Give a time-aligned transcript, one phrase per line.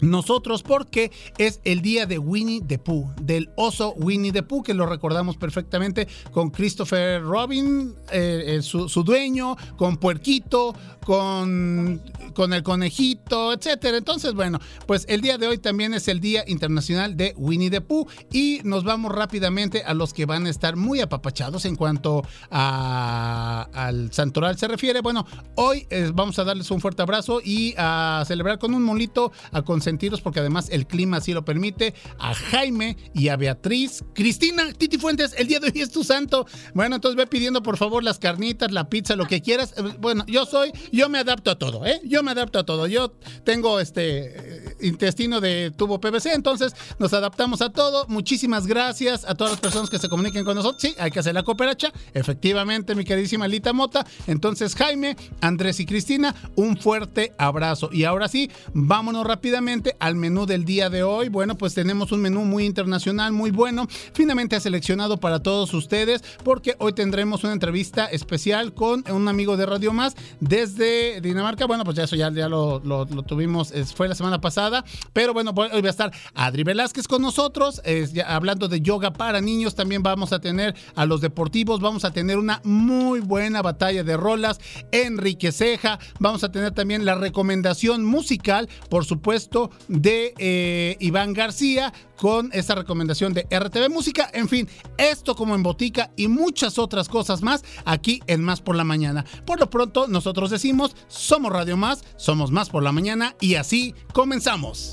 [0.00, 4.74] nosotros porque es el día de Winnie the Pooh, del oso Winnie the Pooh, que
[4.74, 10.74] lo recordamos perfectamente con Christopher Robin, eh, eh, su, dueño, con Puerquito,
[11.04, 12.00] con,
[12.34, 13.98] con el conejito, etcétera.
[13.98, 17.80] Entonces, bueno, pues el día de hoy también es el Día Internacional de Winnie the
[17.80, 22.22] Pooh y nos vamos rápidamente a los que van a estar muy apapachados en cuanto
[22.50, 25.00] al santoral se refiere.
[25.00, 29.32] Bueno, hoy eh, vamos a darles un fuerte abrazo y a celebrar con un molito
[29.52, 34.04] a consentiros porque además el clima así lo permite, a Jaime y a Beatriz.
[34.14, 36.46] Cristina, Titi Fuentes, el día de hoy es tu santo.
[36.74, 39.74] Bueno, entonces ve pidiendo por favor las carnitas, la pizza, lo que quieras.
[39.76, 42.00] Eh, bueno, yo soy yo me adapto a todo, ¿eh?
[42.04, 42.86] Yo me adapto a todo.
[42.86, 43.12] Yo
[43.42, 48.06] tengo este eh, intestino de tubo PVC, entonces nos adaptamos a todo.
[48.06, 50.80] Muchísimas gracias a todas las personas que se comuniquen con nosotros.
[50.80, 51.92] Sí, hay que hacer la cooperacha.
[52.14, 54.06] Efectivamente, mi queridísima Lita Mota.
[54.28, 57.90] Entonces, Jaime, Andrés y Cristina, un fuerte abrazo.
[57.92, 61.28] Y ahora sí, vámonos rápidamente al menú del día de hoy.
[61.28, 63.86] Bueno, pues tenemos un menú muy internacional, muy bueno.
[64.12, 69.56] Finalmente ha seleccionado para todos ustedes porque hoy tendremos una entrevista especial con un amigo
[69.56, 71.66] de Radio Más desde de Dinamarca.
[71.66, 72.80] Bueno, pues ya eso ya, ya lo,
[73.26, 74.84] tuvimos, fue la semana pasada.
[75.12, 77.80] Pero bueno, pues hoy va a estar Adri Velázquez con nosotros,
[78.26, 79.74] hablando de yoga para niños.
[79.74, 84.16] También vamos a tener a los deportivos, vamos a tener una muy buena batalla de
[84.16, 84.60] rolas.
[84.92, 91.92] Enrique Ceja, vamos a tener también la recomendación musical, por supuesto, de eh, Iván García
[92.16, 94.30] con esta recomendación de RTV Música.
[94.32, 94.68] En fin,
[94.98, 99.24] esto como en botica y muchas otras cosas más aquí en Más por la Mañana.
[99.46, 103.94] Por lo pronto, nosotros decimos, somos Radio Más, somos Más por la Mañana y así
[104.12, 104.92] comenzamos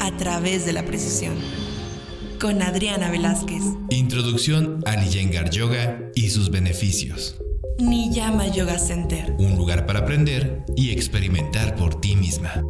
[0.00, 1.34] a través de la precisión.
[2.40, 3.62] Con Adriana Velázquez.
[3.90, 7.36] Introducción al Iyengar Yoga y sus beneficios.
[7.78, 9.34] Niyama Yoga Center.
[9.38, 12.64] Un lugar para aprender y experimentar por ti misma.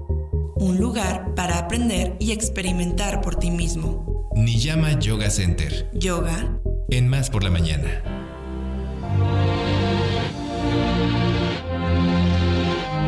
[0.56, 4.30] Un lugar para aprender y experimentar por ti mismo.
[4.36, 5.90] Niyama Yoga Center.
[5.94, 6.60] Yoga.
[6.90, 8.02] En Más por la Mañana.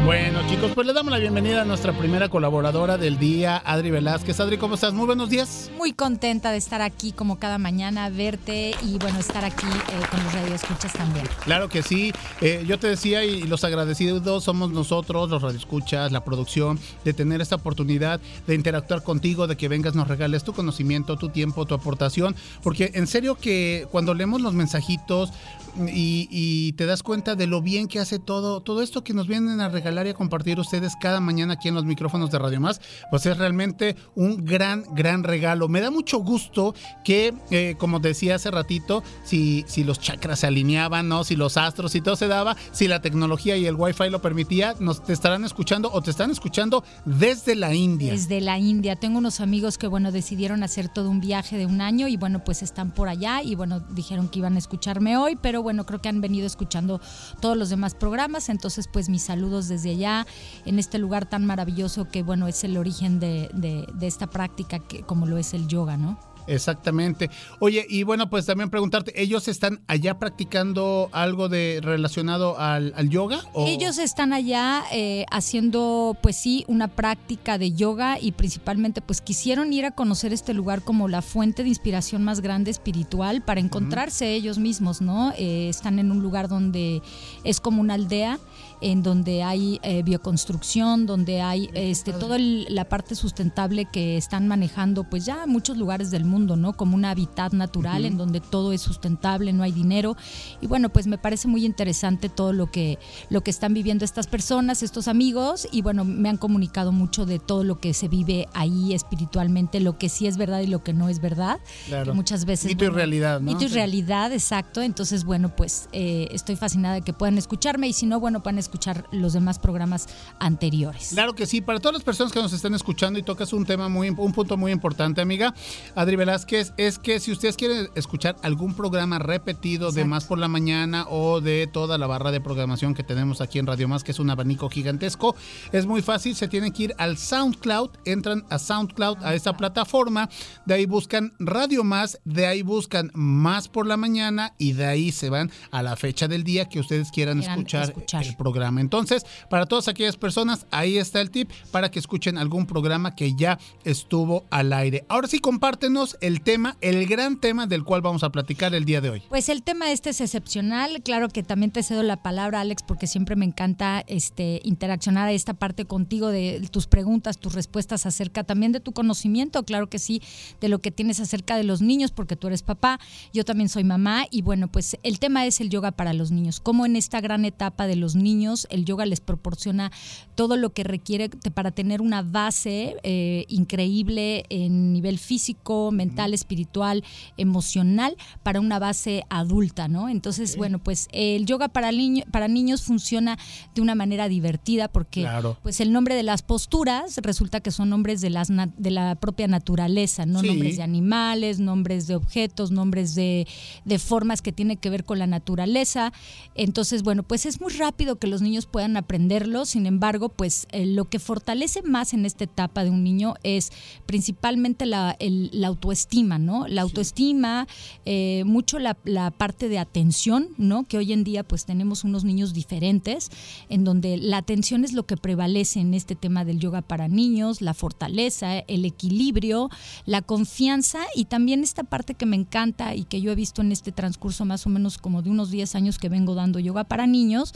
[0.04, 4.40] Bueno, chicos, pues le damos la bienvenida a nuestra primera colaboradora del día, Adri Velázquez.
[4.40, 4.92] Adri, ¿cómo estás?
[4.92, 5.70] Muy buenos días.
[5.76, 10.24] Muy contenta de estar aquí como cada mañana, verte y bueno, estar aquí eh, con
[10.24, 11.26] los radioescuchas también.
[11.44, 12.12] Claro que sí.
[12.40, 17.40] Eh, yo te decía y los agradecidos somos nosotros, los radioescuchas, la producción, de tener
[17.40, 21.74] esta oportunidad de interactuar contigo, de que vengas, nos regales tu conocimiento, tu tiempo, tu
[21.74, 25.30] aportación, porque en serio que cuando leemos los mensajitos
[25.78, 29.26] y, y te das cuenta de lo bien que hace todo, todo esto que nos
[29.26, 32.60] vienen a regalar y a compartir ustedes cada mañana aquí en los micrófonos de Radio
[32.60, 32.80] Más,
[33.10, 35.68] pues es realmente un gran, gran regalo.
[35.68, 36.74] Me da mucho gusto
[37.04, 41.24] que, eh, como decía hace ratito, si, si los chakras se alineaban, ¿no?
[41.24, 44.74] Si los astros y todo se daba, si la tecnología y el wifi lo permitía,
[44.80, 48.12] nos te estarán escuchando o te están escuchando desde la India.
[48.12, 48.96] Desde la India.
[48.96, 52.44] Tengo unos amigos que, bueno, decidieron hacer todo un viaje de un año y, bueno,
[52.44, 56.00] pues están por allá y, bueno, dijeron que iban a escucharme hoy, pero, bueno, creo
[56.00, 57.00] que han venido escuchando
[57.40, 58.48] todos los demás programas.
[58.48, 60.26] Entonces, pues mis saludos desde allá,
[60.64, 64.78] en este lugar tan maravilloso que, bueno, es el origen de, de, de esta práctica
[64.78, 66.29] que, como lo es el yoga, ¿no?
[66.50, 67.30] Exactamente.
[67.60, 73.08] Oye, y bueno, pues también preguntarte, ¿ellos están allá practicando algo de relacionado al, al
[73.08, 73.40] yoga?
[73.52, 73.66] O?
[73.66, 79.72] Ellos están allá eh, haciendo, pues sí, una práctica de yoga y principalmente, pues quisieron
[79.72, 84.24] ir a conocer este lugar como la fuente de inspiración más grande espiritual para encontrarse
[84.24, 84.38] uh -huh.
[84.38, 85.32] ellos mismos, ¿no?
[85.38, 87.00] Eh, están en un lugar donde
[87.44, 88.40] es como una aldea
[88.80, 95.04] en donde hay eh, bioconstrucción, donde hay este, toda la parte sustentable que están manejando,
[95.04, 96.72] pues ya muchos lugares del mundo, ¿no?
[96.74, 98.08] Como un hábitat natural uh -huh.
[98.08, 100.16] en donde todo es sustentable, no hay dinero.
[100.60, 102.98] Y bueno, pues me parece muy interesante todo lo que,
[103.28, 107.38] lo que están viviendo estas personas, estos amigos, y bueno, me han comunicado mucho de
[107.38, 110.92] todo lo que se vive ahí espiritualmente, lo que sí es verdad y lo que
[110.92, 111.58] no es verdad.
[111.86, 112.14] Claro.
[112.14, 112.66] Muchas veces.
[112.66, 113.52] Mito bueno, y realidad, ¿no?
[113.52, 114.82] Mito y realidad, exacto.
[114.82, 118.58] Entonces, bueno, pues eh, estoy fascinada de que puedan escucharme y si no, bueno, puedan
[118.70, 120.06] escuchar los demás programas
[120.38, 121.08] anteriores.
[121.12, 123.88] Claro que sí, para todas las personas que nos están escuchando y tocas un tema
[123.88, 125.52] muy, un punto muy importante, amiga,
[125.96, 129.98] Adri Velázquez, es que si ustedes quieren escuchar algún programa repetido Exacto.
[129.98, 133.58] de Más por la Mañana o de toda la barra de programación que tenemos aquí
[133.58, 135.34] en Radio Más, que es un abanico gigantesco,
[135.72, 140.28] es muy fácil, se tienen que ir al SoundCloud, entran a SoundCloud, a esta plataforma,
[140.64, 145.10] de ahí buscan Radio Más, de ahí buscan Más por la Mañana y de ahí
[145.10, 148.59] se van a la fecha del día que ustedes quieran, quieran escuchar, escuchar el programa.
[148.68, 153.34] Entonces, para todas aquellas personas, ahí está el tip para que escuchen algún programa que
[153.34, 155.04] ya estuvo al aire.
[155.08, 159.00] Ahora sí, compártenos el tema, el gran tema del cual vamos a platicar el día
[159.00, 159.22] de hoy.
[159.28, 161.02] Pues el tema este es excepcional.
[161.02, 165.32] Claro que también te cedo la palabra, Alex, porque siempre me encanta este, interaccionar a
[165.32, 169.98] esta parte contigo de tus preguntas, tus respuestas acerca también de tu conocimiento, claro que
[169.98, 170.22] sí,
[170.60, 173.00] de lo que tienes acerca de los niños, porque tú eres papá,
[173.32, 176.60] yo también soy mamá, y bueno, pues el tema es el yoga para los niños.
[176.60, 179.92] Cómo en esta gran etapa de los niños el yoga les proporciona
[180.34, 187.04] todo lo que requiere para tener una base eh, increíble en nivel físico, mental, espiritual,
[187.36, 190.08] emocional, para una base adulta, ¿no?
[190.08, 190.58] Entonces, okay.
[190.58, 193.38] bueno, pues el yoga para, niño, para niños funciona
[193.74, 195.58] de una manera divertida porque claro.
[195.62, 199.46] pues el nombre de las posturas resulta que son nombres de, las de la propia
[199.48, 200.48] naturaleza, no sí.
[200.48, 203.46] nombres de animales, nombres de objetos, nombres de,
[203.84, 206.12] de formas que tienen que ver con la naturaleza.
[206.54, 210.86] Entonces, bueno, pues es muy rápido que los niños puedan aprenderlo, sin embargo, pues eh,
[210.86, 213.70] lo que fortalece más en esta etapa de un niño es
[214.06, 216.66] principalmente la, el, la autoestima, ¿no?
[216.68, 217.66] La autoestima,
[218.04, 220.86] eh, mucho la, la, parte de atención, ¿no?
[220.86, 223.30] Que hoy en día pues tenemos unos niños diferentes,
[223.68, 227.60] en donde la atención es lo que prevalece en este tema del yoga para niños,
[227.60, 229.70] la fortaleza, el equilibrio,
[230.06, 233.72] la confianza y también esta parte que me encanta y que yo he visto en
[233.72, 237.06] este transcurso más o menos como de unos 10 años que vengo dando yoga para
[237.06, 237.52] niños,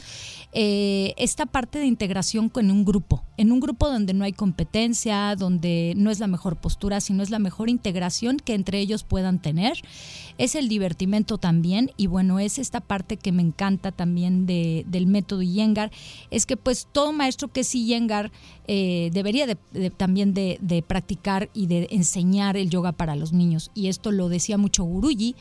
[0.51, 4.33] eh, eh, esta parte de integración con un grupo, en un grupo donde no hay
[4.33, 9.05] competencia, donde no es la mejor postura, sino es la mejor integración que entre ellos
[9.05, 9.77] puedan tener.
[10.37, 15.07] Es el divertimento también y bueno, es esta parte que me encanta también de, del
[15.07, 15.91] método Yengar,
[16.29, 18.33] es que pues todo maestro que sí Yengar
[18.67, 19.55] eh, debería de,
[19.91, 23.71] también de, practicar y de enseñar el yoga para los niños.
[23.73, 25.35] Y esto lo decía mucho Guruji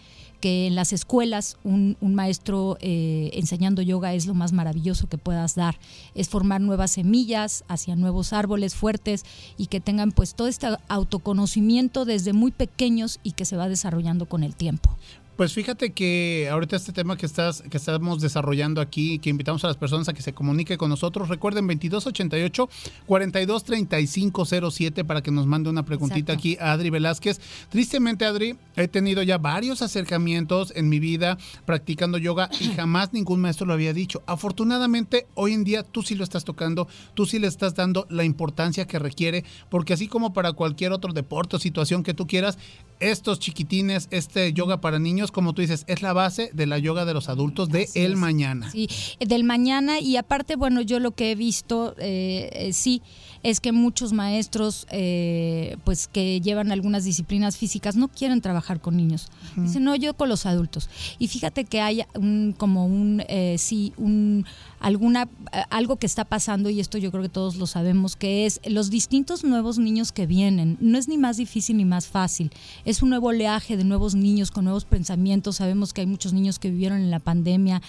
[0.45, 5.55] que en las escuelas un, maestro eh, enseñando yoga es lo más maravilloso que puedas
[5.55, 5.79] dar.
[6.15, 9.25] Es formar nuevas semillas hacia nuevos árboles fuertes
[9.57, 14.27] y que tengan pues todo este autoconocimiento desde muy pequeños y que se va desarrollando
[14.27, 14.95] con el tiempo.
[15.37, 19.67] Pues fíjate que ahorita este tema que estás que estamos desarrollando aquí, que invitamos a
[19.67, 22.69] las personas a que se comuniquen con nosotros, recuerden 2288
[23.07, 27.41] 423507 para que nos mande una preguntita aquí a Adri Velázquez.
[27.69, 33.41] Tristemente, Adri, he tenido ya varios acercamientos en mi vida practicando yoga y jamás ningún
[33.41, 34.23] maestro lo había dicho.
[34.27, 38.23] Afortunadamente, hoy en día tú sí lo estás tocando, tú sí le estás dando la
[38.23, 42.57] importancia que requiere, porque así como para cualquier otro deporte o situación que tú quieras,
[43.11, 47.05] estos chiquitines, este yoga para niños, como tú dices, es la base de la yoga
[47.05, 48.71] de los adultos de el mañana.
[48.71, 48.89] Sí,
[49.21, 53.03] del mañana y aparte, bueno, yo lo que he visto, eh, eh, sí,
[53.43, 58.97] es que muchos maestros, eh, pues que llevan algunas disciplinas físicas, no quieren trabajar con
[58.97, 59.29] niños.
[59.57, 60.89] Dicen, no, yo con los adultos.
[61.19, 63.23] Y fíjate que hay un, como un,
[63.59, 64.47] sí, un
[64.81, 65.29] alguna
[65.71, 68.91] algo que está pasando y esto yo creo que todos lo sabemos que es los
[68.91, 70.77] distintos nuevos niños que vienen.
[70.81, 72.51] No es ni más difícil ni más fácil.
[72.85, 75.57] Es un nuevo oleaje de nuevos niños con nuevos pensamientos.
[75.57, 77.83] Sabemos que hay muchos niños que vivieron en la pandemia.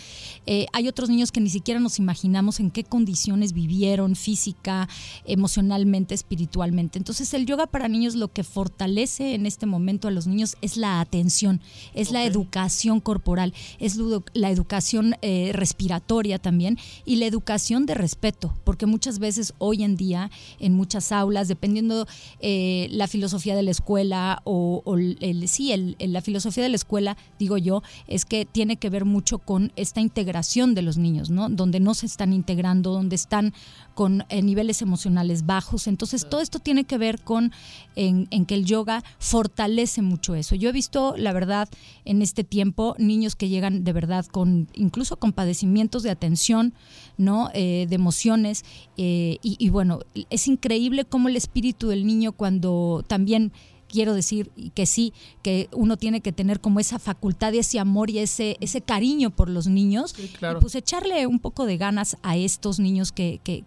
[0.46, 4.88] Eh, hay otros niños que ni siquiera nos imaginamos en qué condiciones vivieron física
[5.26, 6.98] emocionalmente espiritualmente.
[6.98, 10.78] Entonces el yoga para niños lo que fortalece en este momento a los niños es
[10.78, 11.62] la atención
[11.94, 13.98] es la educación corporal es
[14.34, 16.75] la educación eh, respiratoria también
[17.06, 22.08] y la educación de respeto, porque muchas veces hoy en día en muchas aulas, dependiendo
[22.40, 27.18] eh, la filosofía de la escuela o, el, sí, el, la filosofía de la escuela,
[27.40, 31.50] digo yo, es que tiene que ver mucho con esta integración de los niños, ¿no?
[31.50, 33.54] Donde no se están integrando, donde están
[33.96, 35.88] con eh, niveles emocionales bajos.
[35.88, 37.52] Entonces, todo esto tiene que ver con
[37.96, 40.54] en, en, que el yoga fortalece mucho eso.
[40.54, 41.70] Yo he visto, la verdad,
[42.04, 46.74] en este tiempo, niños que llegan de verdad con, incluso con padecimientos de atención,
[47.18, 47.50] ¿no?
[47.54, 48.66] Eh, de emociones.
[48.98, 53.52] Eh, y, y bueno, es increíble cómo el espíritu del niño cuando también
[53.96, 58.10] quiero decir que sí, que uno tiene que tener como esa facultad y ese amor
[58.10, 60.14] y ese, ese cariño por los niños.
[60.60, 63.64] pues echarle un poco de ganas a estos niños que, que,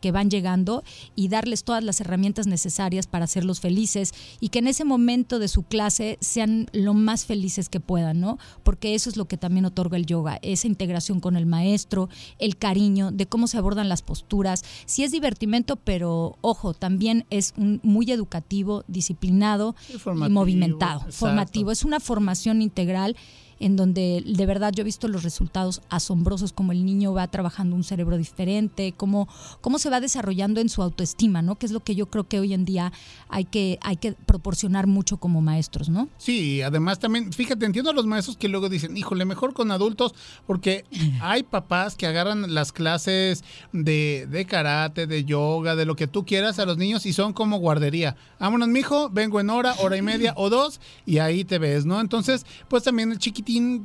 [0.00, 0.84] que, van llegando
[1.16, 5.48] y darles todas las herramientas necesarias para hacerlos felices y que en ese momento de
[5.48, 8.38] su clase sean lo más felices que puedan, ¿no?
[8.62, 12.08] Porque eso es lo que también otorga el yoga, esa integración con el maestro,
[12.38, 14.62] el cariño, de cómo se abordan las posturas.
[14.84, 21.70] Sí es divertimento, pero ojo, también es un, muy educativo, disciplinado y movimentado, formativo.
[21.70, 23.16] Es una formación integral
[23.62, 27.76] en donde de verdad yo he visto los resultados asombrosos, como el niño va trabajando
[27.76, 29.28] un cerebro diferente, cómo,
[29.60, 31.54] cómo se va desarrollando en su autoestima, ¿no?
[31.56, 32.92] Que es lo que yo creo que hoy en día
[33.28, 36.08] hay que, hay que proporcionar mucho como maestros, ¿no?
[36.18, 40.14] Sí, además también, fíjate, entiendo a los maestros que luego dicen, híjole, mejor con adultos,
[40.46, 40.84] porque
[41.20, 46.26] hay papás que agarran las clases de, de karate, de yoga, de lo que tú
[46.26, 48.16] quieras a los niños y son como guardería.
[48.40, 52.00] Vámonos, mijo, vengo en hora, hora y media o dos y ahí te ves, ¿no?
[52.00, 53.18] Entonces, pues también el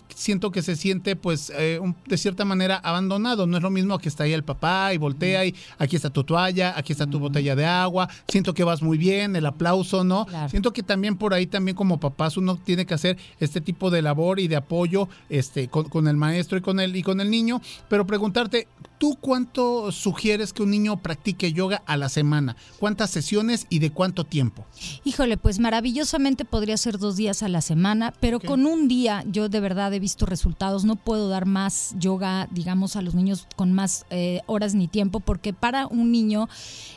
[0.09, 3.47] siento que se siente pues eh, de cierta manera abandonado.
[3.47, 6.23] No es lo mismo que está ahí el papá y voltea y aquí está tu
[6.23, 10.27] toalla, aquí está tu botella de agua, siento que vas muy bien, el aplauso, ¿no?
[10.49, 14.01] Siento que también por ahí también como papás uno tiene que hacer este tipo de
[14.01, 17.29] labor y de apoyo este, con, con el maestro y con el, y con el
[17.29, 18.67] niño, pero preguntarte,
[18.97, 22.55] ¿Tú cuánto sugieres que un niño practique yoga a la semana?
[22.79, 24.65] ¿Cuántas sesiones y de cuánto tiempo?
[25.03, 29.49] Híjole, pues maravillosamente podría ser dos días a la semana, pero con un día yo
[29.49, 30.83] de verdad he visto resultados.
[30.83, 35.19] No puedo dar más yoga, digamos, a los niños con más eh, horas ni tiempo,
[35.19, 36.49] porque para un niño,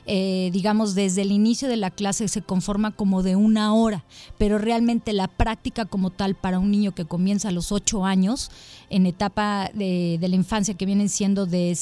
[0.07, 4.04] eh, digamos, desde el inicio de la clase se conforma como de una hora,
[4.38, 8.50] pero realmente la práctica como tal para un niño que comienza a los ocho años,
[8.88, 11.75] en etapa de, de la infancia que vienen siendo de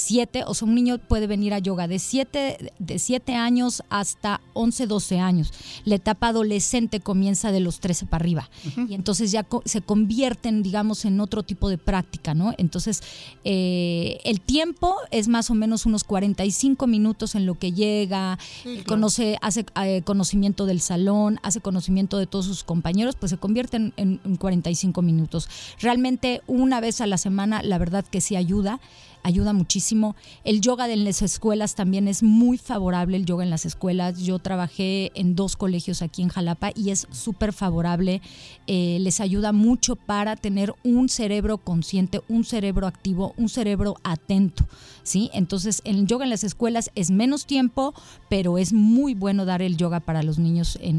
[0.46, 4.86] o sea, un niño puede venir a yoga de 7 de siete años hasta 11,
[4.86, 5.52] 12 años.
[5.84, 8.50] La etapa adolescente comienza de los 13 para arriba.
[8.88, 12.54] Y entonces ya se convierten, digamos, en otro tipo de práctica, ¿no?
[12.58, 13.02] Entonces,
[13.44, 18.38] eh, el tiempo es más o menos unos 45 minutos en lo que llega,
[18.86, 23.76] conoce, hace eh, conocimiento del salón, hace conocimiento de todos sus compañeros, pues se convierte
[23.76, 25.48] en, en 45 minutos.
[25.80, 28.80] Realmente una vez a la semana, la verdad que sí ayuda
[29.22, 30.16] ayuda muchísimo.
[30.44, 34.18] El yoga en las escuelas también es muy favorable, el yoga en las escuelas.
[34.20, 38.20] Yo trabajé en dos colegios aquí en Jalapa y es súper favorable.
[38.66, 44.66] Eh, les ayuda mucho para tener un cerebro consciente, un cerebro activo, un cerebro atento.
[45.08, 45.30] ¿Sí?
[45.32, 47.94] Entonces, el yoga en las escuelas es menos tiempo,
[48.28, 50.98] pero es muy bueno dar el yoga para los niños en,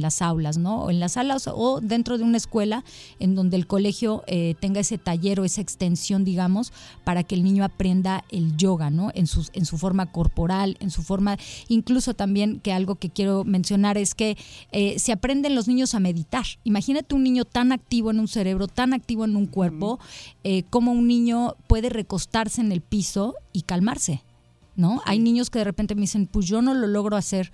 [0.00, 0.84] las aulas, ¿no?
[0.84, 2.84] O en las salas o dentro de una escuela
[3.18, 6.72] en donde el colegio eh, tenga ese taller o esa extensión, digamos,
[7.04, 9.10] para que el niño aprenda el yoga, ¿no?
[9.14, 11.36] En su, en su forma corporal, en su forma,
[11.68, 14.36] incluso también que algo que quiero mencionar es que
[14.70, 16.46] eh, se aprenden los niños a meditar.
[16.64, 19.98] Imagínate un niño tan activo en un cerebro, tan activo en un cuerpo,
[20.44, 24.22] eh, como un niño puede recostarse en el piso y calmarse,
[24.76, 25.02] ¿no?
[25.04, 27.52] Hay niños que de repente me dicen, pues yo no lo logro hacer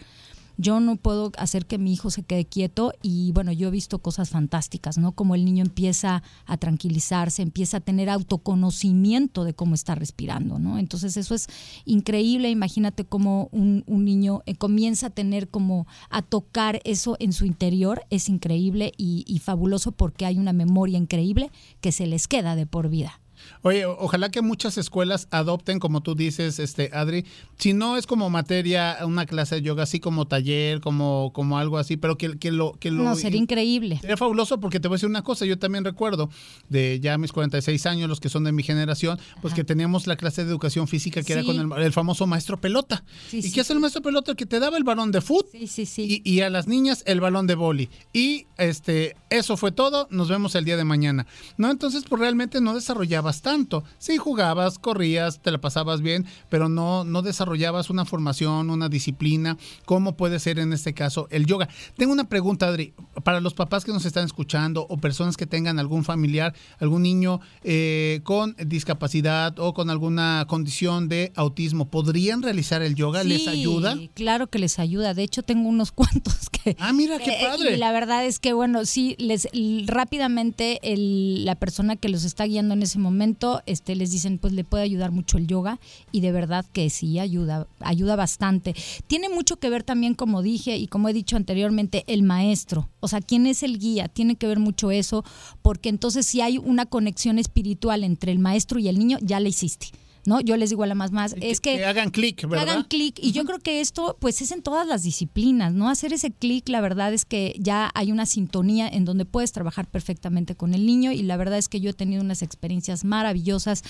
[0.58, 4.00] yo no puedo hacer que mi hijo se quede quieto y bueno, yo he visto
[4.00, 5.12] cosas fantásticas, ¿no?
[5.12, 10.78] Como el niño empieza a tranquilizarse, empieza a tener autoconocimiento de cómo está respirando, ¿no?
[10.78, 11.46] Entonces eso es
[11.84, 17.44] increíble, imagínate cómo un, niño eh, comienza a tener como a tocar eso en su
[17.44, 22.66] interior, es increíble y fabuloso porque hay una memoria increíble que se les queda de
[22.66, 23.20] por vida.
[23.62, 27.24] Oye, ojalá que muchas escuelas adopten, como tú dices, este Adri,
[27.58, 31.78] si no es como materia, una clase de yoga, así como taller, como, como algo
[31.78, 32.72] así, pero que, que lo...
[32.72, 33.98] Que lo no, sería increíble.
[34.00, 36.30] Sería fabuloso porque te voy a decir una cosa, yo también recuerdo
[36.68, 40.16] de ya mis 46 años, los que son de mi generación, pues que teníamos la
[40.16, 43.04] clase de educación física que era con el, famoso maestro pelota.
[43.32, 44.32] ¿Y qué hace el maestro pelota?
[44.32, 47.46] El que te daba el balón de fútbol y, y, a las niñas el balón
[47.46, 47.88] de boli.
[48.12, 51.26] Y este, eso fue todo, nos vemos el día de mañana.
[51.56, 51.70] ¿No?
[51.70, 53.84] Entonces, pues realmente no desarrollabas tanto.
[53.98, 59.56] Sí jugabas, corrías, te la pasabas bien, pero no, no desarrollabas una formación, una disciplina,
[59.84, 61.68] como puede ser en este caso el yoga.
[61.96, 65.78] Tengo una pregunta, Adri, para los papás que nos están escuchando o personas que tengan
[65.78, 72.82] algún familiar, algún niño eh, con discapacidad o con alguna condición de autismo, ¿podrían realizar
[72.82, 73.24] el yoga?
[73.24, 73.96] ¿Les ayuda?
[74.14, 75.14] Claro que les ayuda.
[75.14, 76.76] De hecho, tengo unos cuantos que...
[76.78, 77.74] Ah, mira, qué padre.
[77.74, 79.48] Y la verdad es que, bueno, sí, les
[79.86, 83.27] rápidamente la persona que los está guiando en ese momento
[83.66, 85.80] este, les dicen, pues le puede ayudar mucho el yoga
[86.12, 88.74] y de verdad que sí, ayuda, ayuda bastante.
[89.06, 92.88] Tiene mucho que ver también, como dije y como he dicho anteriormente, el maestro.
[93.00, 94.08] O sea, ¿quién es el guía?
[94.08, 95.24] Tiene que ver mucho eso,
[95.62, 99.48] porque entonces si hay una conexión espiritual entre el maestro y el niño, ya la
[99.48, 99.88] hiciste.
[100.28, 100.40] ¿No?
[100.40, 102.64] Yo les digo a la más más, es que, hagan clic, ¿verdad?
[102.64, 103.18] Que hagan clic.
[103.20, 105.88] Y yo creo que esto, pues, es en todas las disciplinas, ¿no?
[105.88, 109.88] Hacer ese clic, la verdad es que ya hay una sintonía en donde puedes trabajar
[109.88, 113.82] perfectamente con el niño y la verdad es que yo he tenido unas experiencias maravillosas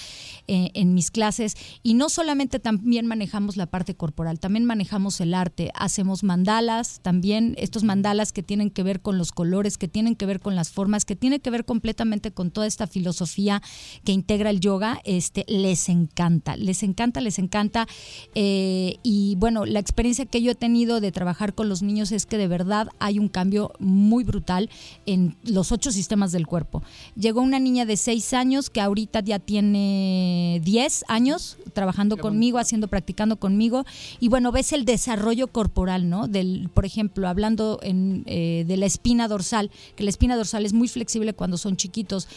[0.47, 5.35] eh, en mis clases y no solamente también manejamos la parte corporal, también manejamos el
[5.35, 10.15] arte, hacemos mandalas, también estos mandalas que tienen que ver con los colores, que tienen
[10.15, 13.61] que ver con las formas, que tienen que ver completamente con toda esta filosofía
[14.05, 17.87] que integra el yoga, este, les encanta les encanta, les encanta.
[18.35, 22.27] Eh, y bueno, la experiencia que yo he tenido de trabajar con los niños es
[22.27, 24.71] que de verdad hay un cambio muy brutal
[25.07, 26.83] en los ocho sistemas del cuerpo.
[27.17, 32.89] Llegó una niña de seis años que ahorita ya tiene diez años trabajando conmigo, haciendo,
[32.89, 33.85] practicando conmigo.
[34.21, 36.29] Y bueno, ves el desarrollo corporal, ¿no?
[36.29, 40.73] Del, por ejemplo, hablando en, eh, de la espina dorsal, que la espina dorsal es
[40.73, 42.29] muy flexible cuando son chiquitos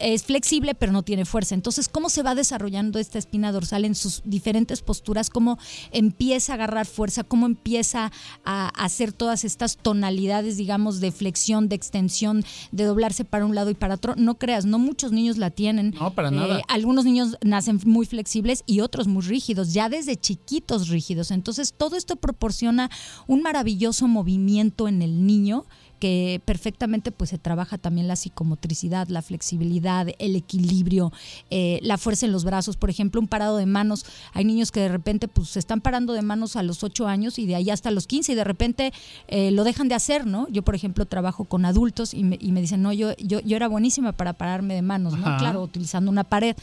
[0.00, 1.54] es flexible pero no tiene fuerza.
[1.54, 5.30] Entonces, ¿cómo se va desarrollando esta espina dorsal en sus diferentes posturas?
[5.30, 5.58] ¿Cómo
[5.92, 7.24] empieza a agarrar fuerza?
[7.24, 8.12] ¿Cómo empieza
[8.44, 13.70] a hacer todas estas tonalidades, digamos, de flexión, de extensión, de doblarse para un lado
[13.70, 14.14] y para otro?
[14.16, 15.94] No creas, no muchos niños la tienen.
[15.98, 16.58] No, para nada.
[16.58, 21.30] Eh, algunos niños nacen muy flexibles y otros muy rígidos, ya desde chiquitos rígidos.
[21.30, 22.90] Entonces, todo esto proporciona
[23.26, 25.64] un maravilloso movimiento en el niño
[25.98, 31.12] que perfectamente pues se trabaja también la psicomotricidad, la flexibilidad, el equilibrio,
[31.50, 34.04] eh, la fuerza en los brazos, por ejemplo, un parado de manos.
[34.32, 37.38] Hay niños que de repente pues se están parando de manos a los 8 años
[37.38, 38.92] y de ahí hasta los 15 y de repente
[39.28, 40.48] eh, lo dejan de hacer, ¿no?
[40.48, 43.56] Yo, por ejemplo, trabajo con adultos y me, y me dicen, no, yo, yo, yo
[43.56, 45.36] era buenísima para pararme de manos, ¿no?
[45.38, 46.56] Claro, utilizando una pared.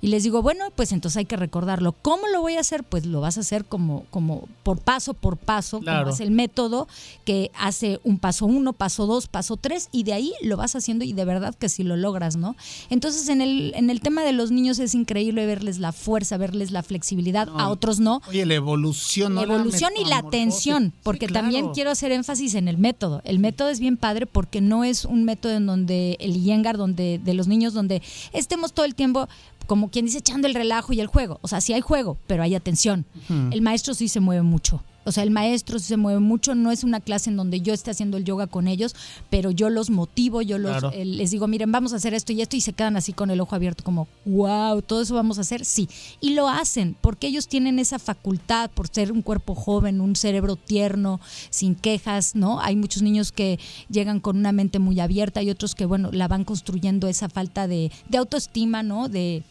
[0.00, 1.92] Y les digo, bueno, pues entonces hay que recordarlo.
[1.92, 2.84] ¿Cómo lo voy a hacer?
[2.84, 6.88] Pues lo vas a hacer como, como por paso por paso, como es el método
[7.24, 11.04] que hace un paso uno, paso dos, paso tres, y de ahí lo vas haciendo
[11.04, 12.56] y de verdad que si lo logras, ¿no?
[12.90, 16.70] Entonces en el, en el tema de los niños es increíble verles la fuerza, verles
[16.70, 18.22] la flexibilidad, a otros no.
[18.28, 22.78] Oye, la evolución, La evolución y la atención, porque también quiero hacer énfasis en el
[22.78, 23.22] método.
[23.24, 27.20] El método es bien padre porque no es un método en donde el Yengar, donde
[27.22, 29.28] de los niños, donde estemos todo el tiempo
[29.66, 31.38] como quien dice echando el relajo y el juego.
[31.42, 33.04] O sea, sí hay juego, pero hay atención.
[33.50, 36.84] El maestro sí se mueve mucho O sea, el maestro se mueve mucho, no es
[36.84, 38.94] una clase en donde yo esté haciendo el yoga con ellos,
[39.30, 40.90] pero yo los motivo, yo los, Claro.
[40.92, 43.30] eh, les digo, miren, vamos a hacer esto y esto y se quedan así con
[43.30, 45.88] el ojo abierto como, wow, todo eso vamos a hacer, sí.
[46.20, 50.56] Y lo hacen porque ellos tienen esa facultad por ser un cuerpo joven, un cerebro
[50.56, 52.60] tierno, sin quejas, ¿no?
[52.60, 56.28] Hay muchos niños que llegan con una mente muy abierta y otros que, bueno, la
[56.28, 59.08] van construyendo esa falta de, de autoestima, ¿no?
[59.08, 59.42] De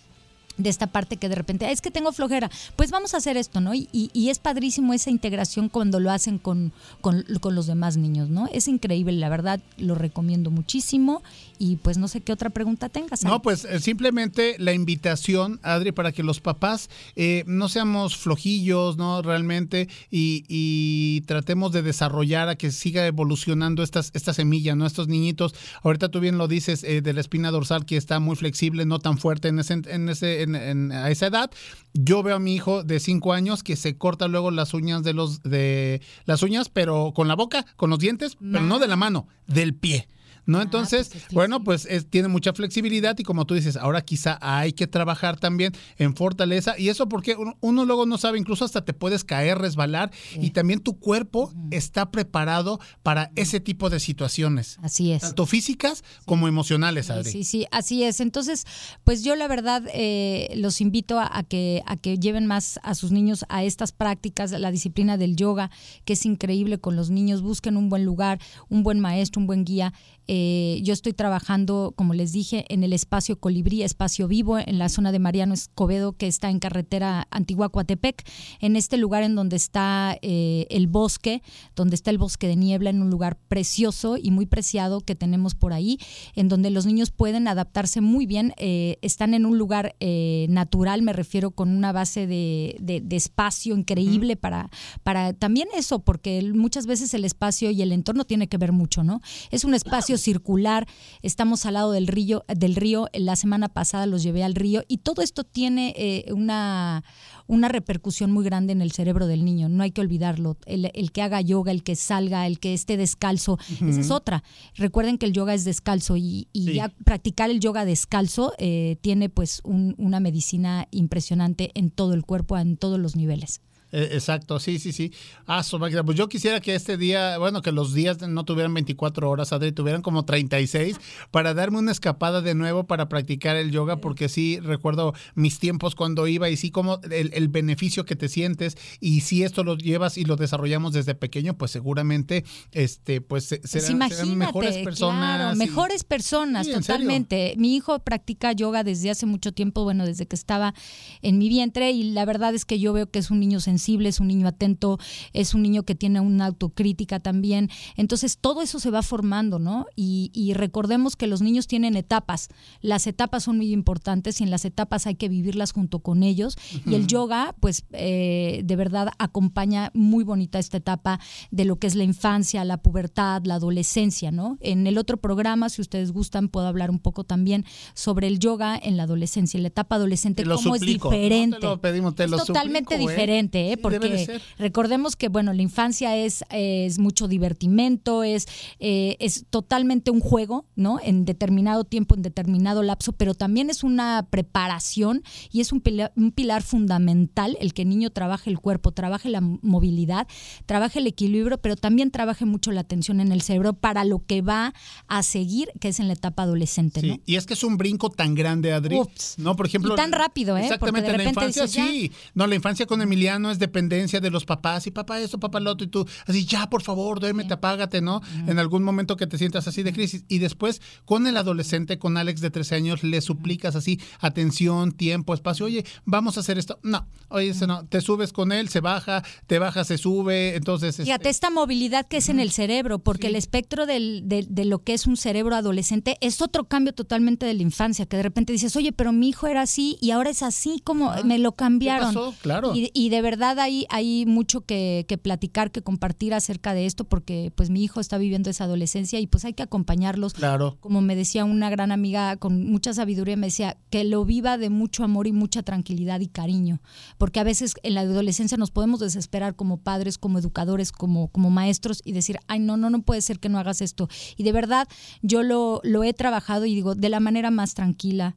[0.57, 3.37] de esta parte que de repente, "Ah, es que tengo flojera, pues vamos a hacer
[3.37, 3.73] esto, ¿no?
[3.73, 8.29] Y, y- es padrísimo esa integración cuando lo hacen con, con, con los demás niños,
[8.29, 8.47] ¿no?
[8.51, 11.21] Es increíble, la verdad, lo recomiendo muchísimo
[11.59, 13.23] y pues no sé qué otra pregunta tengas.
[13.23, 18.97] No, pues eh, simplemente la invitación, Adri, para que los papás eh, no seamos flojillos,
[18.97, 19.21] ¿no?
[19.21, 24.85] Realmente, y, y tratemos de desarrollar a que siga evolucionando estas, esta semilla, ¿no?
[24.85, 25.53] Estos niñitos.
[25.83, 28.99] Ahorita tú bien lo dices eh, de la espina dorsal que está muy flexible, no
[28.99, 31.51] tan fuerte en ese, en ese, en- en- a esa edad.
[31.93, 35.13] Yo veo a mi hijo de cinco años que se corta luego las uñas de
[35.13, 38.95] los, de las uñas, pero con la boca, con los dientes, pero no de la
[38.95, 40.07] mano, del pie.
[40.47, 40.61] ¿No?
[40.61, 44.37] Entonces, pues es bueno, pues es- tiene mucha flexibilidad y como tú dices, ahora quizá
[44.41, 48.63] hay que trabajar también en fortaleza y eso porque uno, uno luego no sabe, incluso
[48.63, 53.99] hasta te puedes caer, resbalar y también tu cuerpo está preparado para ese tipo de
[53.99, 55.21] situaciones, Así es.
[55.23, 57.31] tanto físicas como emocionales, Adri.
[57.31, 58.19] Sí, sí, así es.
[58.19, 58.65] Entonces,
[59.03, 62.93] pues yo la verdad eh, los invito a, a que, a que lleven más a
[62.95, 65.71] sus niños a estas prácticas, la disciplina del yoga,
[66.05, 67.41] que es increíble con los niños.
[67.41, 69.93] Busquen un buen lugar, un buen maestro, un buen guía.
[70.27, 74.89] Eh, yo estoy trabajando, como les dije, en el espacio Colibrí, espacio vivo, en la
[74.89, 78.23] zona de Mariano Escobedo, que está en carretera Antigua-Coatepec,
[78.59, 81.41] en este lugar en donde está eh, el bosque,
[81.75, 85.55] donde está el bosque de niebla, en un lugar precioso y muy preciado que tenemos
[85.55, 85.97] por ahí,
[86.35, 88.53] en donde los niños pueden adaptarse muy bien.
[88.57, 93.15] eh, están en un lugar eh, natural, me refiero con una base de, de- de
[93.15, 94.69] espacio increíble para,
[95.03, 99.03] para también eso, porque muchas veces el espacio y el entorno tiene que ver mucho,
[99.03, 99.21] ¿no?
[99.51, 100.87] Es un espacio circular,
[101.21, 104.97] estamos al lado del río, del río, la semana pasada los llevé al río y
[104.97, 107.03] todo esto tiene eh, una,
[107.47, 110.57] una repercusión muy grande en el cerebro del niño, no hay que olvidarlo.
[110.65, 114.43] El, el que haga yoga, el que salga, el que esté descalzo, esa es otra.
[114.75, 116.73] Recuerden que el yoga es descalzo y, y Sí.
[116.75, 122.25] ya practicar el yoga descalzo eh, tiene pues un- una medicina impresionante en todo el
[122.25, 123.61] cuerpo, en todos los niveles.
[123.91, 125.11] Eh, Exacto, sí, sí, sí.
[125.45, 126.03] Ah, su máquina.
[126.03, 129.71] Pues yo quisiera que este día, bueno, que los días no tuvieran 24 horas, Adri,
[129.71, 130.97] tuvieran como 36
[131.31, 135.95] para darme una escapada de nuevo para practicar el yoga, porque sí recuerdo mis tiempos
[135.95, 139.77] cuando iba y sí como el, el beneficio que te sientes y si esto lo
[139.77, 145.37] llevas y lo desarrollamos desde pequeño, pues seguramente, este, pues Pues serán, mejores personas.
[145.37, 147.53] claro, y- mejores personas, Sí, totalmente.
[147.57, 150.73] Mi hijo practica yoga desde hace mucho tiempo, bueno, desde que estaba
[151.21, 154.09] en mi vientre y la verdad es que yo veo que es un niño sensible,
[154.09, 154.97] es un niño atento,
[155.33, 157.69] es un niño que tiene una autocrítica también.
[157.95, 159.85] Entonces todo eso se va formando, ¿no?
[159.95, 162.49] Y, y recordemos que los niños tienen etapas.
[162.81, 166.57] Las etapas son muy importantes y en las etapas hay que vivirlas junto con ellos.
[166.85, 171.19] Y el yoga, pues eh, de verdad acompaña muy bonita esta etapa
[171.51, 174.57] de lo que es la infancia, la pubertad, la adolescencia, ¿no?
[174.61, 178.79] En el otro programa, si ustedes gustan, puedo hablar un poco también sobre el yoga
[178.81, 181.57] en la adolescencia, en la etapa adolescente, cómo suplico, es diferente.
[181.57, 183.13] no te lo pedimos, te es lo totalmente suplico, ¿eh?
[183.13, 183.64] diferente, ¿eh?
[183.75, 188.47] Sí, debe de porque recordemos que, bueno, la infancia es, es mucho divertimento, es,
[188.79, 190.99] eh, es totalmente un juego, ¿no?
[191.03, 196.11] En determinado tiempo, en determinado lapso, pero también es una preparación y es un pilar,
[196.15, 200.27] un pilar fundamental el que el niño trabaje el cuerpo, trabaje la movilidad,
[200.65, 204.41] trabaje el equilibrio, pero también trabaje mucho la atención en el cerebro para lo que
[204.41, 204.73] va
[205.07, 207.19] a seguir, que es en la etapa adolescente, Sí, ¿no?
[207.25, 208.97] y es que es un brinco tan grande, Adri.
[208.99, 209.35] Ups.
[209.37, 209.93] No, por ejemplo.
[209.93, 210.61] Y tan rápido, ¿eh?
[210.63, 212.11] Exactamente, Porque de en la infancia dices, sí.
[212.33, 215.71] No, la infancia con Emiliano es dependencia de los papás y papá esto, papá lo
[215.71, 218.21] otro y tú así, ya, por favor, duérmete, apágate, ¿no?
[218.47, 220.23] En algún momento que te sientas así de crisis.
[220.27, 225.33] Y después, con el adolescente, con Alex de 13 años, le suplicas así, atención, tiempo,
[225.33, 225.65] espacio.
[225.65, 226.79] Oye, vamos a hacer esto.
[226.83, 227.85] No, oye, ese no.
[227.85, 230.55] Te subes con él, se baja, te baja, se sube.
[230.55, 230.97] Entonces.
[230.97, 233.27] Fíjate, este, esta movilidad que es en el cerebro, porque Sí.
[233.27, 237.45] el espectro del- de, de lo que es un cerebro adolescente es otro cambio totalmente
[237.45, 240.29] de la infancia, que de repente dices, oye, pero mi hijo era así y ahora
[240.29, 242.07] es así, como Ah, me lo ¿qué cambiaron.
[242.13, 242.35] pasó?
[242.41, 242.73] Claro.
[242.75, 247.03] Y, y de verdad hay, hay mucho que, que platicar, que compartir acerca de esto,
[247.03, 250.33] porque pues mi hijo está viviendo esa adolescencia y pues hay que acompañarlos.
[250.33, 250.77] Claro.
[250.79, 254.69] Como me decía una gran amiga con mucha sabiduría, me decía que lo viva de
[254.69, 256.81] mucho amor y mucha tranquilidad y cariño,
[257.17, 261.49] porque a veces en la adolescencia nos podemos desesperar como padres, como educadores, como, como
[261.49, 264.09] maestros y decir, ay, no, no, no puede ser que no hagas esto.
[264.37, 264.87] Y de verdad
[265.21, 268.35] yo lo, lo he trabajado y digo, de la manera más tranquila,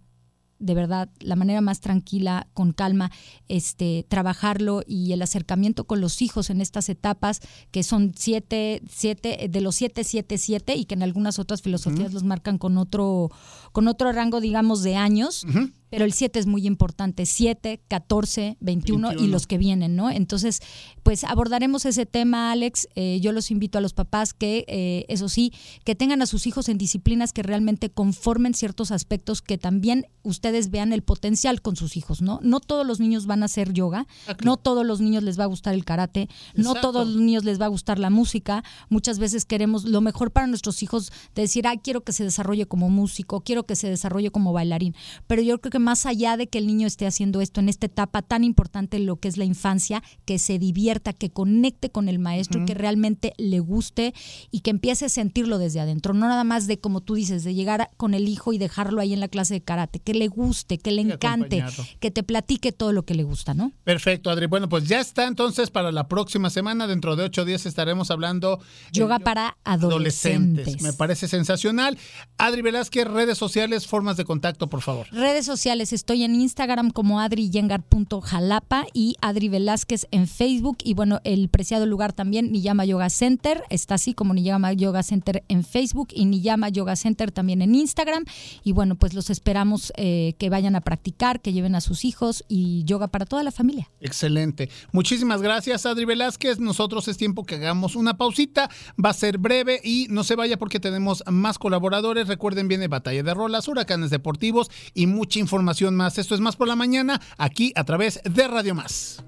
[0.59, 3.11] de verdad, la manera más tranquila, con calma,
[3.49, 7.41] este, trabajarlo y el acercamiento con los hijos en estas etapas,
[7.71, 12.13] que son siete, siete, de los siete, siete, siete, y que en algunas otras filosofías
[12.13, 13.31] los marcan con otro,
[13.73, 15.47] con otro rango, digamos, de años.
[15.91, 19.33] Pero el 7 es muy importante, 7, 14, 21, y 21.
[19.33, 20.11] los que vienen, ¿no?
[20.11, 20.61] Entonces,
[21.03, 22.89] pues abordaremos ese tema, Alex.
[22.95, 25.53] Eh, yo los invito a los papás que, eh, eso sí,
[25.85, 30.71] que tengan a sus hijos en disciplinas que realmente conformen ciertos aspectos, que también ustedes
[30.71, 32.39] vean el potencial con sus hijos, ¿no?
[32.43, 34.39] No todos los niños van a hacer yoga, Ah, claro.
[34.45, 36.93] no todos los niños les va a gustar el karate, no Exacto.
[36.93, 38.63] todos los niños les va a gustar la música.
[38.91, 42.67] Muchas veces queremos lo mejor para nuestros hijos, de decir, ah, quiero que se desarrolle
[42.67, 44.95] como músico, quiero que se desarrolle como bailarín.
[45.27, 47.87] Pero yo creo que más allá de que el niño esté haciendo esto en esta
[47.87, 52.19] etapa tan importante, lo que es la infancia, que se divierta, que conecte con el
[52.19, 54.15] maestro y que realmente le guste
[54.51, 56.15] y que empiece a sentirlo desde adentro.
[56.15, 59.01] No nada más de, como tú dices, de llegar a- con el hijo y dejarlo
[59.01, 61.65] ahí en la clase de karate, que le guste, que le Y encante,
[62.01, 63.73] que te platique todo lo que le gusta, ¿no?
[63.85, 64.47] Perfecto, Adri.
[64.47, 66.87] Bueno, pues ya está entonces para la próxima semana.
[66.87, 68.61] Dentro de ocho días estaremos hablando
[68.93, 70.81] Yoga eh, para adolescentes.
[70.83, 71.99] Me parece sensacional.
[72.39, 75.07] Adri Velázquez, redes sociales, formas de contacto, por favor.
[75.11, 80.79] Redes sociales, estoy en Instagram como adriyengar.jalapa y Adri Velázquez en Facebook.
[80.83, 85.45] Y bueno, el preciado lugar también, Niyama Yoga Center, está así como Niyama Yoga Center
[85.49, 88.25] en Facebook y Niyama Yoga Center también en Instagram.
[88.65, 92.45] Y bueno, pues los esperamos eh, que vayan a practicar, que lleven a sus hijos
[92.49, 93.91] y yoga para toda la familia.
[94.01, 94.71] Excelente.
[94.93, 96.61] Muchísimas gracias, Adri Velázquez.
[96.61, 98.71] Nosotros es tiempo que hagamos una pausita.
[99.05, 102.27] Va a ser breve y no se vaya porque tenemos más colaboradores.
[102.27, 106.19] Recuerden, viene Batalla de Rolas, Huracanes Deportivos y mucha información más.
[106.19, 109.25] Esto es Más por la Mañana, aquí a través de Radio Más.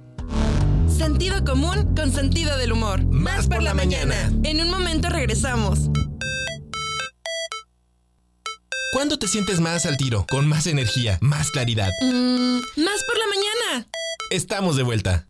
[0.88, 3.02] Sentido común con sentido del humor.
[3.04, 4.14] Más por la mañana.
[4.42, 5.88] En un momento regresamos.
[8.92, 10.26] ¿Cuándo te sientes más al tiro?
[10.28, 11.90] Con más energía, más claridad.
[12.02, 13.88] Mm, más por la mañana.
[14.30, 15.29] Estamos de vuelta.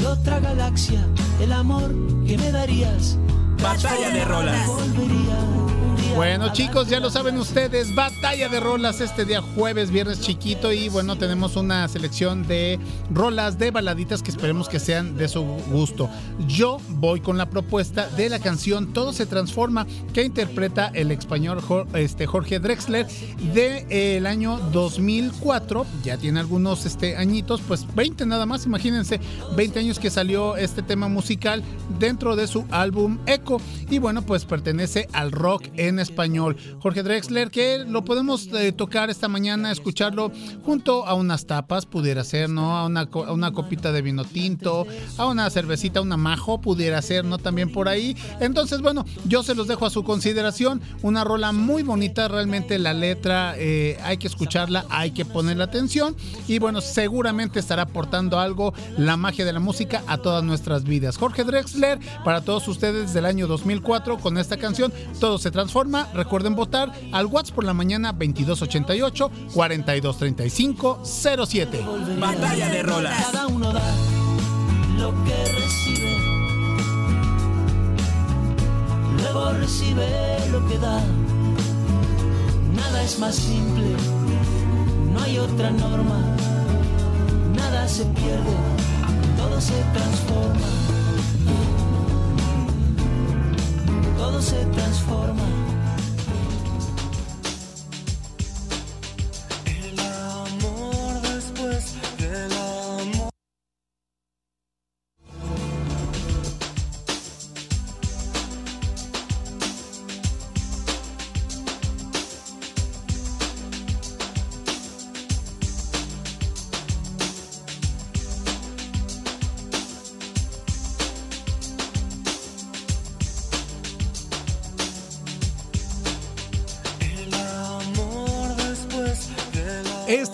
[0.00, 1.06] de otra galaxia,
[1.40, 1.90] el amor
[2.26, 3.18] que me darías.
[3.62, 4.66] Batalla de rolas.
[4.66, 5.69] Volvería
[6.14, 10.88] Bueno chicos, ya lo saben ustedes, batalla de rolas este día jueves, viernes chiquito y
[10.88, 12.78] bueno, tenemos una selección de
[13.12, 16.10] rolas de baladitas que esperemos que sean de su gusto.
[16.48, 21.62] Yo voy con la propuesta de la canción Todo se transforma que interpreta el español
[21.94, 23.06] este, Jorge Drexler
[23.54, 29.20] del año 2004, ya tiene algunos este, añitos, pues 20 nada más, imagínense,
[29.56, 31.62] 20 años que salió este tema musical
[31.98, 36.56] dentro de su álbum Echo y bueno, pues pertenece al rock en español.
[36.80, 40.32] Jorge Drexler, que lo podemos eh, tocar esta mañana, escucharlo
[40.64, 42.76] junto a unas tapas, pudiera ser, ¿no?
[42.76, 44.86] A una, a una copita de vino tinto,
[45.16, 47.38] a una cervecita, una majo, pudiera ser, ¿no?
[47.38, 48.16] También por ahí.
[48.40, 50.80] Entonces, bueno, yo se los dejo a su consideración.
[51.02, 56.16] Una rola muy bonita, realmente la letra eh, hay que escucharla, hay que ponerle atención
[56.48, 61.16] y bueno, seguramente estará aportando algo la magia de la música a todas nuestras vidas.
[61.16, 65.89] Jorge Drexler, para todos ustedes del año 2004 con esta canción, todo se transforma.
[66.14, 71.84] Recuerden votar al WhatsApp por la mañana 2288 4235 07.
[72.18, 73.26] Batalla de rolas.
[73.26, 73.82] Cada uno da
[74.96, 76.16] lo que recibe.
[79.18, 80.06] Luego recibe
[80.52, 81.02] lo que da.
[82.76, 83.86] Nada es más simple.
[85.12, 86.36] No hay otra norma.
[87.56, 88.54] Nada se pierde.
[89.36, 90.68] Todo se transforma.
[94.18, 95.59] Todo se transforma.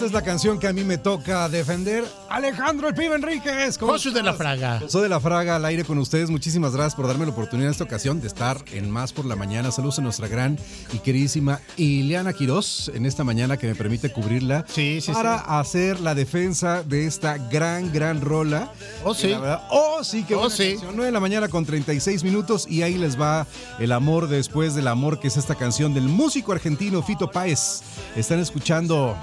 [0.07, 2.05] Esta es la canción que a mí me toca defender.
[2.29, 3.77] Alejandro el Pibe Enríquez.
[3.77, 4.35] ¿cómo Josu de la?
[4.35, 4.81] Fraga.
[4.87, 6.31] Soy de la Fraga al aire con ustedes.
[6.31, 9.35] Muchísimas gracias por darme la oportunidad en esta ocasión de estar en Más por la
[9.35, 9.73] Mañana.
[9.73, 10.57] Saludos a nuestra gran
[10.93, 15.99] y queridísima Ileana Quiroz en esta mañana que me permite cubrirla Sí, sí, para hacer
[15.99, 18.71] la defensa de esta gran, gran rola.
[19.03, 19.27] Oh, sí.
[19.29, 20.75] Verdad, oh, sí, que Oh, sí.
[20.75, 20.93] canción.
[20.95, 23.45] 9 de la mañana con 36 minutos y ahí les va
[23.81, 27.81] el amor después del amor, que es esta canción del músico argentino Fito Páez.
[28.15, 29.17] Están escuchando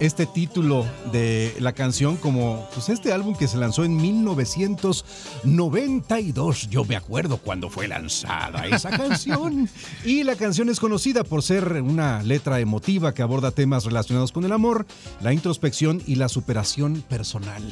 [0.00, 6.70] este título de la canción como pues este álbum que se lanzó en 1992.
[6.70, 9.68] Yo me acuerdo cuando fue lanzada esa canción.
[10.04, 14.44] Y la canción es conocida por ser una letra emotiva que aborda temas relacionados con
[14.44, 14.86] el amor,
[15.20, 17.62] la introspección y la superación personal.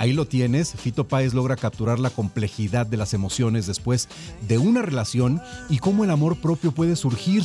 [0.00, 4.08] Ahí lo tienes, Fito Páez logra capturar la complejidad de las emociones después
[4.48, 7.44] de una relación y cómo el amor propio puede surgir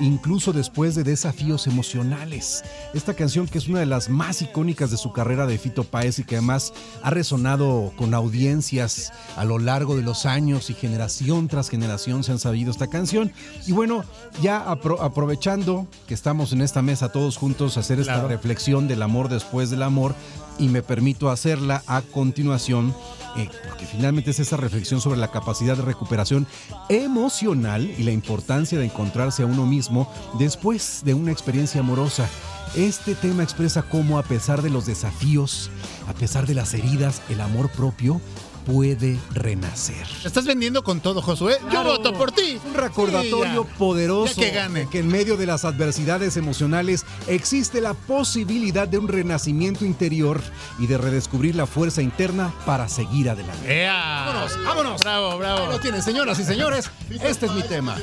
[0.00, 2.62] incluso después de desafíos emocionales.
[2.94, 6.18] Esta canción que es una de las más icónicas de su carrera de Fito Páez
[6.18, 11.48] y que además ha resonado con audiencias a lo largo de los años y generación
[11.48, 13.32] tras generación se han sabido esta canción.
[13.66, 14.04] Y bueno,
[14.42, 18.28] ya apro- aprovechando que estamos en esta mesa todos juntos a hacer esta Claro.
[18.28, 20.14] reflexión del amor después del amor
[20.58, 22.94] y me permito hacerla a continuación
[23.36, 26.46] eh, porque finalmente es esa reflexión sobre la capacidad de recuperación
[26.88, 32.28] emocional y la importancia de encontrarse a uno mismo después de una experiencia amorosa.
[32.74, 35.70] Este tema expresa cómo a pesar de los desafíos,
[36.08, 38.20] a pesar de las heridas, el amor propio
[38.66, 40.06] puede renacer.
[40.24, 41.56] Estás vendiendo con todo, Josué.
[41.72, 42.58] Yo voto por ti.
[42.66, 43.78] Un recordatorio Sí, ya.
[43.78, 44.80] poderoso Ya que gane.
[44.80, 50.42] de que en medio de las adversidades emocionales existe la posibilidad de un renacimiento interior
[50.78, 53.86] y de redescubrir la fuerza interna para seguir adelante.
[53.86, 55.02] Vámonos, vámonos.
[55.02, 55.66] Bravo, Ahí bravo.
[55.72, 56.90] lo tienen, señoras y señores.
[57.22, 57.96] Este es mi tema.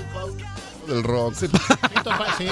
[0.88, 1.34] Del rock.
[1.36, 1.58] Fito
[2.04, 2.46] Páez, sí.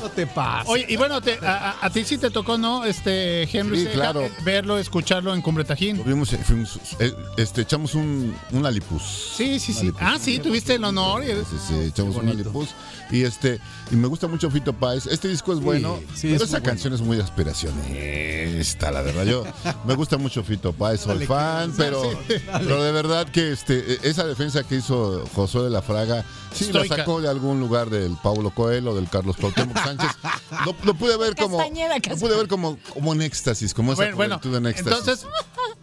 [0.00, 0.68] No te pases.
[0.70, 2.84] Oye, y bueno, te- a, a- a ti sí te tocó, ¿no?
[2.84, 4.22] Este, Henry, Sí, claro.
[4.22, 5.98] eh, verlo, escucharlo en Cumbre Tajín.
[5.98, 9.02] Lo vimos, eh, fuimos, eh, este, echamos un, un Lalipus.
[9.36, 9.92] Sí, sí, sí.
[10.00, 11.22] Ah, sí, tuviste el honor.
[11.24, 12.68] y- Sí, sí, echamos un Lalipus.
[13.10, 15.06] Y este, y me gusta mucho Fito Páez.
[15.06, 16.66] Este disco es bueno, sí, pero es esa bueno.
[16.66, 19.24] canción es muy aspiracionista, la verdad.
[19.24, 19.44] Yo
[19.84, 24.24] me gusta mucho Fito Páez, soy Dale, fan, pero, pero de verdad que este, esa
[24.26, 26.96] defensa que hizo Josué de la Fraga, sí Estoica.
[26.96, 30.10] la sacó de algún lugar del Paulo Coelho, del Carlos Cuauhtémoc Sánchez.
[30.66, 34.02] Lo, lo pude ver como, Castañeda, lo pude ver como, como en éxtasis, como esa
[34.14, 34.98] Bueno, bueno, en éxtasis.
[34.98, 35.26] entonces,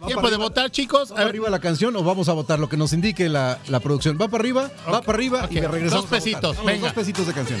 [0.06, 0.44] tiempo de arriba.
[0.44, 1.10] votar, chicos.
[1.12, 3.80] ¿Va A arriba la canción o vamos a votar lo que nos indique la, la
[3.80, 4.18] producción?
[4.20, 4.70] ¿Va para arriba?
[4.92, 5.62] Va para arriba y ok.
[5.62, 5.90] le regresamos.
[5.90, 6.18] Dos a votar.
[6.22, 6.82] pesitos, venga.
[6.86, 7.60] Dos pesitos de canción.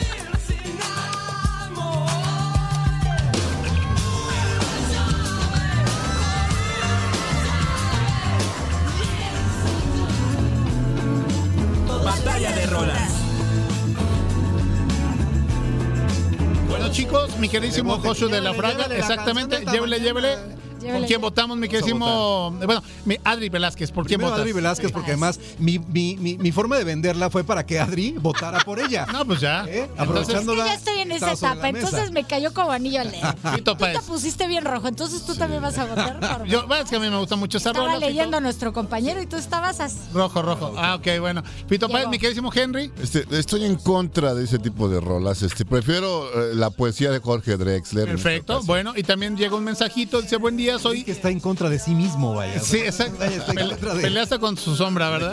[17.38, 20.38] Mi queridísimo Josué de la Fraga, llévele exactamente, llévele, llévele.
[20.78, 20.78] Mañana.
[20.78, 21.06] ¿Con Llévele.
[21.06, 22.50] quién votamos, mi queridísimo?
[22.64, 24.40] Bueno, mi Adri Velázquez, ¿por quién votas?
[24.40, 28.12] Adri Velázquez, porque además mi, mi, mi, mi forma de venderla fue para que Adri
[28.12, 29.06] votara por ella.
[29.18, 29.64] No, pues ya.
[29.66, 29.80] ¿Eh?
[29.80, 30.62] Entonces, Es Aprovechándola.
[30.64, 33.34] que ya estoy en esa etapa, entonces me cayó como anillo al dedo.
[33.64, 36.50] Tú te pusiste bien rojo, entonces tú también vas a votar por mí.
[36.50, 37.98] Yo, bueno, es que a mí me gusta mucho esa Estaba rola.
[37.98, 39.98] Leyendo a nuestro compañero y tú estabas así.
[40.12, 40.74] Rojo, rojo.
[40.76, 41.42] Ah, ok, bueno.
[41.68, 42.92] Fito Páez, mi queridísimo Henry.
[43.02, 45.42] Este, estoy en contra de ese tipo de rolas.
[45.42, 48.06] Este, prefiero eh, la poesía de Jorge Drexler.
[48.06, 48.54] Perfecto.
[48.54, 48.66] ocasión.
[48.66, 51.04] Bueno, y también llega un mensajito, dice, buen día, Soy...
[51.04, 52.58] que está en contra de sí mismo, vaya.
[52.60, 53.18] Sí, exacto.
[53.24, 55.32] De- Peleaste con su sombra, ¿verdad?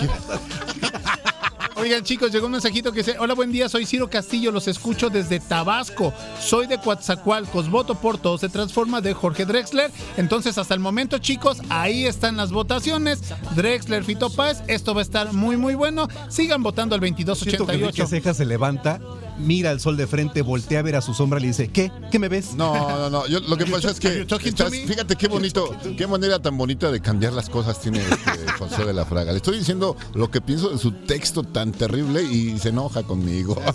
[1.77, 5.09] Oigan, chicos, llegó un mensajito que dice: Hola, buen día, soy Ciro Castillo, los escucho
[5.09, 6.13] desde Tabasco.
[6.39, 8.37] Soy de Coatzacoalcos, voto por todo.
[8.37, 9.91] Se transforma de Jorge Drexler.
[10.15, 13.19] Entonces, hasta el momento, chicos, ahí están las votaciones.
[13.55, 16.07] Drexler, Fito Páez, esto va a estar muy, muy bueno.
[16.29, 18.07] Sigan votando al Siento que Enrique 2288.
[18.07, 18.99] Ceja se levanta,
[19.37, 21.91] mira al sol de frente, voltea a ver a su sombra y le dice, ¿qué?
[22.11, 22.53] ¿Qué me ves?
[22.55, 23.27] No, no, no.
[23.27, 27.01] Yo, lo que pasa es que estás- fíjate qué bonito, qué manera tan bonita de
[27.01, 29.31] cambiar las cosas tiene este José de la Fraga.
[29.31, 33.61] Le estoy diciendo lo que pienso de su texto tan terrible y se enoja conmigo.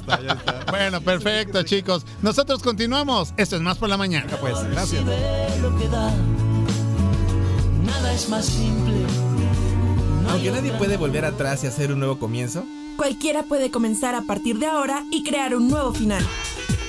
[0.70, 2.06] Bueno, perfecto, chicos.
[2.22, 3.34] Nosotros continuamos.
[3.36, 4.30] Esto es más por la mañana.
[4.40, 5.02] Pues, gracias.
[7.84, 8.94] Nada es más simple.
[10.30, 12.64] Aunque nadie puede volver atrás y hacer un nuevo comienzo.
[12.96, 16.24] Cualquiera puede comenzar a partir de ahora y crear un nuevo final.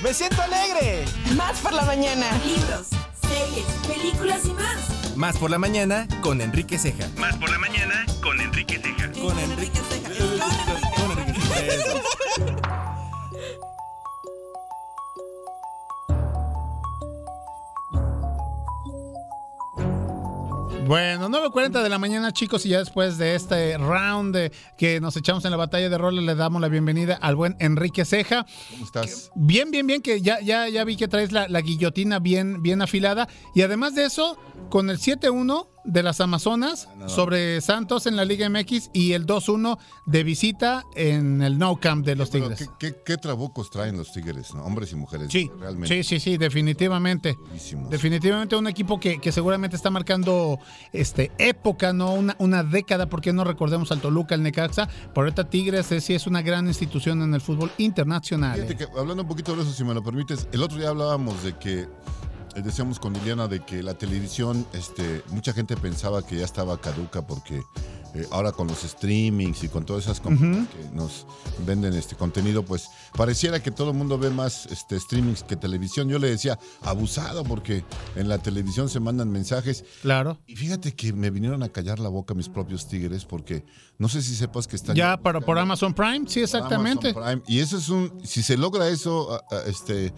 [0.02, 1.04] ¡Me siento alegre!
[1.36, 2.26] Más por la mañana.
[2.44, 2.88] Libros,
[3.20, 5.16] series, películas y más.
[5.16, 7.08] Más por la mañana con Enrique Ceja.
[7.18, 9.10] Más por la mañana con Enrique Ceja.
[9.12, 9.80] Con Enrique
[10.96, 12.61] Con Enrique Ceja.
[20.86, 25.16] Bueno, 9.40 de la mañana, chicos, y ya después de este round de- que nos
[25.16, 28.46] echamos en la batalla de roles, le damos la bienvenida al buen Enrique Ceja.
[28.72, 29.30] ¿Cómo estás?
[29.36, 32.82] Bien, bien, bien, que ya, ya, ya vi que traes la, la guillotina bien, bien
[32.82, 33.28] afilada.
[33.54, 34.36] Y además de eso,
[34.70, 37.08] con el 7-1 de las Amazonas Ah, no.
[37.08, 42.04] sobre Santos en la Liga MX y el 2-1 de visita en el No Camp
[42.04, 42.70] de los Pero Tigres.
[42.78, 44.64] ¿qué, qué, traen los Tigres, ¿no?
[44.64, 45.28] Hombres y mujeres.
[45.30, 45.88] Sí, realmente.
[45.88, 47.36] sí, sí, sí, definitivamente.
[47.38, 47.90] durísimos.
[47.90, 50.58] Definitivamente un equipo que, que seguramente está marcando
[50.92, 55.48] este época, no una, una década, porque no recordemos al Toluca, al Necaxa, pero ahorita
[55.48, 58.54] Tigres es, sí es una gran institución en el fútbol internacional.
[58.56, 58.76] Fíjate eh.
[58.76, 61.56] que, hablando un poquito de eso, si me lo permites, el otro día hablábamos de
[61.56, 61.88] que,
[62.54, 67.26] decíamos con Liliana, de que la televisión, este, mucha gente pensaba que ya estaba caduca
[67.26, 67.62] porque
[68.14, 71.26] eh, ahora con los streamings y con todas esas compañías que nos
[71.64, 76.10] venden este contenido, pues pareciera que todo el mundo ve más este, streamings que televisión.
[76.10, 77.84] Yo le decía, abusado porque
[78.14, 79.84] en la televisión se mandan mensajes.
[80.02, 80.38] Claro.
[80.46, 83.64] Y fíjate que me vinieron a callar la boca mis propios tigres porque
[83.96, 84.94] no sé si sepas que están...
[84.94, 87.10] Ya para, por Amazon Prime, sí, exactamente.
[87.10, 87.42] Amazon Prime.
[87.46, 90.12] Y eso es un, si se logra eso, este,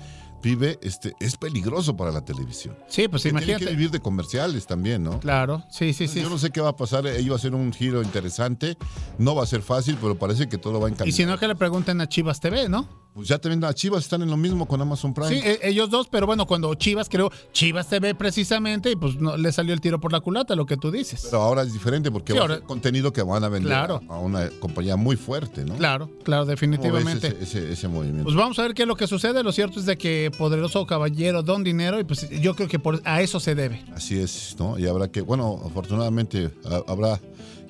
[0.45, 2.77] pibe, este, es peligroso para la televisión.
[2.87, 3.75] Sí, pues Que Tiene que imagínate.
[3.77, 5.19] vivir de comerciales también, ¿no?
[5.21, 6.21] Claro, sí, sí, sí.
[6.21, 8.77] Yo no sé qué va a pasar, ahí va a ser un giro interesante,
[9.19, 11.17] no va a ser fácil, pero parece que todo va a Y encaminar.
[11.17, 12.87] si no, que le pregunten a Chivas TV, ¿no?
[13.15, 15.29] Pues ya también las Chivas están en lo mismo con Amazon Prime.
[15.29, 19.37] Sí, e- ellos dos, pero bueno, cuando Chivas creo, Chivas TV precisamente, y pues no,
[19.37, 21.23] le salió el tiro por la culata, lo que tú dices.
[21.31, 23.69] Pero ahora es diferente porque Sí, va a ahora- ser contenido que van a vender
[23.71, 24.01] Claro.
[24.09, 25.77] a una compañía muy fuerte, ¿no?
[25.77, 27.29] Claro, claro, ¿Cómo ves definitivamente.
[27.29, 28.25] Ese, ese- ese movimiento.
[28.25, 29.45] Pues vamos a ver qué es lo que sucede.
[29.45, 33.01] Lo cierto es de que poderoso caballero don dinero y pues yo creo que por,
[33.05, 33.85] a eso se debe.
[33.95, 34.79] Así es, ¿no?
[34.79, 37.21] Y habrá que, bueno, afortunadamente ha- habrá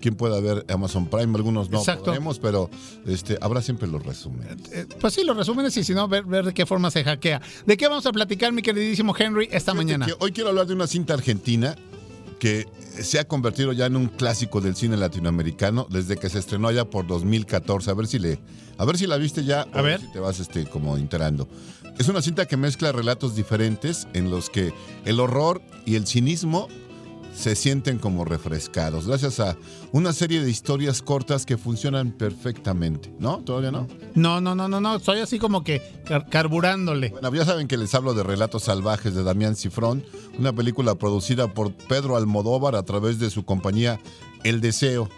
[0.00, 2.68] quien pueda ver Amazon Prime, algunos no podremos, pero
[3.06, 4.56] este, habrá siempre los resúmenes.
[4.72, 7.40] Eh, Pues sí, los resúmenes y si no, ver, ver de qué forma se hackea.
[7.64, 10.06] ¿De qué vamos a platicar, mi queridísimo Henry, esta Fíjate mañana?
[10.20, 11.74] hoy quiero hablar de una cinta argentina
[12.38, 12.66] que
[13.00, 16.84] se ha convertido ya en un clásico del cine latinoamericano desde que se estrenó allá
[16.84, 17.90] por 2014.
[17.90, 18.38] A ver si le,
[18.76, 20.00] a ver si la viste ya, A o ver.
[20.00, 21.48] si te vas este como enterando.
[21.98, 24.72] Es una cinta que mezcla relatos diferentes en los que
[25.04, 26.68] el horror y el cinismo
[27.34, 29.56] se sienten como refrescados gracias a
[29.90, 33.38] una serie de historias cortas que funcionan perfectamente, ¿no?
[33.38, 33.88] ¿Todavía no?
[34.14, 35.00] No, no, no, no, no.
[35.00, 37.08] Soy así como que car- carburándole.
[37.10, 40.04] Bueno, ya saben que les hablo de Relatos Salvajes de Damián Cifrón,
[40.38, 43.98] una película producida por Pedro Almodóvar a través de su compañía
[44.44, 45.08] El Deseo.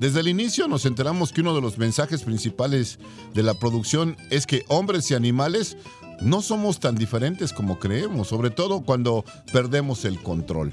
[0.00, 2.98] Desde el inicio nos enteramos que uno de los mensajes principales
[3.34, 5.76] de la producción es que hombres y animales
[6.20, 10.72] no somos tan diferentes como creemos, sobre todo cuando perdemos el control.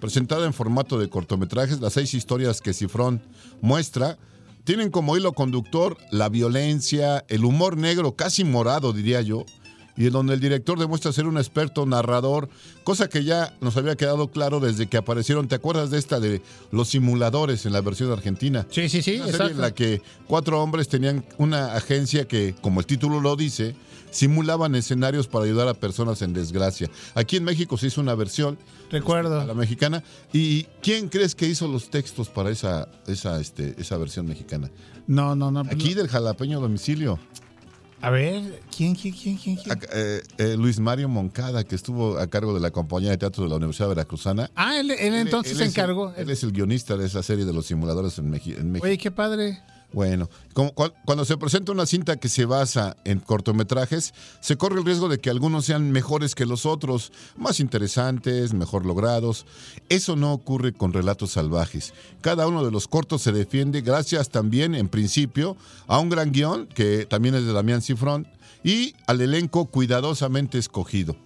[0.00, 3.22] Presentada en formato de cortometrajes, las seis historias que Cifrón
[3.60, 4.18] muestra
[4.64, 9.44] tienen como hilo conductor la violencia, el humor negro, casi morado diría yo,
[9.96, 12.48] y en donde el director demuestra ser un experto narrador,
[12.84, 15.48] cosa que ya nos había quedado claro desde que aparecieron.
[15.48, 18.66] ¿Te acuerdas de esta de los simuladores en la versión argentina?
[18.70, 22.80] Sí, sí, sí, Una serie en la que cuatro hombres tenían una agencia que, como
[22.80, 23.74] el título lo dice,
[24.10, 26.88] simulaban escenarios para ayudar a personas en desgracia.
[27.14, 28.58] Aquí en México se hizo una versión
[28.90, 29.40] Recuerdo.
[29.40, 30.04] a la mexicana.
[30.32, 34.70] ¿Y quién crees que hizo los textos para esa, esa, este, esa versión mexicana?
[35.06, 35.60] No, no, no.
[35.60, 37.18] Aquí del jalapeño domicilio.
[38.02, 39.56] A ver, ¿quién, quién, quién, quién?
[39.56, 39.78] quién?
[39.78, 43.44] Ac- eh, eh, Luis Mario Moncada, que estuvo a cargo de la compañía de teatro
[43.44, 44.50] de la Universidad Veracruzana.
[44.56, 46.12] Ah, él, él entonces Él se es el- encargó.
[46.16, 48.86] Él es el guionista de esa serie de los simuladores en, Meji- en México.
[48.86, 49.60] Oye, qué padre.
[49.92, 54.78] Bueno, como cu- cuando se presenta una cinta que se basa en cortometrajes, se corre
[54.78, 59.44] el riesgo de que algunos sean mejores que los otros, más interesantes, mejor logrados.
[59.90, 61.92] Eso no ocurre con relatos salvajes.
[62.22, 66.66] Cada uno de los cortos se defiende gracias también, en principio, a un gran guion,
[66.68, 68.26] que también es de Damián Cifrón,
[68.64, 71.16] y al elenco cuidadosamente escogido.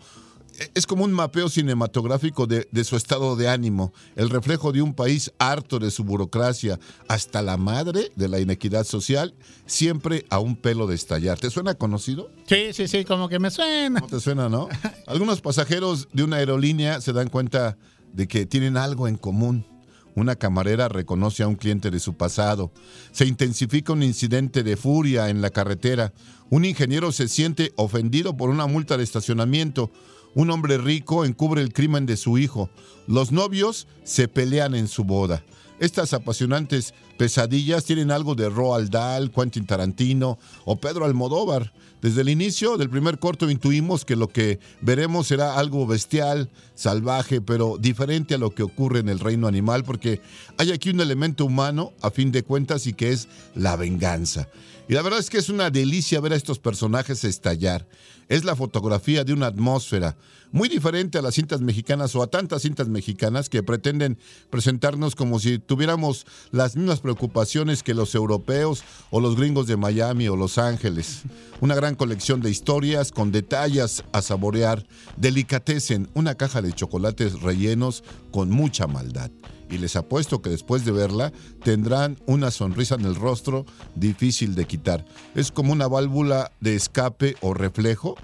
[0.74, 4.94] es como un mapeo cinematográfico de, de, su estado de ánimo, el reflejo de un
[4.94, 6.78] país harto de su burocracia,
[7.09, 9.34] hasta la madre de la inequidad social,
[9.66, 11.38] siempre a un pelo de estallar.
[11.38, 12.30] ¿Te suena conocido?
[12.46, 14.00] Sí, sí, sí, como que me suena.
[14.00, 14.68] ¿Cómo te suena, no?
[15.06, 17.76] Algunos pasajeros de una aerolínea se dan cuenta
[18.12, 19.66] de que tienen algo en común.
[20.14, 22.72] Una camarera reconoce a un cliente de su pasado.
[23.12, 26.12] Se intensifica un incidente de furia en la carretera.
[26.50, 29.92] Un ingeniero se siente ofendido por una multa de estacionamiento.
[30.35, 32.70] Un hombre rico encubre el crimen de su hijo.
[33.07, 35.43] Los novios se pelean en su boda.
[35.81, 41.72] Estas apasionantes pesadillas tienen algo de Roald Dahl, Quentin Tarantino o Pedro Almodóvar.
[42.03, 47.41] Desde el inicio del primer corto intuimos que lo que veremos será algo bestial, salvaje,
[47.41, 50.20] pero diferente a lo que ocurre en el reino animal, porque
[50.59, 54.49] hay aquí un elemento humano, a fin de cuentas, y que es la venganza.
[54.89, 57.87] Y la verdad es que es una delicia ver a estos personajes estallar.
[58.29, 60.16] Es la fotografía de una atmósfera
[60.51, 64.18] muy diferente a las cintas mexicanas o a tantas cintas mexicanas que pretenden
[64.51, 70.29] presentarnos como si tuviéramos las mismas preocupaciones que los europeos o los gringos de Miami
[70.29, 71.22] o Los Ángeles.
[71.61, 78.05] Una gran colección de historias con detalles a saborear, delicatecen una caja de chocolates rellenos
[78.31, 79.31] con mucha maldad
[79.71, 83.64] y les apuesto que después de verla tendrán una sonrisa en el rostro
[83.95, 85.05] difícil de quitar.
[85.35, 88.16] Es como una válvula de escape o reflejo.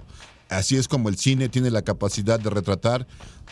[0.49, 3.07] Así es como el cine tiene la capacidad de retratar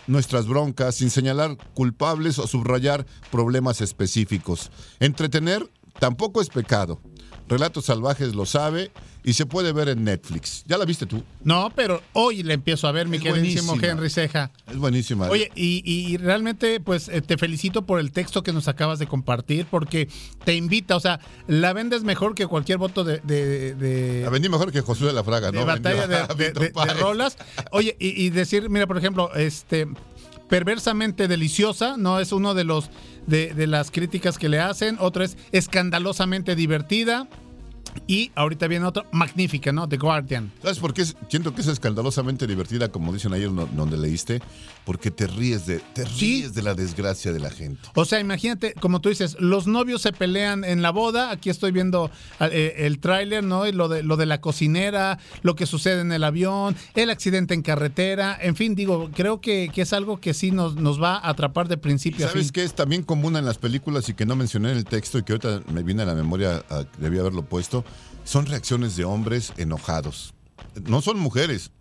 [0.08, 4.72] nuestras broncas sin señalar culpables o subrayar problemas específicos.
[5.00, 5.68] Entretener
[6.00, 7.00] tampoco es pecado.
[7.48, 8.92] Relatos Salvajes lo sabe
[9.26, 10.64] y se puede ver en Netflix.
[10.68, 11.24] ¿Ya la viste tú?
[11.44, 13.76] No, pero hoy la empiezo a ver, mi Es queridísimo.
[13.82, 14.52] Henry Ceja.
[14.70, 15.30] Es buenísima.
[15.30, 19.08] Oye, y, y realmente, pues eh, te felicito por el texto que nos acabas de
[19.08, 20.10] compartir, porque
[20.44, 24.50] te invita, o sea, la vendes mejor que cualquier voto de, de- de- la vendí
[24.50, 25.66] mejor que Josué de la Fraga, de ¿no?
[25.66, 27.38] batalla de, rolas.
[27.72, 29.88] Oye, y, y decir, mira, por ejemplo, este
[30.50, 32.90] perversamente deliciosa, no es uno de los
[33.28, 34.98] de, las críticas que le hacen.
[35.00, 37.28] Otro es escandalosamente divertida.
[38.08, 39.88] Y ahorita viene otro, magnífica, ¿no?
[39.88, 40.52] The Guardian.
[40.64, 44.42] ¿Sabes por qué siento que es escandalosamente divertida, como dicen ayer donde leíste?
[44.86, 47.82] Porque te ríes de, te ríes de la desgracia de la gente.
[47.96, 51.32] O sea, imagínate, como tú dices, los novios se pelean en la boda.
[51.32, 53.66] Aquí estoy viendo eh, el tráiler, ¿no?
[53.66, 57.54] Y lo de, lo de la cocinera, lo que sucede en el avión, el accidente
[57.54, 58.38] en carretera.
[58.42, 61.68] En fin, digo, creo que, que es algo que sí nos, nos va a atrapar
[61.68, 64.72] de principio a ¿Sabes qué es también común en las películas y que no mencioné
[64.72, 67.84] en el texto y que ahorita me viene a la memoria, ah, debí haberlo puesto?
[68.24, 70.34] Son reacciones de hombres enojados.
[70.86, 71.72] No son mujeres.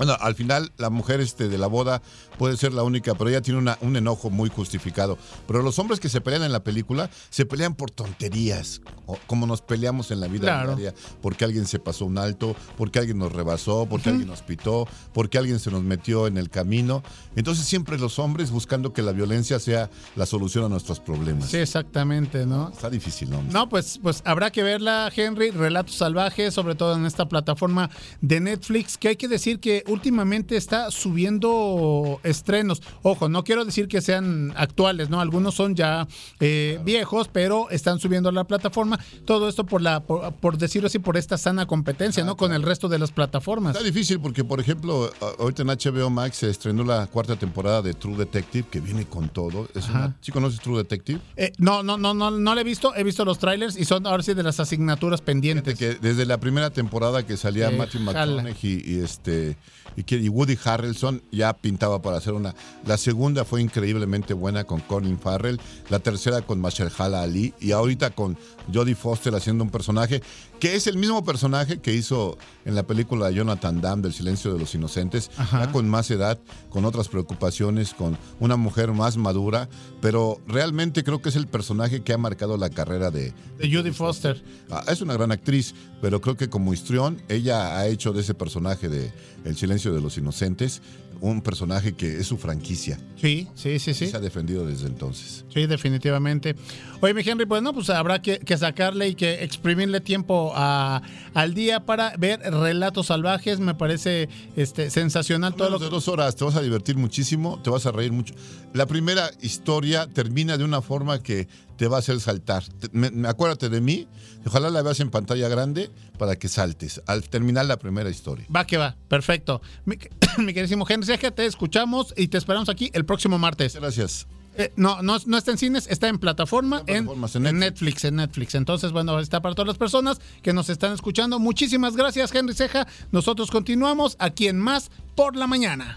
[0.00, 2.00] Bueno, al final la mujer este, de la boda
[2.38, 5.18] puede ser la única, pero ella tiene una- un enojo muy justificado.
[5.46, 8.80] Pero los hombres que se pelean en la película se pelean por tonterías,
[9.26, 10.74] como nos peleamos en la vida Claro.
[10.74, 14.88] diaria, porque alguien se pasó un alto, porque alguien nos rebasó, porque alguien nos pitó,
[15.12, 17.02] porque alguien se nos metió en el camino.
[17.36, 21.50] Entonces siempre los hombres buscando que la violencia sea la solución a nuestros problemas.
[21.50, 22.70] Sí, exactamente, ¿no?
[22.70, 23.42] Está difícil, ¿no?
[23.42, 25.50] No, pues, pues habrá que verla, Henry.
[25.50, 27.90] Relatos salvajes, sobre todo en esta plataforma
[28.22, 32.82] de Netflix, que hay que decir que últimamente está subiendo estrenos.
[33.02, 35.20] Ojo, no quiero decir que sean actuales, ¿no?
[35.20, 36.06] Algunos son ya
[36.40, 38.98] eh, viejos, pero están subiendo a la plataforma.
[39.24, 42.36] Todo esto por la, por, por decirlo así, por esta sana competencia, ¿no?
[42.36, 43.74] Con el resto de las plataformas.
[43.74, 47.94] Está difícil porque, por ejemplo, ahorita en HBO Max se estrenó la cuarta temporada de
[47.94, 49.68] True Detective, que viene con todo.
[49.74, 51.20] Es una- ¿Sí conoces True Detective?
[51.36, 52.94] Eh, no, no, no, no, no la he visto.
[52.94, 55.78] He visto los trailers y son ahora sí de las asignaturas pendientes.
[55.78, 58.00] Que desde la primera temporada que salía Eh, Matthew.
[58.02, 59.56] McConaughey y, este
[59.96, 62.54] y, Woody Harrelson ya pintaba para hacer una.
[62.86, 68.10] La segunda fue increíblemente buena con Colin Farrell, la tercera con Mahershala Ali y ahorita
[68.10, 68.36] con
[68.72, 70.22] Jodie Foster haciendo un personaje
[70.58, 74.58] que es el mismo personaje que hizo en la película Jonathan Dam del Silencio de
[74.58, 75.66] los Inocentes, Ajá.
[75.66, 79.68] ya con más edad, con otras preocupaciones, con una mujer más madura,
[80.00, 83.90] pero realmente creo que es el personaje que ha marcado la carrera de, De Judy
[83.92, 84.42] Foster.
[84.70, 88.34] Ah, es una gran actriz, pero creo que como histrión, ella ha hecho de ese
[88.34, 89.12] personaje de
[89.44, 90.82] El silencio de los inocentes,
[91.20, 92.98] un personaje que es su franquicia.
[93.16, 94.06] Sí, sí, sí, sí.
[94.06, 95.44] Se ha defendido desde entonces.
[95.52, 96.56] Sí, definitivamente.
[97.00, 101.02] Oye, mi Henry, pues no, pues habrá que, que sacarle y que exprimirle tiempo a,
[101.34, 103.60] al día para ver relatos salvajes.
[103.60, 107.70] Me parece este, sensacional todo lo de dos horas, te vas a divertir muchísimo, te
[107.70, 108.34] vas a reír mucho.
[108.72, 111.48] La primera historia termina de una forma que
[111.80, 112.62] te va a hacer saltar.
[112.78, 114.06] Te- me- me- acuérdate de mí,
[114.44, 118.44] ojalá la veas en pantalla grande para que saltes al terminar la primera historia.
[118.54, 119.62] Va que va, perfecto.
[119.86, 119.96] Mi,
[120.36, 123.76] mi queridísimo Henry, Ceja, te escuchamos y te esperamos aquí el próximo martes.
[123.76, 124.26] Gracias.
[124.58, 127.58] Eh, no, no, no está en cines, está en plataforma, en en, plataformas, en en
[127.60, 128.54] Netflix, en Netflix.
[128.54, 131.38] Entonces, bueno, está para todas las personas que nos están escuchando.
[131.38, 132.86] Muchísimas gracias, Henry Ceja.
[133.10, 135.96] Nosotros continuamos aquí en Más por la Mañana.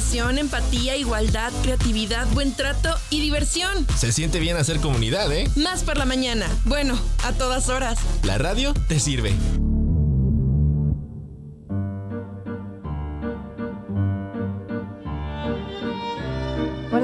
[0.00, 3.86] Empatía, igualdad, creatividad, buen trato y diversión.
[3.96, 5.48] Se siente bien hacer comunidad, ¿eh?
[5.56, 6.46] Más por la mañana.
[6.64, 7.98] Bueno, a todas horas.
[8.22, 9.34] La radio te sirve.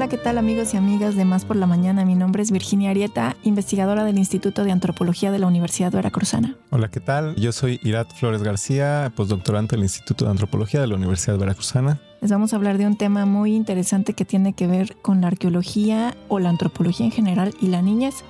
[0.07, 2.05] Hola, ¿qué tal amigos y amigas de Más por la Mañana?
[2.05, 6.55] Mi nombre es Virginia Arieta, investigadora del Instituto de Antropología de la Universidad Veracruzana.
[6.69, 7.35] Hola, ¿qué tal?
[7.35, 11.99] Yo soy Irat Flores García, postdoctorante del Instituto de Antropología de la Universidad Veracruzana.
[12.21, 15.27] Les vamos a hablar de un tema muy interesante que tiene que ver con la
[15.27, 18.23] arqueología o la antropología en general y la niñez.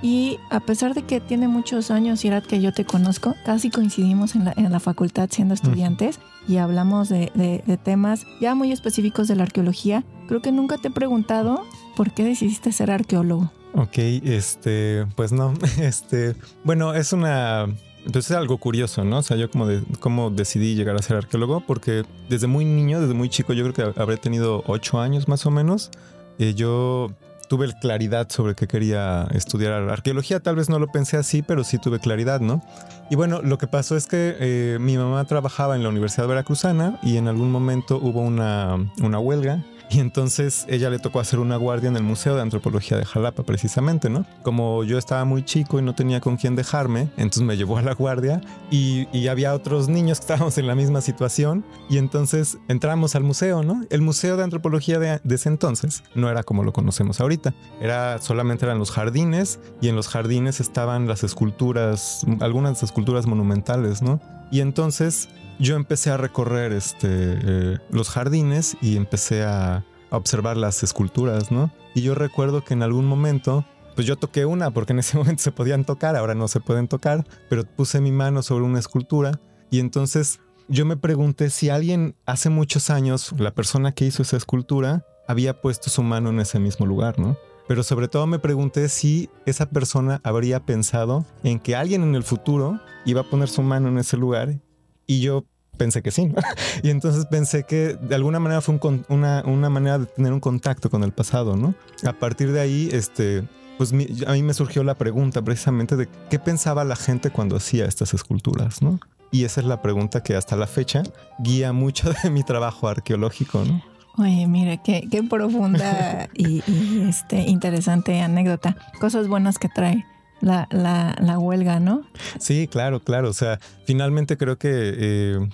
[0.00, 4.36] Y a pesar de que tiene muchos años, Irat, que yo te conozco, casi coincidimos
[4.36, 6.18] en la, en la facultad siendo estudiantes
[6.48, 10.04] y hablamos de, de- de temas ya muy específicos de la arqueología.
[10.28, 11.64] Creo que nunca te he preguntado
[11.96, 13.50] por qué decidiste ser arqueólogo.
[13.74, 17.66] Ok, este, pues no, este, bueno, es una,
[18.12, 19.18] pues es algo curioso, ¿no?
[19.18, 23.00] O sea, yo como de, cómo decidí llegar a ser arqueólogo, porque desde muy niño,
[23.00, 25.90] desde muy chico, yo creo que habré tenido ocho años más o menos,
[26.38, 27.10] eh, yo
[27.48, 31.78] tuve claridad sobre que quería estudiar arqueología, tal vez no lo pensé así, pero sí
[31.78, 32.62] tuve claridad, ¿no?
[33.10, 36.98] Y bueno, lo que pasó es que eh, mi mamá trabajaba en la Universidad Veracruzana
[37.02, 39.62] y en algún momento hubo una, una huelga
[39.94, 43.44] y entonces ella le tocó hacer una guardia en el Museo de Antropología de Jalapa,
[43.44, 44.26] precisamente, ¿no?
[44.42, 47.82] Como yo estaba muy chico y no tenía con quién dejarme, entonces me llevó a
[47.82, 48.40] la guardia
[48.70, 53.62] y, había otros niños que estábamos en la misma situación y entonces entramos al museo,
[53.62, 53.84] ¿no?
[53.88, 58.20] El Museo de Antropología de, de ese entonces no era como lo conocemos ahorita, era
[58.20, 64.20] solamente eran los jardines y en los jardines estaban las esculturas, algunas esculturas monumentales, ¿no?
[64.50, 65.28] Y entonces
[65.58, 71.50] yo empecé a recorrer este, eh, los jardines y empecé a, a observar las esculturas,
[71.50, 71.72] ¿no?
[71.94, 75.42] Y yo recuerdo que en algún momento, pues yo toqué una, porque en ese momento
[75.42, 79.40] se podían tocar, ahora no se pueden tocar, pero puse mi mano sobre una escultura
[79.70, 84.36] y entonces yo me pregunté si alguien hace muchos años, la persona que hizo esa
[84.36, 87.36] escultura, había puesto su mano en ese mismo lugar, ¿no?
[87.66, 92.22] Pero sobre todo me pregunté si esa persona habría pensado en que alguien en el
[92.22, 94.60] futuro iba a poner su mano en ese lugar
[95.06, 95.44] y yo
[95.76, 96.34] pensé que sí, ¿no?
[96.82, 100.32] Y entonces pensé que de alguna manera fue un con- una, una manera de tener
[100.32, 101.74] un contacto con el pasado, ¿no?
[102.06, 103.42] A partir de ahí, este,
[103.78, 107.56] pues mi- a mí me surgió la pregunta precisamente de qué pensaba la gente cuando
[107.56, 109.00] hacía estas esculturas, ¿no?
[109.32, 111.02] Y esa es la pregunta que hasta la fecha
[111.40, 113.82] guía mucho de mi trabajo arqueológico, ¿no?
[114.16, 118.76] Oye, mira, qué, qué profunda y, y, este, interesante anécdota.
[119.00, 120.06] Cosas buenas que trae
[120.44, 122.02] la, la, la huelga, ¿no?
[122.38, 123.30] Sí, claro, claro.
[123.30, 125.48] O sea, finalmente creo que eh,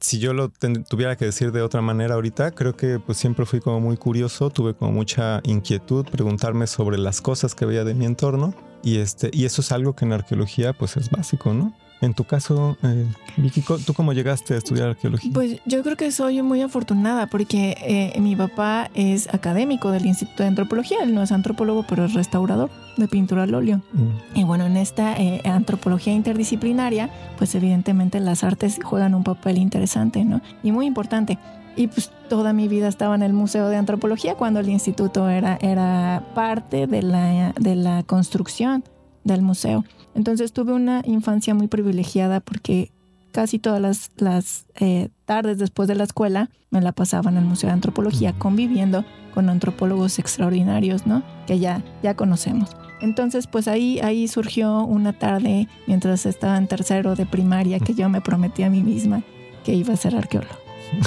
[0.00, 0.50] si yo lo
[0.88, 4.50] tuviera que decir de otra manera ahorita, creo que pues siempre fui como muy curioso,
[4.50, 9.30] tuve como mucha inquietud, preguntarme sobre las cosas que veía de mi entorno y este
[9.32, 11.74] y eso es algo que en arqueología pues es básico, ¿no?
[12.00, 15.30] En tu caso, eh, Vicky, ¿tú cómo llegaste a estudiar arqueología?
[15.34, 20.42] Pues yo creo que soy muy afortunada porque eh, mi papá es académico del Instituto
[20.42, 20.98] de Antropología.
[21.02, 23.82] Él no es antropólogo, pero es restaurador de pintura al óleo.
[23.92, 24.38] Mm.
[24.38, 30.24] Y bueno, en esta eh, antropología interdisciplinaria, pues evidentemente las artes juegan un papel interesante,
[30.24, 30.40] ¿no?
[30.62, 31.38] Y muy importante.
[31.76, 35.58] Y pues toda mi vida estaba en el Museo de Antropología cuando el instituto era,
[35.60, 38.84] era parte de la, de la construcción
[39.24, 39.84] del museo.
[40.14, 42.90] Entonces tuve una infancia muy privilegiada porque
[43.32, 47.44] casi todas las, las eh, tardes después de la escuela me la pasaba en el
[47.44, 49.04] Museo de Antropología conviviendo
[49.34, 51.22] con antropólogos extraordinarios, ¿no?
[51.46, 52.70] Que ya, ya conocemos.
[53.00, 58.08] Entonces, pues ahí, ahí surgió una tarde mientras estaba en tercero de primaria que yo
[58.08, 59.22] me prometí a mí misma
[59.64, 60.54] que iba a ser arqueólogo.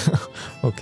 [0.61, 0.81] Ok.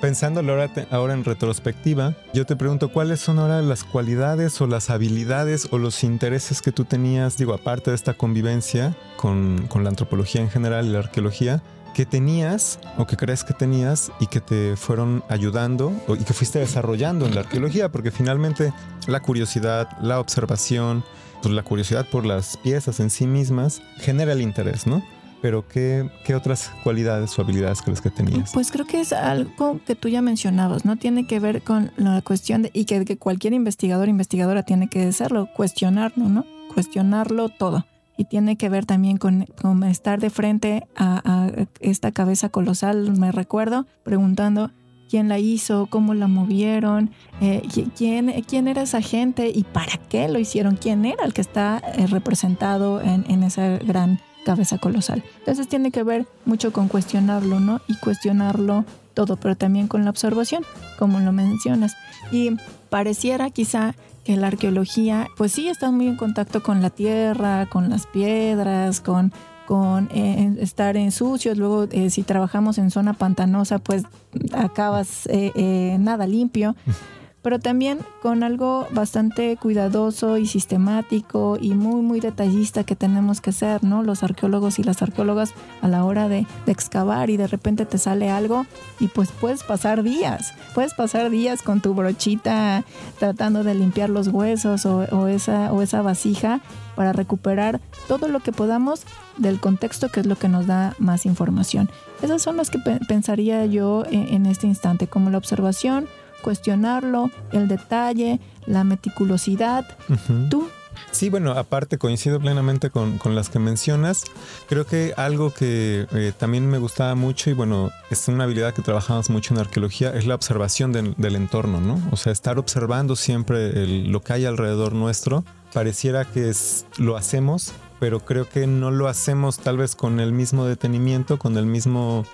[0.00, 0.52] Pensándolo
[0.90, 5.78] ahora, en retrospectiva, yo te pregunto cuáles son ahora las cualidades o las habilidades o
[5.78, 10.86] los intereses que tú tenías, digo, aparte de esta convivencia con, la antropología en general
[10.86, 11.62] y la arqueología,
[11.94, 16.58] que tenías o que crees que tenías y que te fueron ayudando y que fuiste
[16.60, 18.72] desarrollando en la arqueología, porque finalmente
[19.06, 21.04] la curiosidad, la observación,
[21.42, 25.02] pues la curiosidad por las piezas en sí mismas genera el interés, ¿no?
[25.42, 28.52] Pero ¿qué, qué otras cualidades o habilidades crees que tenías?
[28.52, 30.96] Pues creo que es algo que tú ya mencionabas, ¿no?
[30.96, 35.48] Tiene que ver con la cuestión de, y que, cualquier investigador, investigadora tiene que hacerlo,
[35.56, 36.44] cuestionarlo, ¿no?
[36.74, 37.86] Cuestionarlo todo.
[38.18, 43.32] Y tiene que ver también con, con estar de frente a, esta cabeza colosal, me
[43.32, 44.70] recuerdo, preguntando
[45.08, 47.10] quién la hizo, cómo la movieron,
[47.40, 51.32] eh, qui- quién, quién era esa gente y para qué lo hicieron, quién era el
[51.32, 55.22] que está eh, representado en, en esa gran cabeza colosal.
[55.40, 57.80] Entonces tiene que ver mucho con cuestionarlo, ¿no?
[57.88, 58.84] Y cuestionarlo
[59.14, 60.64] todo, pero también con la observación,
[60.98, 61.94] como lo mencionas.
[62.32, 62.56] Y
[62.88, 67.88] pareciera quizá que la arqueología, pues sí, está muy en contacto con la tierra, con
[67.90, 69.32] las piedras, con,
[69.66, 71.56] con eh, estar en sucios.
[71.56, 74.04] Luego, eh, si trabajamos en zona pantanosa, pues
[74.52, 76.76] acabas eh, nada limpio
[77.42, 83.52] pero también con algo bastante cuidadoso y sistemático y muy, muy detallista que tenemos que
[83.52, 84.02] ser, ¿no?
[84.02, 87.98] Los arqueólogos y las arqueólogas a la hora de, de excavar y de repente te
[87.98, 88.66] sale algo
[88.98, 92.84] y pues puedes pasar días, puedes pasar días con tu brochita
[93.18, 96.60] tratando de limpiar los huesos o, esa, o esa vasija
[96.96, 99.04] para recuperar todo lo que podamos
[99.38, 101.88] del contexto que es lo que nos da más información.
[102.20, 106.06] Esas son las que pe- pensaría yo en, en este instante, como la observación,
[106.40, 109.86] cuestionarlo, el detalle, la meticulosidad.
[110.08, 110.48] Ujú.
[110.50, 110.68] Tú,
[111.12, 114.22] Sí, bueno, aparte coincido plenamente con, con las que mencionas.
[114.68, 118.82] Creo que algo que eh, también me gustaba mucho y bueno, es una habilidad que
[118.82, 122.00] trabajamos mucho en arqueología, es la observación del, del entorno, ¿no?
[122.12, 125.42] O sea, estar observando siempre el- lo que hay alrededor nuestro.
[125.72, 130.32] Pareciera que es- lo hacemos, pero creo que no lo hacemos tal vez con el
[130.32, 132.24] mismo detenimiento, con el mismo,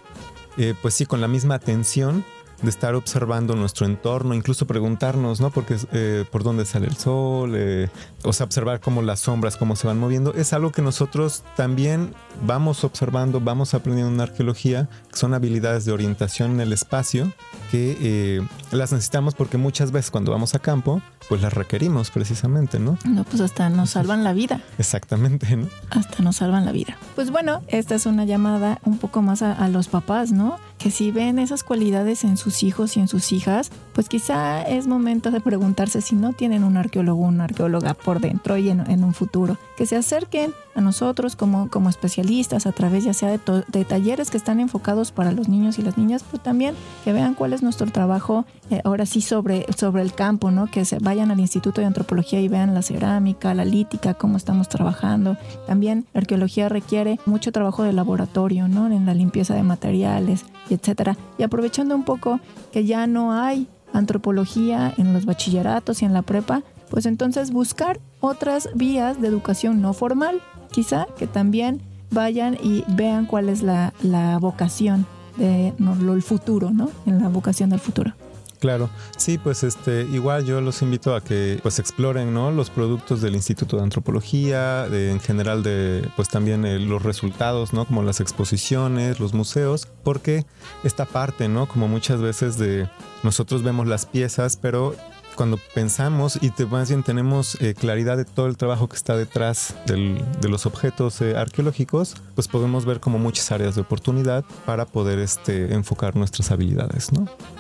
[0.59, 2.25] eh, pues sí, con la misma atención
[2.63, 5.51] de estar observando nuestro entorno, incluso preguntarnos, ¿no?
[5.51, 7.89] Porque eh, por dónde sale el sol, eh,
[8.25, 12.15] o sea, observar cómo las sombras, cómo se van moviendo, es algo que nosotros también
[12.45, 17.33] vamos observando, vamos aprendiendo en arqueología, que son habilidades de orientación en el espacio,
[17.71, 22.79] que eh, las necesitamos porque muchas veces cuando vamos a campo, pues las requerimos precisamente,
[22.79, 22.99] ¿no?
[23.05, 24.61] no, pues hasta nos salvan la vida.
[24.79, 25.69] Exactamente, ¿no?
[25.91, 26.97] hasta nos salvan la vida.
[27.15, 30.59] Pues bueno, esta es una llamada un poco más a, a los papás, ¿no?
[30.79, 34.87] Que si ven esas cualidades en sus hijos y en sus hijas, pues quizá es
[34.87, 38.89] momento de preguntarse si no tienen un arqueólogo o una arqueóloga por dentro y en,
[38.91, 39.57] en un futuro.
[39.77, 44.37] Que se acerquen a nosotros como, como especialistas a través ya sea de, talleres que
[44.37, 46.75] están enfocados para los niños y las niñas, pero también
[47.05, 50.67] que vean cuál es nuestro trabajo eh, ahora sí sobre, sobre el campo, ¿no?
[50.67, 54.69] Que se vayan al Instituto de Antropología y vean la cerámica, la lítica, cómo estamos
[54.69, 55.37] trabajando.
[55.67, 58.87] También arqueología requiere mucho trabajo de laboratorio, ¿no?
[58.87, 61.17] En la limpieza de materiales etcétera.
[61.39, 62.41] Y aprovechando un poco
[62.73, 68.01] que ya no hay antropología en los bachilleratos y en la prepa, pues entonces buscar
[68.21, 71.81] otras vías de educación no formal, quizá que también
[72.11, 75.07] vayan y vean cuál es la, la vocación
[75.37, 76.91] de no, lo- el futuro, ¿no?
[77.05, 78.13] En la vocación del futuro.
[78.59, 82.51] Claro, sí, pues este, igual yo los invito a que pues exploren, ¿no?
[82.51, 87.75] Los productos del Instituto de Antropología, de- en general de, pues también eh, los resultados,
[87.75, 87.85] ¿no?
[87.85, 90.47] Como las exposiciones, los museos, porque
[90.85, 91.69] esta parte, ¿no?
[91.69, 92.89] Como muchas veces de
[93.23, 94.95] nosotros vemos las piezas, pero
[95.37, 99.17] cuando pensamos y te, más bien tenemos eh, claridad de todo el trabajo que está
[99.17, 104.87] detrás de los objetos eh, arqueológicos, pues podemos ver como muchas áreas de oportunidad para
[104.87, 107.11] poder este, enfocar nuestras habilidades.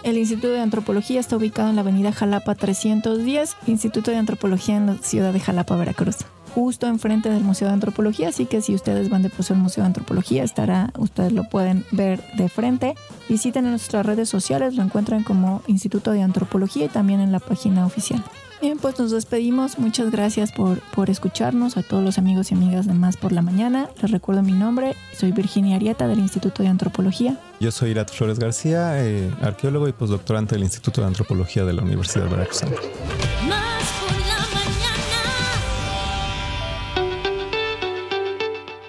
[0.02, 4.86] El Instituto de Antropología está ubicado en la avenida Jalapa 310, Instituto de Antropología en
[4.86, 6.16] la ciudad de Jalapa, Veracruz.
[6.56, 9.82] Justo enfrente del Museo de Antropología, así que si ustedes van de paso al Museo
[9.82, 12.94] de Antropología, estará, ustedes lo pueden ver de frente.
[13.28, 17.84] Visiten nuestras redes sociales, lo encuentran como Instituto de Antropología y también en la página
[17.84, 18.24] oficial.
[18.62, 19.78] Bien, pues nos despedimos.
[19.78, 21.76] Muchas gracias por, por escucharnos.
[21.76, 23.90] A todos los amigos y amigas de Más por la Mañana.
[24.00, 24.96] Les recuerdo mi nombre.
[25.14, 27.38] Soy Virginia Arieta del Instituto de Antropología.
[27.60, 31.82] Yo soy Irat Flores García, eh, arqueólogo y postdoctorante del Instituto de Antropología de la
[31.82, 32.76] Universidad Veracruzana.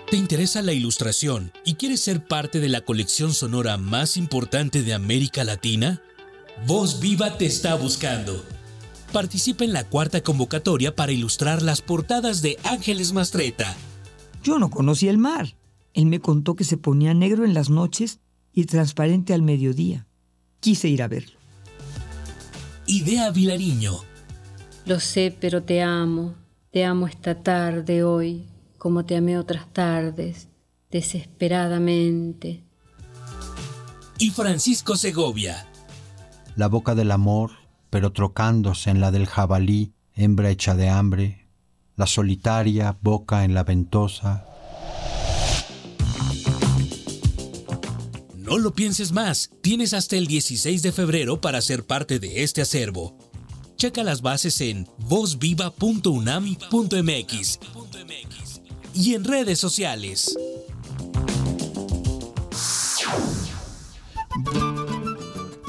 [0.09, 4.93] ¿Te interesa la ilustración y quieres ser parte de la colección sonora más importante de
[4.93, 6.01] América Latina?
[6.65, 8.41] Voz Viva te está buscando.
[9.11, 13.75] Participa en la cuarta convocatoria para ilustrar las portadas de Ángeles Mastreta.
[14.43, 15.55] Yo no conocía el mar.
[15.93, 18.21] Él me contó que se ponía negro en las noches
[18.53, 20.07] y transparente al mediodía.
[20.61, 21.37] quise ir a verlo.
[22.85, 23.97] Idea Vilariño.
[24.85, 26.33] Lo sé, pero te amo.
[26.71, 28.45] Te amo esta tarde hoy,
[28.77, 30.49] como te amé otras tardes,
[30.91, 32.63] desesperadamente.
[34.19, 35.67] Y Francisco Segovia.
[36.55, 37.51] La boca del amor,
[37.89, 41.47] pero trocándose en la del jabalí, hembra hecha de hambre,
[41.95, 44.45] la solitaria boca en la ventosa.
[48.35, 52.61] No lo pienses más, tienes hasta el 16 de febrero para ser parte de este
[52.61, 53.17] acervo.
[53.75, 57.59] Checa las bases en vozviva.unami.mx
[58.97, 60.35] y en redes sociales.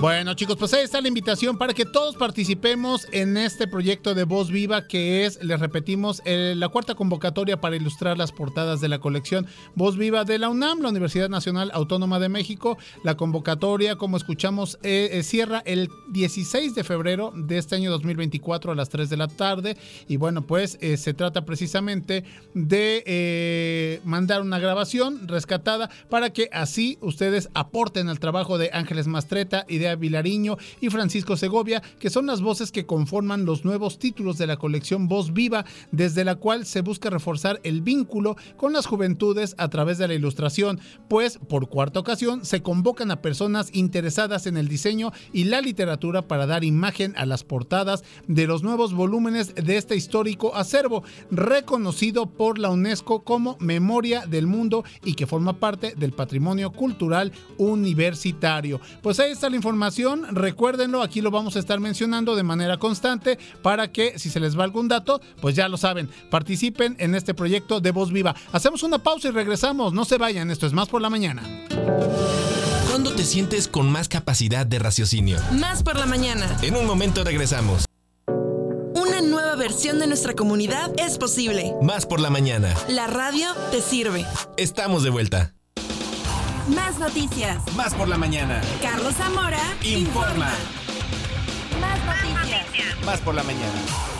[0.00, 4.22] Bueno, chicos, pues ahí está la invitación para que todos participemos en este proyecto de
[4.22, 9.00] Voz Viva, que es, les repetimos, la cuarta convocatoria para ilustrar las portadas de la
[9.00, 12.78] colección Voz Viva de la UNAM, la Universidad Nacional Autónoma de México.
[13.02, 18.70] La convocatoria, como escuchamos, eh, eh, cierra el 16 de febrero de este año 2024
[18.70, 19.76] a las 3 de la tarde.
[20.06, 22.22] Y bueno, pues eh, se trata precisamente
[22.54, 29.64] de mandar una grabación rescatada para que así ustedes aporten al trabajo de Ángeles Mastreta,
[29.96, 34.56] Vilariño y Francisco Segovia, que son las voces que conforman los nuevos títulos de la
[34.56, 39.68] colección Voz Viva, desde la cual se busca reforzar el vínculo con las juventudes a
[39.68, 44.68] través de la ilustración, pues por cuarta ocasión se convocan a personas interesadas en el
[44.68, 49.76] diseño y la literatura para dar imagen a las portadas de los nuevos volúmenes de
[49.76, 55.94] este histórico acervo, reconocido por la UNESCO como Memoria del Mundo y que forma parte
[55.96, 58.80] del patrimonio cultural universitario.
[59.02, 59.77] Pues ahí está la información,
[60.30, 64.58] recuérdenlo, aquí lo vamos a estar mencionando de manera constante para que si se les
[64.58, 68.34] va algún dato, pues ya lo saben, participen en este proyecto de Voz Viva.
[68.52, 71.42] Hacemos una pausa y regresamos, no se vayan, esto es más por la mañana.
[72.88, 75.38] ¿Cuándo te sientes con más capacidad de raciocinio?
[75.52, 76.56] Más por la mañana.
[76.62, 77.84] En un momento regresamos.
[78.94, 81.74] Una nueva versión de nuestra comunidad es posible.
[81.82, 82.74] Más por la mañana.
[82.88, 84.26] La radio te sirve.
[84.56, 85.57] Estamos de vuelta.
[86.74, 87.58] Más noticias.
[87.74, 88.60] Más por la mañana.
[88.82, 90.50] Carlos Zamora Informa.
[91.80, 93.04] Más noticias.
[93.04, 94.17] Más por la mañana.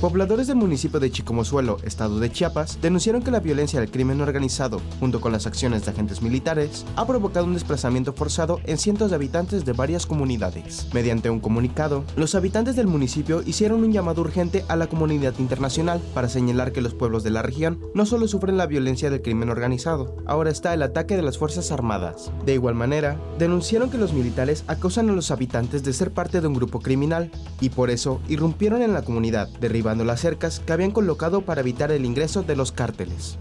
[0.00, 4.80] Pobladores del municipio de Chicomozuelo, estado de Chiapas, denunciaron que la violencia del crimen organizado,
[5.00, 9.16] junto con las acciones de agentes militares, ha provocado un desplazamiento forzado en cientos de
[9.16, 10.86] habitantes de varias comunidades.
[10.94, 16.00] Mediante un comunicado, los habitantes del municipio hicieron un llamado urgente a la comunidad internacional
[16.14, 19.50] para señalar que los pueblos de la región no solo sufren la violencia del crimen
[19.50, 22.30] organizado, ahora está el ataque de las Fuerzas Armadas.
[22.46, 26.46] De igual manera, denunciaron que los militares acusan a los habitantes de ser parte de
[26.46, 30.90] un grupo criminal y por eso irrumpieron en la comunidad, derribando las cercas que habían
[30.90, 33.38] colocado para evitar el ingreso de los cárteles.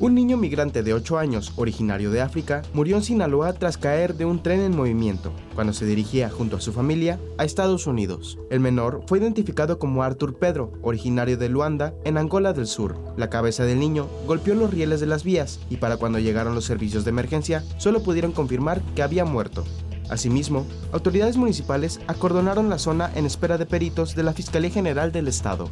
[0.00, 4.24] Un niño migrante de 8 años, originario de África, murió en Sinaloa tras caer de
[4.24, 8.36] un tren en movimiento, cuando se dirigía junto a su familia a Estados Unidos.
[8.50, 12.98] El menor fue identificado como Arthur Pedro, originario de Luanda, en Angola del Sur.
[13.16, 16.64] La cabeza del niño golpeó los rieles de las vías y para cuando llegaron los
[16.64, 19.64] servicios de emergencia, solo pudieron confirmar que había muerto.
[20.14, 25.26] Asimismo, autoridades municipales acordonaron la zona en espera de peritos de la Fiscalía General del
[25.26, 25.68] Estado.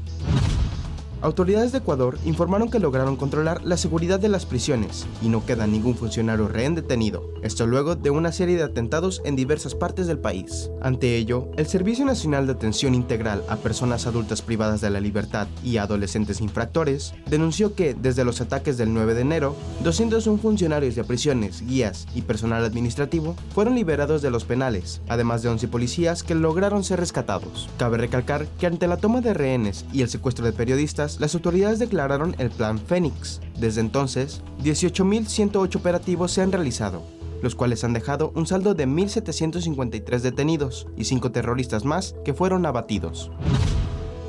[1.23, 5.69] Autoridades de Ecuador informaron que lograron controlar la seguridad de las prisiones y no queda
[5.69, 10.19] ningún funcionario rehén detenido, esto luego de una serie de atentados en diversas partes del
[10.19, 10.69] país.
[10.81, 15.47] Ante ello, el Servicio Nacional de Atención Integral a Personas Adultas Privadas de la Libertad
[15.63, 19.55] y Adolescentes Infractores denunció que, desde los ataques del 9 de enero,
[19.85, 25.51] 201 funcionarios de prisiones, guías y personal administrativo fueron liberados de los penales, además de
[25.51, 27.71] 11 policías que lograron ser rescatados.
[27.79, 31.79] Cabe recalcar que ante la toma de rehenes y el secuestro de periodistas, las autoridades
[31.79, 33.41] declararon el Plan Fénix.
[33.59, 37.03] Desde entonces, 18.108 operativos se han realizado,
[37.43, 42.67] los cuales han dejado un saldo de 1.753 detenidos y 5 terroristas más que fueron
[42.67, 43.31] abatidos.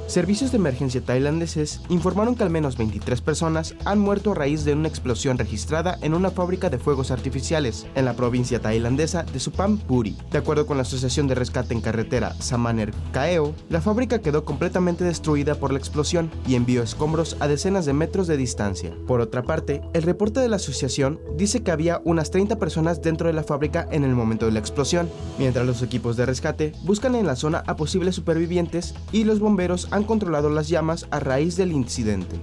[0.08, 4.74] Servicios de emergencia tailandeses informaron que al menos 23 personas han muerto a raíz de
[4.74, 9.78] una explosión registrada en una fábrica de fuegos artificiales en la provincia tailandesa de Supam
[9.78, 10.18] Puri.
[10.30, 15.06] De acuerdo con la Asociación de Rescate en Carretera Samaner Kaeo, la fábrica quedó completamente
[15.06, 18.94] destruida por la explosión y envió escombros a decenas de metros de distancia.
[19.08, 23.28] Por otra parte, el reporte de la asociación dice que había unas 30 personas dentro
[23.28, 27.16] de la fábrica en el momento de la explosión, mientras los equipos de rescate buscan
[27.16, 31.56] en la zona a posibles supervivientes y los bomberos han controlado las llamas a raíz
[31.56, 32.36] del incidente.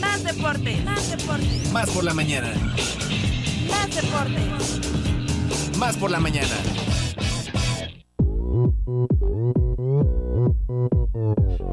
[0.00, 0.76] Más deporte.
[0.84, 1.62] Más deporte.
[1.72, 2.54] Más por la mañana.
[3.68, 4.40] Más deporte.
[5.78, 6.54] Más por la mañana.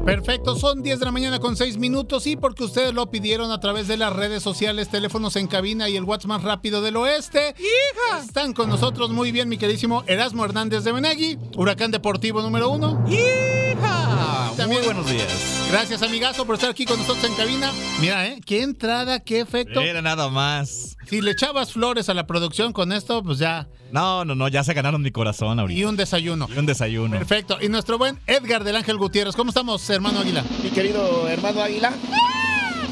[0.04, 3.60] Perfecto, son 10 de la mañana con 6 minutos y porque ustedes lo pidieron a
[3.60, 7.54] través de las redes sociales, teléfonos en cabina y el WhatsApp más rápido del oeste.
[7.58, 8.18] ¡Hija!
[8.24, 13.02] Están con nosotros muy bien, mi queridísimo Erasmo Hernández de Benegui, Huracán Deportivo número uno.
[13.08, 14.52] ¡Hija!
[14.56, 15.66] También- Muy buenos días.
[15.70, 17.72] Gracias, amigazo, por estar aquí con nosotros en cabina.
[18.00, 18.40] Mira, ¿eh?
[18.46, 19.80] Qué entrada, qué efecto.
[19.80, 20.96] Era nada más.
[21.08, 23.66] Si le echabas flores a la producción con esto, pues ya.
[23.90, 25.78] No, no, no, ya se ganaron mi corazón ahorita.
[25.78, 26.48] Y un desayuno.
[26.54, 27.16] Y un desayuno.
[27.18, 27.58] Perfecto.
[27.60, 29.34] Y nuestro buen Edgar del Ángel Gutiérrez.
[29.34, 30.44] ¿Cómo estamos, hermano Águila?
[30.62, 31.92] Mi querido hermano Águila.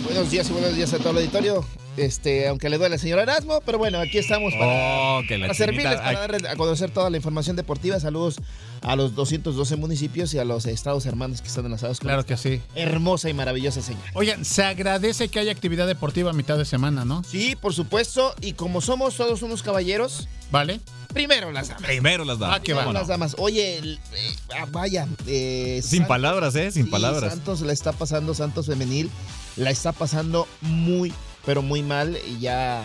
[0.02, 1.64] Buenos días y buenos días a todo el auditorio.
[1.97, 5.22] Este, aunque le duele al señor Erasmo, pero bueno, aquí estamos para, Oh,
[5.53, 6.14] servirles, ay.
[6.14, 8.01] para darles a conocer toda la información deportiva.
[8.01, 8.36] Saludos
[8.80, 12.36] a los 212 municipios y a los estados hermanos que están enlazados con Claro que
[12.38, 12.62] sí.
[12.74, 14.03] hermosa y maravillosa señal.
[14.14, 17.22] Oigan, se agradece que haya actividad deportiva a mitad de semana, ¿no?
[17.24, 20.80] Sí, por supuesto, y como somos todos unos caballeros, ¿Vale?
[21.12, 21.82] primero las damas.
[21.84, 22.57] Primero las damas.
[22.57, 22.72] Ah, qué.
[22.72, 23.36] Primero las damas.
[23.38, 25.07] Oye, el- eh, ah, vaya.
[25.26, 26.70] eh, Sin Santos- palabras, ¿eh?
[26.72, 27.32] Sin Sí, palabras.
[27.34, 29.11] Santos la está pasando, Santos Femenil
[29.57, 31.12] la está pasando muy,
[31.45, 32.18] pero muy mal.
[32.28, 32.82] Y ya,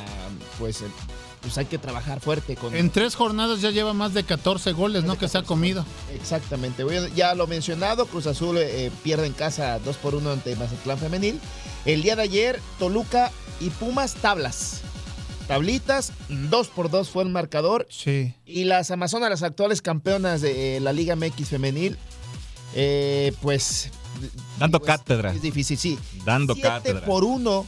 [0.60, 0.86] pues, eh,
[1.42, 2.76] pues hay que trabajar fuerte con.
[2.76, 5.18] En tres jornadas ya lleva más de 14 goles, ¿no?
[5.18, 5.86] Que se ha comido.
[6.14, 6.84] Exactamente.
[6.84, 10.98] Bueno, ya lo mencionado, Cruz Azul eh, pierde en casa 2 por 1 ante Mazatlán
[10.98, 11.40] Femenil.
[11.86, 13.32] El día de ayer, Toluca
[13.62, 14.82] y Pumas tablas.
[15.48, 17.88] Tablitas, 2 por 2 fue el marcador.
[17.90, 18.34] Sí.
[18.46, 21.98] Y las Amazonas, las actuales campeonas de eh, la Liga MX Femenil,
[22.76, 23.90] eh, pues
[24.60, 25.32] Dando Digo, es- cátedra.
[25.32, 25.98] Es difícil, sí.
[26.26, 27.06] Dando 7 cátedra.
[27.06, 27.66] por 1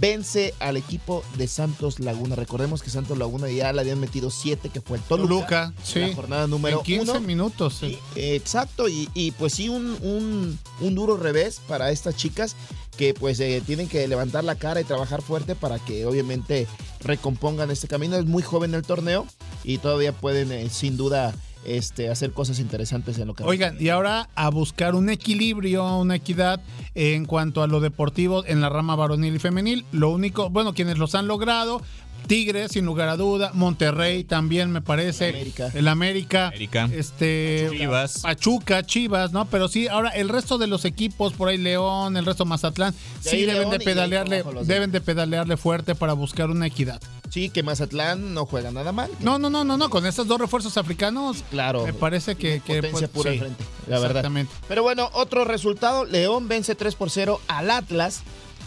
[0.00, 2.34] vence al equipo de Santos Laguna.
[2.36, 5.26] Recordemos que Santos Laguna ya le habían metido 7, que fue el Toluca.
[5.28, 6.00] Toluca, sí.
[6.00, 7.20] La jornada número En 15 1.
[7.20, 7.76] minutos.
[7.80, 7.98] sí.
[8.16, 12.56] Exacto, y, y pues sí, un, un- un duro revés para estas chicas
[12.96, 16.66] que pues eh, tienen que levantar la cara y trabajar fuerte para que obviamente
[17.02, 18.16] recompongan este camino.
[18.16, 19.26] Es muy joven el torneo
[19.64, 21.34] y todavía pueden eh, sin duda
[21.64, 26.16] este, hacer cosas interesantes en lo que Oigan, y ahora a buscar un equilibrio, una
[26.16, 26.60] equidad
[26.94, 29.84] en cuanto a lo deportivo en la rama varonil y femenil.
[29.92, 31.82] Lo único, bueno, quienes los han logrado,
[32.26, 35.28] Tigres, sin lugar a duda, Monterrey también me parece,
[35.74, 36.88] el América, América.
[36.92, 38.20] este Chivas.
[38.20, 39.46] Pachuca, Chivas, ¿no?
[39.46, 42.94] Pero sí, ahora el resto de los equipos, por ahí León, el resto Mazatlán,
[43.24, 47.00] De sí deben León de pedalearle, deben de pedalearle fuerte para buscar una equidad.
[47.30, 49.10] Sí, que Mazatlán no juega nada mal.
[49.20, 51.84] No, no, no, no, no, con estos dos refuerzos africanos, Claro.
[51.86, 54.10] me parece que, que Potencia pues, pura sí, frente, la verdad.
[54.18, 54.52] Exactamente.
[54.68, 58.22] Pero bueno, otro resultado, León vence 3 por 0 al Atlas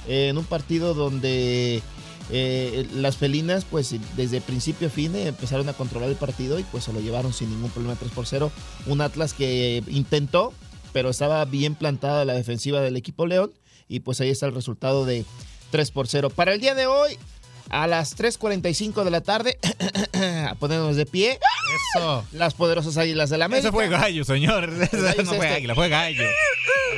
[0.08, 1.82] eh, en un partido donde
[2.32, 6.64] eh, las felinas pues desde principio a fin eh, empezaron a controlar el partido y
[6.64, 8.52] pues se lo llevaron sin ningún problema 3 por 0.
[8.88, 10.54] Un Atlas que intentó,
[10.94, 13.52] pero estaba bien plantada la defensiva del equipo León
[13.88, 15.26] y pues ahí está el resultado de
[15.72, 16.30] 3 por 0.
[16.30, 17.18] Para el día de hoy,
[17.70, 19.58] a las 3.45 de la tarde,
[20.50, 21.40] a ponernos de pie.
[21.98, 22.24] Eso.
[22.34, 23.68] Las poderosas águilas de la América.
[23.70, 24.70] Ese fue gallo, señor.
[24.92, 26.24] Gallo no fue águila, fue gallo.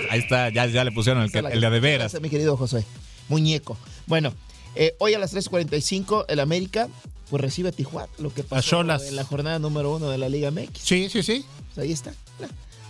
[0.09, 2.19] Ahí está, ya, ya le pusieron el, que- el de de veras.
[2.21, 2.83] Mi querido José.
[3.29, 3.77] Muñeco.
[4.07, 4.33] Bueno,
[4.75, 6.87] eh, hoy a las 3.45 el América
[7.29, 10.51] pues recibe a Tijuana, lo que pasó en la jornada número uno de la Liga
[10.51, 10.79] MX.
[10.79, 11.43] Sí, sí, sí.
[11.73, 12.13] Pues ahí está.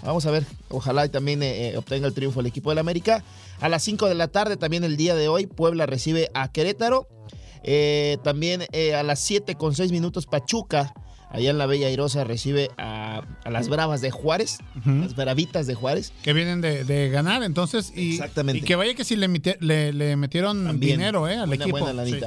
[0.03, 3.23] Vamos a ver, ojalá y también eh, eh, obtenga el triunfo el equipo del América.
[3.59, 7.07] A las 5 de la tarde, también el día de hoy, Puebla recibe a Querétaro.
[7.63, 10.93] Eh, también eh, a las 7 con 6 minutos, Pachuca,
[11.29, 15.75] allá en la Bella Airosa, recibe a, a las Bravas de Juárez, las Bravitas de
[15.75, 16.13] Juárez.
[16.23, 17.91] que vienen de, de ganar, entonces.
[17.95, 18.59] Y, Exactamente.
[18.59, 20.97] Y que vaya que si le, mite- le, le metieron También.
[20.99, 21.35] dinero, ¿eh?
[21.37, 21.79] Al Buena, equipo.
[21.79, 22.05] buena.
[22.05, 22.19] Sí.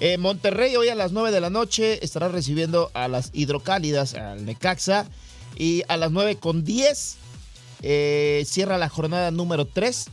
[0.00, 4.44] Eh, Monterrey hoy a las 9 de la noche estará recibiendo a las hidrocálidas, al
[4.44, 5.06] Necaxa.
[5.56, 7.16] Y a las 9 con 10
[7.82, 10.06] eh, cierra la jornada número 3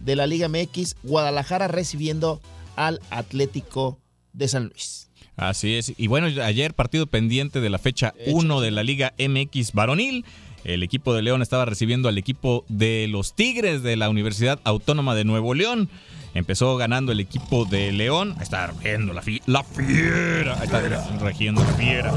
[0.00, 0.96] de la Liga MX.
[1.02, 2.40] Guadalajara recibiendo
[2.76, 3.98] al Atlético
[4.32, 5.05] de San Luis.
[5.36, 5.92] Así es.
[5.96, 10.24] Y bueno, ayer partido pendiente de la fecha 1 de la Liga MX varonil.
[10.64, 15.14] El equipo de León estaba recibiendo al equipo de los Tigres de la Universidad Autónoma
[15.14, 15.88] de Nuevo León.
[16.34, 18.34] Empezó ganando el equipo de León.
[18.36, 20.54] Ahí está regiendo la, fi- la fiera.
[20.58, 20.80] Ahí está
[21.20, 22.12] regiendo la fiera.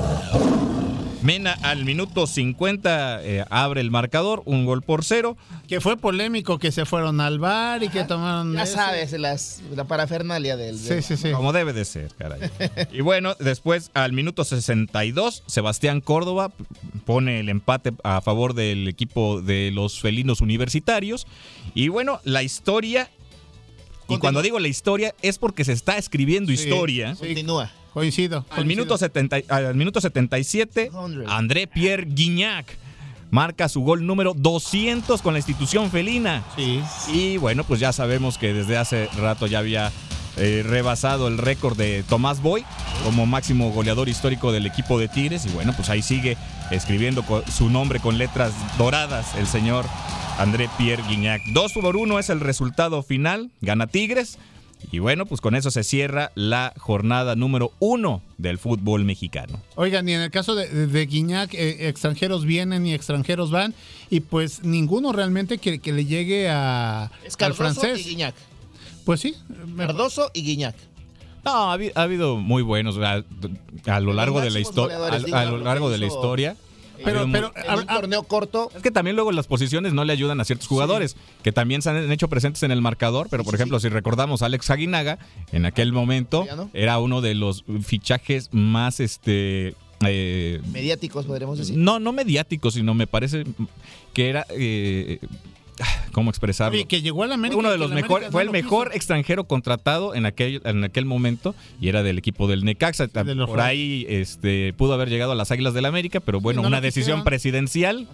[1.21, 5.35] Mena al minuto 50 eh, abre el marcador, un gol por cero.
[5.67, 8.53] Que fue polémico que se fueron al bar y que tomaron.
[8.53, 8.73] Ya ese.
[8.73, 10.77] sabes, las- la parafernalia del.
[10.79, 11.31] Sí, del- sí, sí.
[11.31, 12.39] Como debe de ser, caray.
[12.93, 16.51] Y bueno, después al minuto 62, Sebastián Córdoba
[17.05, 21.27] pone el empate a favor del equipo de los felinos universitarios.
[21.75, 23.09] Y bueno, la historia.
[24.07, 27.13] Y cuando digo la historia es porque se está escribiendo Sí, historia.
[27.15, 27.71] Continúa.
[27.93, 28.45] Coincido.
[28.49, 30.91] Al minuto, 70 al minuto 77,
[31.27, 32.77] André Pierre Guignac
[33.31, 36.43] marca su gol número 200 con la institución felina.
[36.55, 36.81] Sí.
[37.11, 39.91] Y bueno, pues ya sabemos que desde hace rato ya había
[40.37, 42.63] eh, rebasado el récord de Tomás Boy
[43.03, 45.45] como máximo goleador histórico del equipo de Tigres.
[45.45, 46.37] Y bueno, pues ahí sigue
[46.71, 49.85] escribiendo su nombre con letras doradas el señor
[50.37, 51.41] André Pierre Guignac.
[51.53, 54.37] 2 por 1 es el resultado final, gana Tigres.
[54.91, 59.61] Y bueno, pues con eso se cierra la jornada número uno del fútbol mexicano.
[59.75, 63.75] Oigan, y en el caso de, de, de Guiñac, eh, extranjeros vienen y extranjeros van,
[64.09, 67.99] y pues ninguno realmente que, que le llegue a, Es al francés.
[67.99, 68.35] y Guiñac.
[69.05, 69.35] Pues sí.
[69.77, 70.75] Cardoso y Guiñac.
[71.45, 73.23] No, ha, habi- ha habido muy buenos a,
[73.85, 74.97] a lo largo de la historia.
[74.97, 76.55] A, lo largo de la historia.
[77.03, 78.71] Pero- pero- en un torneo corto.
[78.75, 81.89] Es que también luego las posiciones no le ayudan a ciertos jugadores, que también se
[81.89, 85.19] han hecho presentes en el marcador, pero por ejemplo, si recordamos a Alex Aguinaga,
[85.51, 89.75] en aquel momento era uno de los fichajes más este
[90.05, 91.75] eh, Mediáticos, podríamos decir.
[91.77, 93.43] no, no mediáticos, sino me parece
[94.13, 95.19] que era eh,
[96.11, 96.77] ¿cómo expresarlo?
[96.77, 97.57] Oye, que llegó a la América.
[97.57, 101.55] Uno de los la mejores, fue el mejor extranjero contratado en aquel, en aquel momento
[101.79, 103.07] y era del equipo del Necaxa.
[103.07, 106.67] De Por ahí este, pudo haber llegado a las Águilas del América, pero bueno, no
[106.67, 107.23] una decisión quisieron.
[107.23, 108.07] presidencial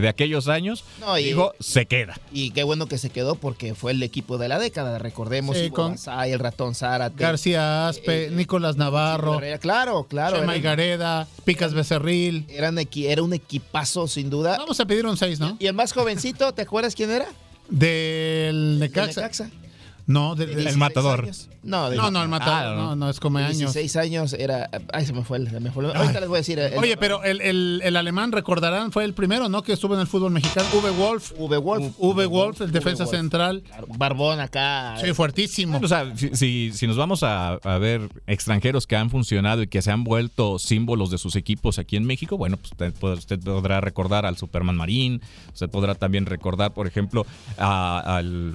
[0.00, 2.18] de aquellos años No, y- dijo, se queda.
[2.32, 4.98] Y qué bueno que se quedó porque fue el equipo de la década.
[4.98, 7.22] Recordemos, Sí, con- Basay, el ratón Zárate.
[7.22, 10.36] García Aspe, Nicolás Navarro, Claro, claro.
[10.38, 12.44] Chema era- Higareda, Picas Becerril.
[12.48, 14.56] Eran equi- era un equipazo, sin duda.
[14.58, 15.56] Vamos a pedir un 6, ¿no?
[15.58, 17.26] Y el más jovencito, ¿te acuerdas quién era?
[17.68, 19.20] Del Necaxa.
[19.22, 19.50] Necaxa.
[20.08, 21.48] No, de- De de- 16 años.
[21.64, 22.74] No, de- no, no, el matador.
[22.74, 23.58] Ah, no, no, es como de años.
[23.58, 24.70] 16 años era.
[24.92, 25.50] Ay, se me fue el.
[25.50, 26.58] se me fue el- ahorita les voy a decir.
[26.60, 29.62] el- Oye, pero el, el- el alemán, recordarán, fue el primero, ¿no?
[29.62, 30.68] Que estuvo en el fútbol mexicano.
[30.74, 31.32] Uwe Wolf.
[31.38, 31.94] Uwe Wolf.
[31.98, 33.16] Uwe Wolf, el defensa Wolf.
[33.16, 33.64] central.
[33.98, 34.96] Barbón acá.
[35.02, 35.80] Sí, fuertísimo.
[35.82, 39.66] O sea, si, si- si nos vamos a, a ver extranjeros que han funcionado y
[39.66, 43.18] que se han vuelto símbolos de sus equipos aquí en México, bueno, pues usted, pod-
[43.18, 45.20] usted podrá recordar al Superman Marín,
[45.52, 47.26] usted podrá también recordar, por ejemplo,
[47.58, 48.54] a- al,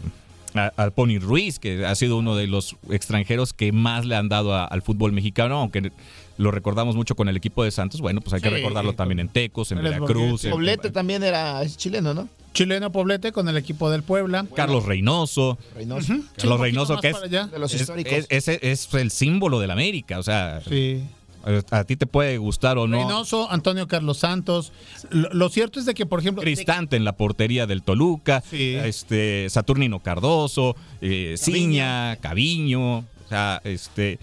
[0.54, 4.54] al Pony Ruiz, que ha sido uno de los extranjeros que más le han dado
[4.54, 5.92] a- al fútbol mexicano, aunque
[6.38, 8.56] lo recordamos mucho con el equipo de Santos, bueno, pues hay que Sí.
[8.56, 12.28] recordarlo también en Tecos, en Veracruz, en- Poblete también era chileno, ¿no?
[12.54, 14.46] Chileno Poblete con el equipo del Puebla.
[14.54, 15.58] Carlos Reynoso.
[15.74, 16.14] Reynoso.
[16.36, 17.22] Carlos Reynoso, que es.
[17.22, 18.26] De los es- históricos.
[18.30, 20.20] es- es el símbolo de la América.
[20.20, 21.02] O sea, Sí.
[21.72, 22.98] A, ti te puede gustar o no.
[22.98, 24.72] Reynoso, Antonio Carlos Santos.
[25.10, 28.76] Lo, lo cierto es de que, por ejemplo, Cristante en la portería del Toluca, Sí.
[28.76, 34.20] este Saturnino Cardoso, eh, Ciña, Caviño, o sea, este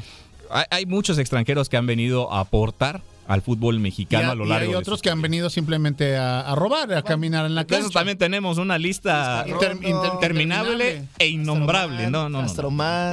[0.50, 4.35] hay, hay muchos extranjeros que han venido a aportar al fútbol y, mexicano a- a
[4.35, 7.47] lo y largo hay de otros que han venido simplemente a, a robar, a caminar
[7.47, 7.99] en la esos cancha.
[8.01, 12.09] también tenemos una lista Inter- inter- interminable e innombrable.
[12.11, 12.49] No, no, no.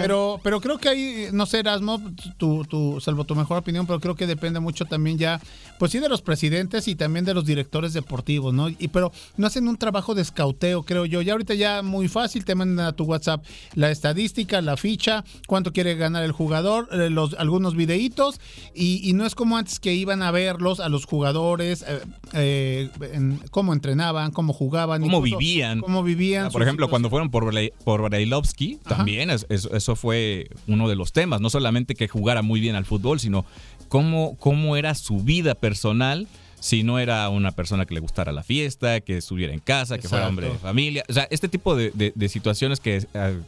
[0.02, 2.02] Pero, pero creo que ahí, no sé, Erasmo,
[2.38, 5.40] tu, tu, salvo tu mejor opinión, pero creo que depende mucho también ya,
[5.80, 8.70] pues sí, de los presidentes y también de los directores deportivos, ¿no?
[8.70, 11.22] Y pero no hacen un trabajo de escauteo, creo yo.
[11.22, 13.44] Ya ahorita ya muy fácil, te mandan a tu WhatsApp
[13.74, 18.40] la estadística, la ficha, cuánto quiere ganar el jugador, eh, los, algunos videitos,
[18.74, 22.00] y, y no es como antes que iban a verlos a los jugadores, eh,
[22.34, 25.02] eh, en cómo entrenaban, cómo jugaban.
[25.02, 25.82] Cómo incluso vivían.
[25.82, 26.46] Cómo vivían.
[26.46, 27.52] Ah, Por ejemplo, cuando fueron por,
[27.84, 31.42] por Brailovsky, también es- es- eso fue uno de los temas.
[31.42, 33.46] No solamente que jugara muy bien al fútbol, sino
[33.90, 36.28] cómo, cómo era su vida personal.
[36.60, 40.08] Si no era una persona que le gustara la fiesta, que estuviera en casa, que
[40.08, 41.04] fuera hombre de familia.
[41.10, 43.40] O sea, este tipo de, de- de situaciones que, eh,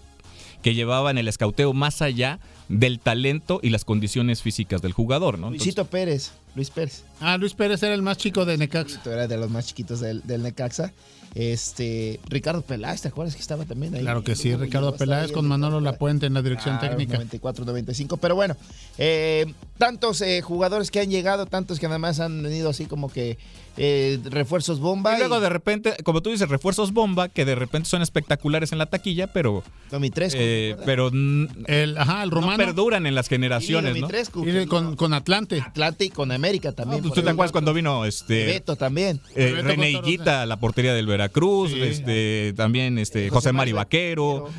[0.61, 2.39] que llevaban el escauteo más allá
[2.69, 5.47] del talento y las condiciones físicas del jugador, ¿no?
[5.47, 6.31] Entonces, Luisito Pérez.
[6.57, 7.03] Luis Pérez.
[7.21, 8.99] Ah, Luis Pérez era el más chico de Necaxa.
[9.05, 10.91] Era de los más chiquitos del, del Necaxa.
[11.35, 14.01] Este, Ricardo Peláez, ¿te acuerdas que estaba también ahí?
[14.01, 17.13] Claro que sí, Ricardo Peláez con Manolo Lapuente en la dirección Claro, técnica.
[17.15, 18.17] 94, 95.
[18.17, 18.55] Pero bueno,
[18.97, 19.45] eh,
[19.77, 23.37] tantos eh, jugadores que han llegado, tantos que además han venido así como que
[23.79, 25.15] eh, refuerzos bomba.
[25.15, 28.79] Y luego de repente, como tú dices, refuerzos bomba, que de repente son espectaculares en
[28.79, 29.63] la taquilla, pero...
[29.91, 32.57] Domitrescu, eh, ¿te pero El, ajá, el no rumano.
[32.57, 34.01] perduran en las generaciones, ¿no?
[34.01, 35.61] Domitrescu, Y con, con Atlante.
[35.61, 37.03] Atlante y con América también.
[37.03, 39.21] Pues tú te acuerdas cuando vino este Beto también.
[39.35, 41.81] eh, Beto René Contreras, Higuita, la portería del Veracruz, Sí.
[41.81, 44.49] este también este José Mari Vaquero,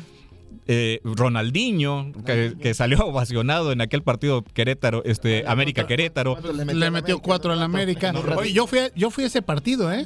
[0.67, 6.37] eh, Ronaldinho, que, que salió ovacionado en aquel partido Querétaro, este América Querétaro.
[6.53, 8.13] Le metió cuatro al América.
[8.37, 10.05] Oye, yo fui, a, yo fui a ese partido, ¿eh?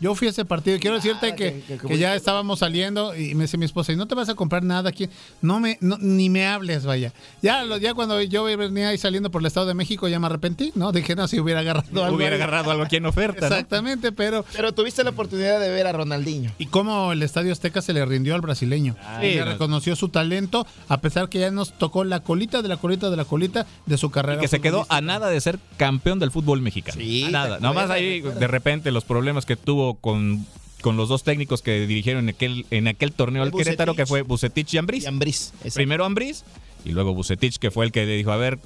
[0.00, 0.76] Yo fui a ese partido.
[0.76, 3.92] y Quiero decirte que, que- que- que ya estábamos saliendo y me dice mi esposa,
[3.92, 5.08] ¿y no te vas a comprar nada aquí?
[5.42, 7.12] No me, no, ni me hables, vaya.
[7.42, 10.26] Ya, lo- ya cuando yo venía ahí saliendo por el Estado de México ya me
[10.26, 10.92] arrepentí, ¿no?
[10.92, 12.16] Dije, no, si hubiera agarrado algo.
[12.16, 12.42] Hubiera ahí.
[12.42, 13.54] agarrado algo aquí en oferta, ¿no?
[13.54, 14.44] Exactamente, pero...
[14.54, 16.50] Pero tuviste la oportunidad de ver a Ronaldinho.
[16.58, 18.96] Y cómo el Estadio Azteca se le rindió al brasileño.
[19.20, 19.44] Sí, le no.
[19.52, 23.16] reconoció su talento, a pesar que ya nos tocó la colita de la colita de
[23.16, 24.40] la colita de su carrera.
[24.40, 26.98] que se quedó a nada de ser campeón del fútbol mexicano.
[27.00, 27.58] Sí, a ¿te nada.
[27.60, 30.46] Nomás ahí de repente los problemas que tuvo con,
[30.80, 33.52] con los dos técnicos que dirigieron en aquel, en aquel torneo al.
[33.52, 35.04] Querétaro, que fue Bucetich y Ambriz.
[35.04, 35.52] Y Ambriz.
[35.74, 36.44] Primero Ambriz
[36.84, 38.58] y luego Bucetich, que fue el que le dijo, a ver,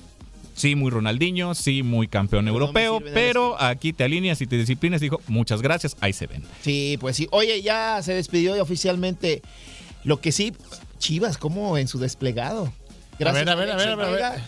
[0.55, 5.01] Sí, muy Ronaldinho, sí, muy campeón europeo, pero aquí te alineas y te disciplinas.
[5.01, 6.45] Dijo, muchas gracias, ahí se ven.
[6.63, 7.27] Sí, pues sí.
[7.33, 9.43] Oye, ya se despidió oficialmente.
[10.05, 10.53] Lo que sí,
[10.99, 12.73] Chivas, como en su desplegado.
[13.19, 14.41] Gracias A ver, a ver, a ver, a ver,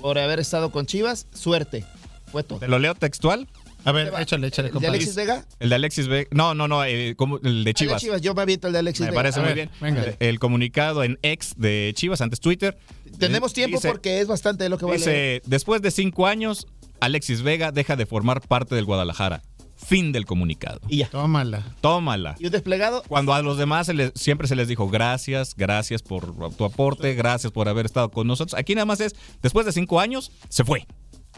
[0.00, 1.26] por haber estado con Chivas.
[1.32, 1.84] Suerte.
[2.32, 2.58] Fue todo.
[2.58, 3.46] Te lo leo textual.
[3.84, 4.88] A ver, échale, échale, ¿El de compadre.
[4.96, 5.44] Alexis Vega?
[5.58, 6.28] El de Alexis Vega.
[6.32, 8.00] No, no, no, eh, como el de El de Chivas.
[8.02, 9.18] Chivas, yo me aviento el de Alexis Me Vega.
[9.18, 9.70] parece A muy ver, bien.
[9.80, 10.14] venga.
[10.20, 12.76] El comunicado en ex de Chivas, antes Twitter.
[13.18, 15.08] Tenemos tiempo Dice- porque es bastante de lo que va a leer.
[15.08, 16.66] Dice, después de cinco años,
[17.00, 19.42] Alexis Vega deja de formar parte del Guadalajara.
[19.82, 20.78] Fin del comunicado.
[20.88, 21.08] Y ya.
[21.08, 21.64] Tómala.
[21.80, 22.36] Tómala.
[22.38, 23.02] ¿Y un desplegado?
[23.08, 27.14] Cuando a los demás se les- siempre se les dijo gracias, gracias por tu aporte,
[27.14, 28.58] gracias por haber estado con nosotros.
[28.60, 30.86] Aquí nada más es, después de cinco años, se fue.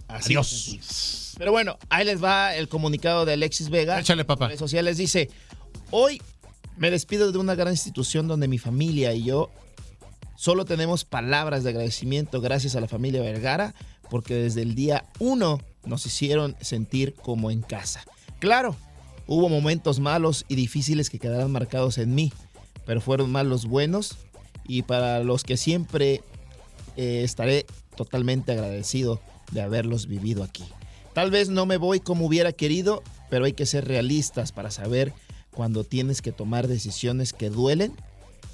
[0.08, 1.34] Así Adiós.
[1.38, 3.98] Pero bueno, ahí les va el comunicado de Alexis Vega.
[3.98, 4.46] Échale, papá.
[4.46, 5.30] En redes sociales dice,
[5.90, 6.20] hoy
[6.76, 9.50] me despido de una gran institución donde mi familia y yo
[10.36, 13.74] solo tenemos palabras de agradecimiento gracias a la familia Vergara,
[14.10, 18.04] porque desde el día uno nos hicieron sentir como en casa.
[18.38, 18.76] Claro,
[19.26, 22.32] hubo momentos malos y difíciles que quedarán marcados en mí,
[22.84, 24.16] pero fueron más los buenos
[24.66, 26.22] y para los que siempre
[26.96, 27.66] eh, estaré
[27.96, 29.20] totalmente agradecido
[29.52, 30.64] de haberlos vivido aquí.
[31.14, 35.12] Tal vez no me voy como hubiera querido, pero hay que ser realistas para saber
[35.54, 37.92] cuando tienes que tomar decisiones que duelen,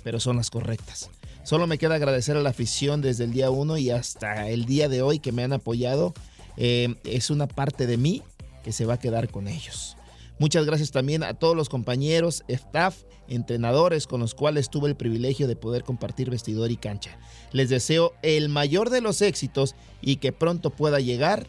[0.03, 1.11] pero son las correctas.
[1.45, 4.89] Solo me queda agradecer a la afición desde el día uno y hasta el día
[4.89, 6.13] de hoy que me han apoyado.
[6.57, 8.23] Eh, es una parte de mí
[8.65, 9.97] que se va a quedar con ellos.
[10.39, 12.97] Muchas gracias también a todos los compañeros, staff,
[13.29, 17.19] entrenadores con los cuales tuve el privilegio de poder compartir vestidor y cancha.
[17.53, 21.47] Les deseo el mayor de los éxitos y que pronto pueda llegar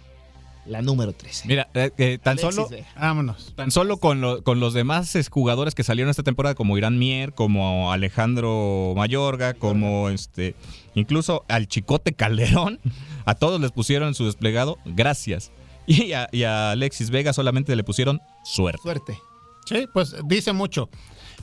[0.66, 1.48] la número 13.
[1.48, 2.70] Mira, eh, eh, tan Alexis solo...
[2.70, 2.88] Vega.
[2.96, 3.54] Vámonos.
[3.56, 7.00] Tan solo con, lo- con los demás es, jugadores que salieron esta temporada, como Irán
[7.00, 10.56] Mier, como Alejandro Mayorga, como este,
[10.96, 12.80] incluso al Chicote Calderón,
[13.26, 15.52] a todos les pusieron en su desplegado gracias.
[15.88, 18.82] Y a, y a Alexis Vega solamente le pusieron suerte.
[18.82, 19.22] Suerte.
[19.66, 20.90] Sí, pues dice mucho.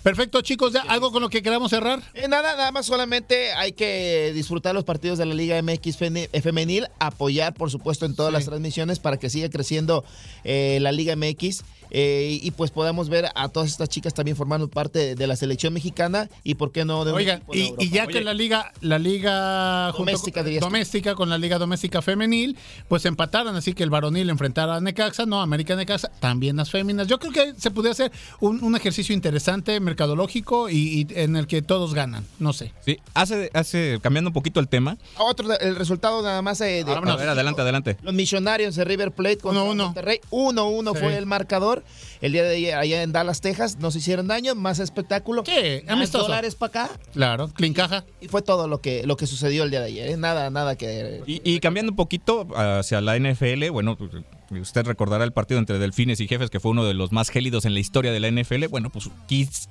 [0.03, 2.01] Perfecto, chicos, ¿ya algo con lo que queramos cerrar?
[2.15, 6.41] Eh, nada, nada más solamente hay que disfrutar los partidos de la Liga MX eh,
[6.43, 10.05] femenil, apoyar por supuesto en todas las transmisiones para que siga creciendo
[10.45, 14.68] eh, la Liga MX eh, y pues podamos ver a todas estas chicas también formando
[14.68, 17.74] parte de la selección mexicana y por qué no de un Oigan, equipo de y,
[17.78, 22.56] y ya que la liga, la liga Doméstica, con, doméstica con la liga doméstica femenil,
[22.88, 27.06] pues empataron, así que el varonil enfrentara a Necaxa, no, América Necaxa, también las féminas.
[27.06, 31.46] Yo creo que se puede hacer un, un ejercicio interesante, mercadológico y, y en el
[31.46, 32.72] que todos ganan, no sé.
[32.84, 34.96] Sí, hace, hace, cambiando un poquito el tema.
[35.18, 37.96] Otro, el resultado nada más eh, de, A ver, adelante, adelante.
[38.02, 40.20] Los millonarios de River Plate contra Monterrey.
[40.30, 41.00] 1-1 Sí.
[41.00, 41.76] fue el marcador.
[42.20, 45.43] El día de ayer allá en Dallas, Texas, nos hicieron daño, más espectáculo.
[45.44, 45.82] ¿Qué?
[45.86, 46.24] Más Amistoso.
[46.24, 47.01] dólares para acá.
[47.12, 48.05] Claro, clincaja.
[48.20, 50.09] Y fue todo lo que, lo que sucedió el día de ayer.
[50.11, 50.16] ¿eh?
[50.16, 51.23] Nada, nada que...
[51.27, 54.11] Y, y cambiando un poquito hacia la NFL, bueno, pues,
[54.51, 57.64] usted recordará el partido entre Delfines y Jefes, que fue uno de los más gélidos
[57.64, 58.66] en la historia de la NFL.
[58.68, 59.10] Bueno, pues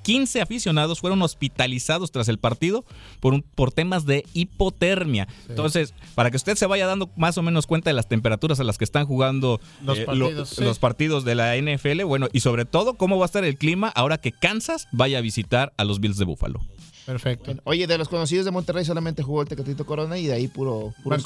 [0.04, 2.84] 15 aficionados fueron hospitalizados tras el partido
[3.20, 5.28] por, un- por temas de hipotermia.
[5.50, 8.64] Entonces, para que usted se vaya dando más o menos cuenta de las temperaturas a
[8.64, 10.64] las que están jugando Los eh, lo- partidos, sí.
[10.64, 13.90] los partidos de la NFL, bueno, y sobre todo cómo va a estar el clima
[13.96, 16.62] ahora que Kansas vaya a visitar a los Bills de Buffalo.
[17.06, 17.54] Perfecto.
[17.66, 20.94] Oye, de los conocidos de Monterrey solamente jugó el Tecatito Corona y de ahí puro,
[21.04, 21.18] puro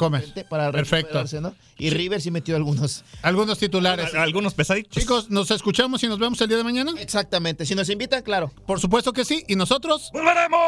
[0.50, 1.24] para Perfecto.
[1.40, 1.56] ¿no?
[1.78, 3.06] Y River sí metió algunos.
[3.22, 4.14] Algunos titulares.
[4.14, 5.02] Algunos pesaditos.
[5.02, 6.92] Chicos, nos escuchamos y nos vemos el día de mañana.
[7.00, 7.66] Exactamente.
[7.66, 8.52] Si nos invitan, claro.
[8.66, 9.44] Por supuesto que sí.
[9.48, 10.10] ¿Y nosotros?
[10.12, 10.60] ¡Volveremos!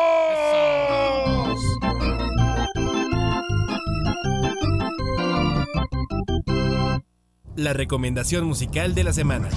[7.57, 9.49] La recomendación musical de la semana.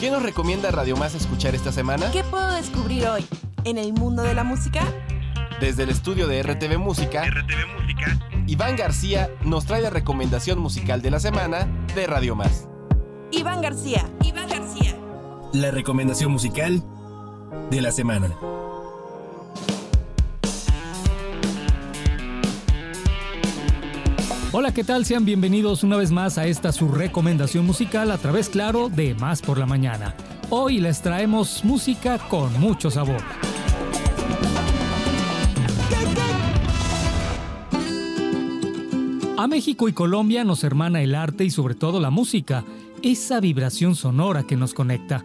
[0.00, 2.10] ¿Qué nos recomienda Radio Más escuchar esta semana?
[2.10, 3.24] ¿Qué puedo descubrir hoy
[3.64, 4.82] en el mundo de la música?
[5.60, 7.24] Desde el estudio de RTV Música,
[8.46, 12.68] Iván García nos trae la recomendación musical de la semana de Radio Más.
[13.32, 14.08] Iván García.
[14.24, 14.96] Iván García.
[15.52, 16.82] La recomendación musical
[17.70, 18.30] de la semana.
[24.50, 25.04] Hola, ¿qué tal?
[25.04, 29.42] Sean bienvenidos una vez más a esta su recomendación musical a través, claro, de Más
[29.42, 30.14] por la Mañana.
[30.50, 33.20] Hoy les traemos música con mucho sabor.
[39.36, 42.64] A México y Colombia nos hermana el arte y sobre todo la música,
[43.02, 45.22] esa vibración sonora que nos conecta.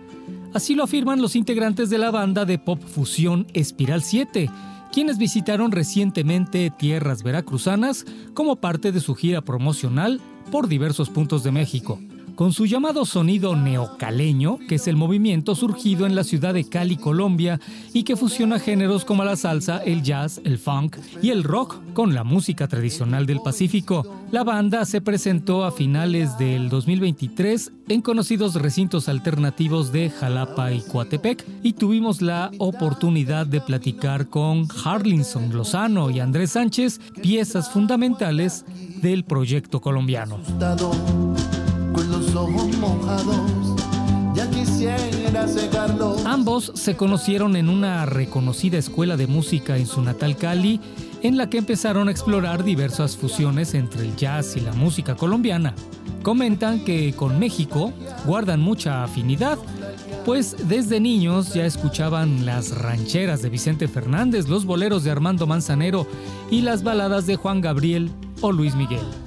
[0.54, 4.50] Así lo afirman los integrantes de la banda de pop fusión Espiral 7,
[4.92, 10.20] quienes visitaron recientemente tierras veracruzanas como parte de su gira promocional
[10.52, 11.98] por diversos puntos de México.
[12.36, 16.98] Con su llamado sonido neocaleño, que es el movimiento surgido en la ciudad de Cali,
[16.98, 17.60] Colombia,
[17.94, 22.14] y que fusiona géneros como la salsa, el jazz, el funk y el rock con
[22.14, 24.24] la música tradicional del Pacífico.
[24.32, 30.82] La banda se presentó a finales del 2023 en conocidos recintos alternativos de Jalapa y
[30.82, 38.66] Coatepec y tuvimos la oportunidad de platicar con Harlinson Lozano y Andrés Sánchez, piezas fundamentales
[39.02, 40.40] del proyecto colombiano.
[46.26, 50.80] Ambos se conocieron en una reconocida escuela de música en su natal Cali,
[51.22, 55.74] en la que empezaron a explorar diversas fusiones entre el jazz y la música colombiana.
[56.22, 57.94] Comentan que con México
[58.26, 59.58] guardan mucha afinidad,
[60.26, 66.08] pues desde niños ya escuchaban las rancheras de Vicente Fernández, los boleros de Armando Manzanero
[66.50, 68.12] y las baladas de Juan Gabriel
[68.42, 69.23] o Luis Miguel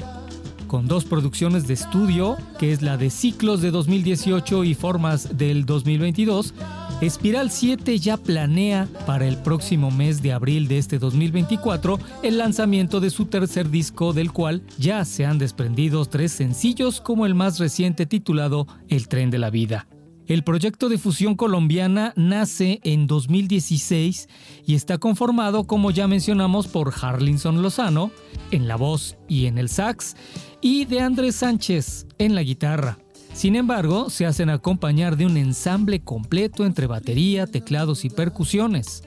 [0.66, 5.66] con dos producciones de estudio, que es la de Ciclos de 2018 y Formas del
[5.66, 6.54] 2022,
[7.00, 13.00] Espiral 7 ya planea para el próximo mes de abril de este 2024 el lanzamiento
[13.00, 17.58] de su tercer disco del cual ya se han desprendido tres sencillos como el más
[17.58, 19.86] reciente titulado El tren de la vida.
[20.26, 24.28] El proyecto de fusión colombiana nace en 2016
[24.66, 28.10] y está conformado, como ya mencionamos, por Harlinson Lozano
[28.50, 30.16] en la voz y en el sax
[30.60, 32.98] y de Andrés Sánchez en la guitarra.
[33.34, 39.04] Sin embargo, se hacen acompañar de un ensamble completo entre batería, teclados y percusiones.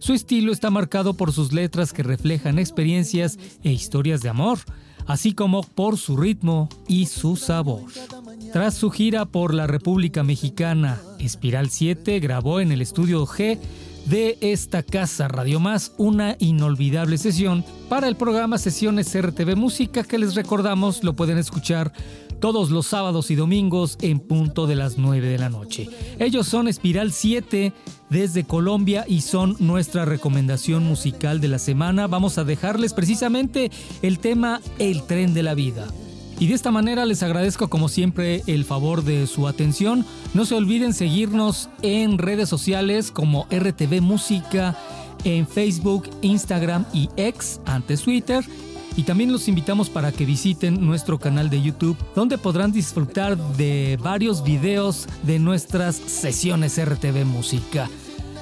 [0.00, 4.58] Su estilo está marcado por sus letras que reflejan experiencias e historias de amor,
[5.06, 7.84] así como por su ritmo y su sabor.
[8.52, 13.58] Tras su gira por la República Mexicana, Espiral 7 grabó en el estudio G
[14.06, 20.18] de esta casa Radio Más una inolvidable sesión para el programa Sesiones RTV Música que
[20.18, 21.92] les recordamos lo pueden escuchar
[22.40, 25.88] todos los sábados y domingos en punto de las 9 de la noche.
[26.18, 27.72] Ellos son Espiral 7
[28.10, 32.06] desde Colombia y son nuestra recomendación musical de la semana.
[32.06, 33.70] Vamos a dejarles precisamente
[34.02, 35.88] el tema El tren de la vida.
[36.38, 40.04] Y de esta manera les agradezco como siempre el favor de su atención.
[40.34, 44.76] No se olviden seguirnos en redes sociales como RTV Música,
[45.24, 48.44] en Facebook, Instagram y X, antes Twitter.
[48.96, 53.98] Y también los invitamos para que visiten nuestro canal de YouTube, donde podrán disfrutar de
[54.02, 57.90] varios videos de nuestras sesiones RTV Música.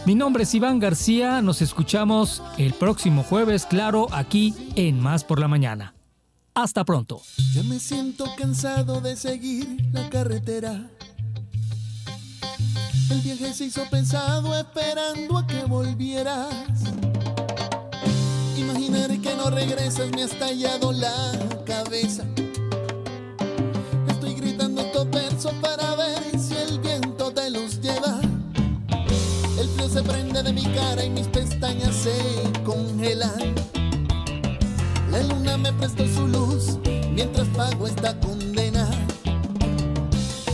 [0.07, 5.41] Mi nombre es Iván García, nos escuchamos el próximo jueves, claro, aquí en Más por
[5.41, 5.94] la Mañana.
[6.57, 7.21] Hasta pronto.
[7.53, 10.89] Ya me siento cansado de seguir la carretera.
[13.11, 16.55] El viaje se hizo pensado esperando a que volvieras.
[18.57, 21.33] Imaginar que no regresas me ha estallado la
[21.67, 22.23] cabeza.
[24.09, 28.21] Estoy gritando estos versos para ver si el viento te los lleva.
[29.59, 32.15] El frío se prende de mi cara y mis pestañas se
[32.65, 33.55] congelan.
[35.15, 36.77] La luna me prestó su luz
[37.13, 38.91] mientras pago esta condena.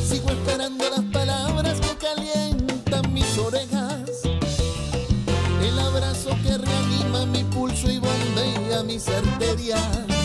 [0.07, 4.11] Sigo esperando las palabras que calientan mis orejas.
[5.63, 10.20] El abrazo que reanima mi pulso y bombea mis arterias.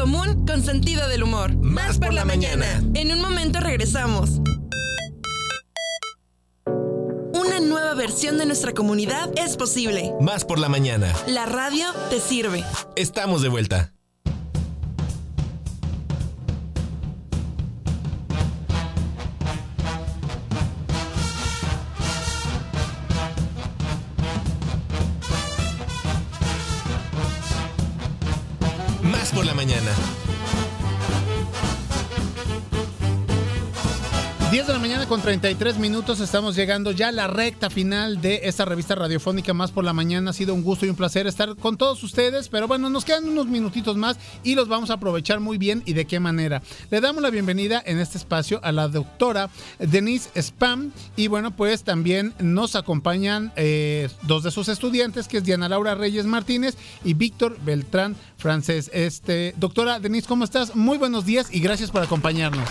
[0.00, 1.54] Común con sentido del humor.
[1.56, 2.82] Más por la mañana.
[2.94, 4.40] En un momento regresamos.
[7.34, 10.14] Una nueva versión de nuestra comunidad es posible.
[10.18, 11.12] Más por la mañana.
[11.26, 12.64] La radio te sirve.
[12.96, 13.92] Estamos de vuelta.
[35.20, 39.70] Con 33 minutos estamos llegando ya a la recta final de esta revista radiofónica Más
[39.70, 40.30] por la mañana.
[40.30, 43.28] Ha sido un gusto y un placer estar con todos ustedes, pero bueno, nos quedan
[43.28, 46.62] unos minutitos más y los vamos a aprovechar muy bien y de qué manera.
[46.90, 51.82] Le damos la bienvenida en este espacio a la doctora Denise Spam y bueno, pues
[51.82, 57.14] también nos acompañan eh, dos de sus estudiantes, que es Diana Laura Reyes Martínez y
[57.14, 58.90] Víctor Beltrán Francés.
[58.94, 60.76] Este, doctora Denise, ¿cómo estás?
[60.76, 62.68] Muy buenos días y gracias por acompañarnos.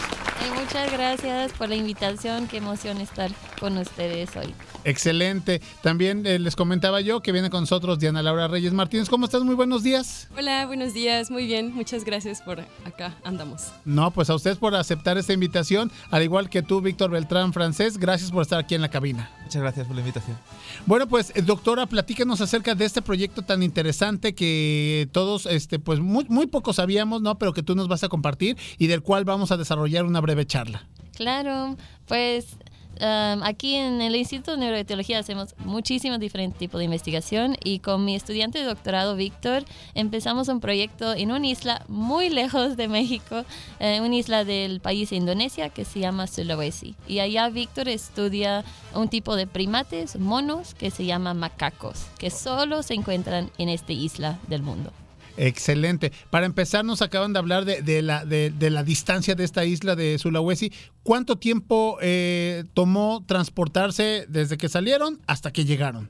[0.69, 2.39] Muchas gracias por la invitación.
[2.48, 4.53] Qué emoción estar con ustedes hoy.
[4.86, 5.61] Excelente.
[5.82, 9.10] También eh, les comentaba yo que viene con nosotros Diana Laura Reyes Martínez.
[9.10, 9.44] ¿Cómo estás?
[9.44, 10.30] Muy buenos días.
[10.38, 13.68] Hola, buenos días, muy bien, muchas gracias por acá, andamos.
[13.84, 17.98] No, pues a ustedes por aceptar esta invitación, al igual que tú, Víctor Beltrán Francés,
[17.98, 19.30] gracias por estar aquí en la cabina.
[19.44, 20.38] Muchas gracias por la invitación.
[20.86, 25.99] Bueno, pues eh, doctora, platícanos acerca de este proyecto tan interesante que todos, este, pues
[25.99, 27.38] muy, muy poco sabíamos, ¿no?
[27.38, 30.45] Pero que tú nos vas a compartir y del cual vamos a desarrollar una breve
[30.45, 30.88] charla.
[31.19, 31.75] Claro,
[32.07, 32.55] pues
[33.01, 38.15] aquí en el Instituto de Neuroetiología hacemos muchísimos diferentes tipos de investigación y con mi
[38.15, 39.65] estudiante de doctorado Víctor
[39.95, 43.43] empezamos un proyecto en una isla muy lejos de México,
[43.81, 46.95] eh, una isla del país de Indonesia que se llama Sulawesi.
[47.05, 48.63] Y allá Víctor estudia
[48.95, 53.91] un tipo de primates, monos, que se llama macacos, que solo se encuentran en esta
[53.91, 54.93] isla del mundo.
[55.40, 56.11] Excelente.
[56.30, 59.64] Para empezar, nos acaban de hablar de, de la, de, de la distancia de esta
[59.64, 60.72] isla de Sulawesi.
[61.02, 66.10] ¿Cuánto tiempo eh, tomó transportarse desde que salieron hasta que llegaron?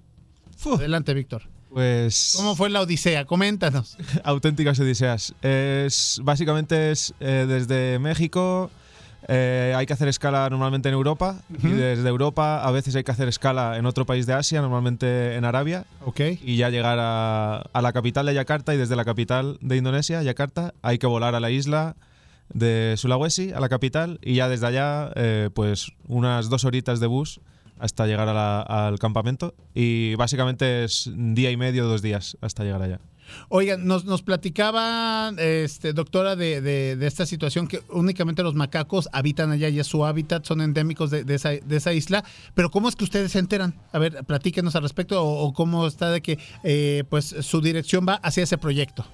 [0.66, 1.44] Adelante, Víctor.
[1.70, 2.34] Pues.
[2.36, 3.26] ¿Cómo fue la odisea?
[3.26, 3.98] Coméntanos.
[4.24, 5.36] Auténticas odiseas.
[5.42, 8.72] Es, básicamente es eh, desde México.
[9.30, 13.12] Eh, hay que hacer escala normalmente en Europa y desde Europa a veces hay que
[13.12, 15.86] hacer escala en otro país de Asia, normalmente en Arabia.
[16.06, 16.20] Ok.
[16.44, 20.22] Y ya llegar a, a la capital de Yakarta y desde la capital de Indonesia,
[20.24, 21.96] Yakarta, hay que volar a la isla
[22.54, 27.06] de Sulawesi, a la capital, y ya desde allá, eh, pues unas dos horitas de
[27.08, 27.40] bus
[27.78, 29.54] hasta llegar a la- al campamento.
[29.76, 33.00] Y básicamente es día y medio, dos días hasta llegar allá.
[33.50, 39.10] Oigan, nos, nos platicaba, este, doctora, de, de- de esta situación que únicamente los macacos
[39.12, 42.24] habitan allá y es su hábitat, son endémicos de, de esa, de esa isla.
[42.54, 43.74] Pero ¿cómo es que ustedes se enteran?
[43.92, 48.06] A ver, platíquenos al respecto o, o cómo está de que eh, pues su dirección
[48.08, 49.06] va hacia ese proyecto.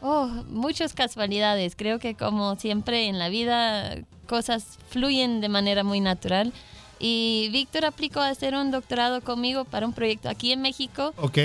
[0.00, 1.74] Oh, muchas casualidades.
[1.76, 3.96] Creo que como siempre en la vida,
[4.28, 6.52] cosas fluyen de manera muy natural.
[7.00, 11.38] Y Víctor aplicó a hacer un doctorado conmigo para un proyecto aquí en México, Ok.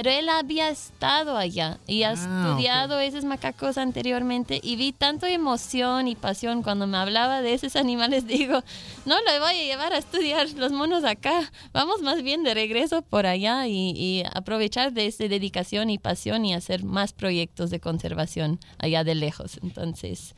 [0.00, 2.12] Pero él había estado allá y ha Ah,
[2.52, 7.74] estudiado esos macacos anteriormente y vi tanto emoción y pasión cuando me hablaba de esos
[7.74, 8.24] animales.
[8.28, 8.62] Digo,
[9.06, 13.02] no lo voy a llevar a estudiar los monos acá, vamos más bien de regreso
[13.02, 17.80] por allá y, y aprovechar de esa dedicación y pasión y hacer más proyectos de
[17.80, 19.58] conservación allá de lejos.
[19.64, 20.36] Entonces,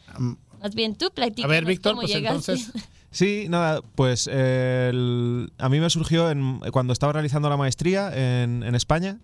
[0.62, 1.44] más bien tú platicas.
[1.44, 2.52] A ver, Víctor, pues llegaste.
[2.52, 2.72] entonces...
[3.12, 8.62] Sí, nada, pues el- a mí me surgió en- cuando estaba realizando la maestría en,
[8.62, 9.18] en España.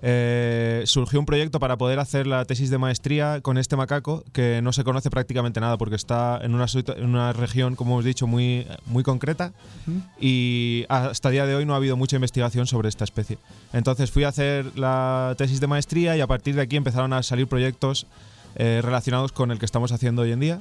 [0.00, 4.60] Eh, surgió un proyecto para poder hacer la tesis de maestría con este macaco que
[4.62, 8.04] no se conoce prácticamente nada porque está en una, situ- en una región, como hemos
[8.04, 9.52] dicho, muy, muy concreta
[10.20, 13.38] y hasta el día de hoy no ha habido mucha investigación sobre esta especie.
[13.72, 17.22] Entonces fui a hacer la tesis de maestría y a partir de aquí empezaron a
[17.22, 18.06] salir proyectos
[18.56, 20.60] eh, relacionados con el que estamos haciendo hoy en día.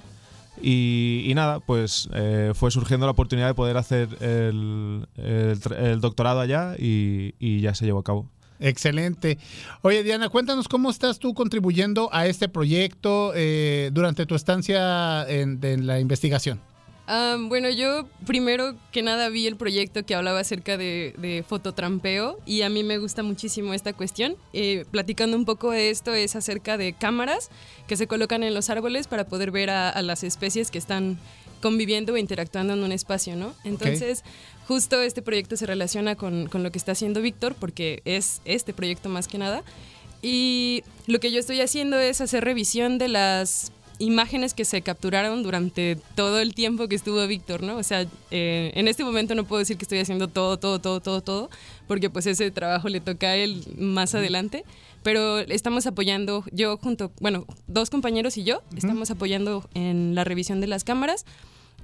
[0.62, 5.78] Y, y nada, pues eh, fue surgiendo la oportunidad de poder hacer el, el tra-
[5.80, 8.28] el doctorado allá y, y ya se llevó a cabo.
[8.62, 9.38] Excelente.
[9.82, 15.60] Oye, Diana, cuéntanos cómo estás tú contribuyendo a este proyecto eh, durante tu estancia en,
[15.64, 16.62] en la investigación.
[17.50, 22.62] Bueno, yo primero que nada vi el proyecto que hablaba acerca de, de fototrampeo y
[22.62, 24.38] a mí me gusta muchísimo esta cuestión.
[24.54, 27.50] Eh, platicando un poco de esto es acerca de cámaras
[27.86, 31.20] que se colocan en los árboles para poder ver a, a las especies que están
[31.62, 33.54] conviviendo o interactuando en un espacio, ¿no?
[33.66, 34.24] Entonces,
[34.72, 38.72] justo este proyecto se relaciona con, con lo que está haciendo Víctor porque es este
[38.72, 39.64] proyecto más que nada.
[40.22, 45.44] Y lo que yo estoy haciendo es hacer revisión de las imágenes que se capturaron
[45.44, 47.76] durante todo el tiempo que estuvo Víctor, ¿no?
[47.76, 51.02] O sea, eh, en este momento no puedo decir que estoy haciendo todo, todo, todo,
[51.02, 51.50] todo, todo,
[51.86, 54.64] porque pues ese trabajo le toca a él más adelante,
[55.04, 60.62] pero estamos apoyando, yo junto, bueno, dos compañeros y yo, estamos apoyando en la revisión
[60.62, 61.26] de las cámaras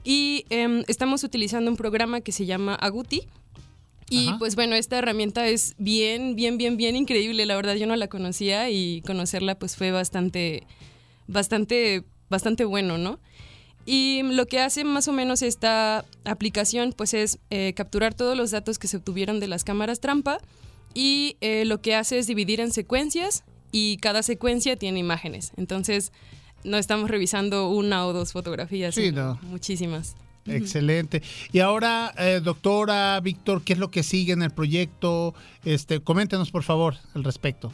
[0.10, 3.28] y em, estamos utilizando un programa que se llama Aguti,
[4.10, 7.46] y pues bueno, esta herramienta es bien, bien, bien, bien increíble.
[7.46, 10.64] La verdad yo no la conocía y conocerla pues fue bastante,
[11.28, 13.20] bastante, bastante bueno, ¿no?
[13.86, 18.52] Y lo que hace más o menos esta aplicación pues es eh, capturar todos los
[18.52, 20.38] datos que se obtuvieron de las cámaras trampa
[20.94, 23.44] y eh, lo que hace es dividir en secuencias
[23.74, 25.52] y cada secuencia tiene imágenes.
[25.58, 26.14] Entonces
[26.64, 29.40] no estamos revisando una o dos fotografías, Sí, sino no.
[29.50, 30.16] muchísimas.
[30.46, 31.22] Excelente.
[31.52, 35.36] Y ahora, eh, doctora Víctor, ¿qué es lo que sigue en el proyecto?
[35.66, 37.74] Este, coméntenos, por favor, al respecto.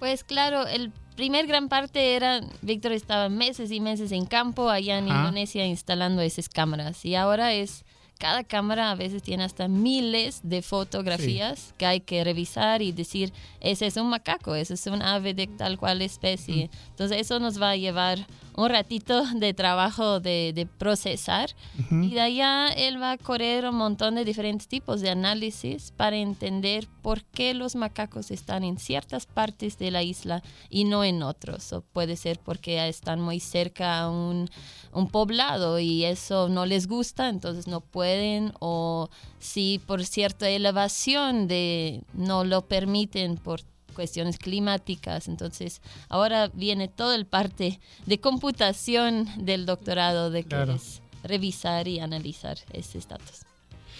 [0.00, 4.98] Pues claro, el primer gran parte era, Víctor estaba meses y meses en campo allá
[4.98, 5.20] en Ajá.
[5.20, 7.84] Indonesia instalando esas cámaras y ahora es,
[8.18, 13.32] cada cámara a veces tiene hasta miles de fotografías que hay que revisar y decir,
[13.60, 16.68] ese es un macaco, ese es un ave de tal cual especie.
[16.90, 18.26] Entonces eso nos va a llevar
[18.58, 22.02] un ratito de trabajo de, de procesar Ujú.
[22.02, 26.16] y de allá él va a correr un montón de diferentes tipos de análisis para
[26.16, 31.22] entender por qué los macacos están en ciertas partes de la isla y no en
[31.22, 31.72] otros.
[31.72, 34.50] O puede ser porque están muy cerca a un,
[34.92, 38.52] un poblado y eso no les gusta, entonces no pueden.
[38.58, 39.08] O
[39.38, 43.60] si por cierta elevación de no lo permiten por
[43.98, 45.26] cuestiones climáticas.
[45.26, 50.74] Entonces, ahora viene toda el parte de computación del doctorado, de que Claro.
[50.74, 53.42] es revisar y analizar esos datos.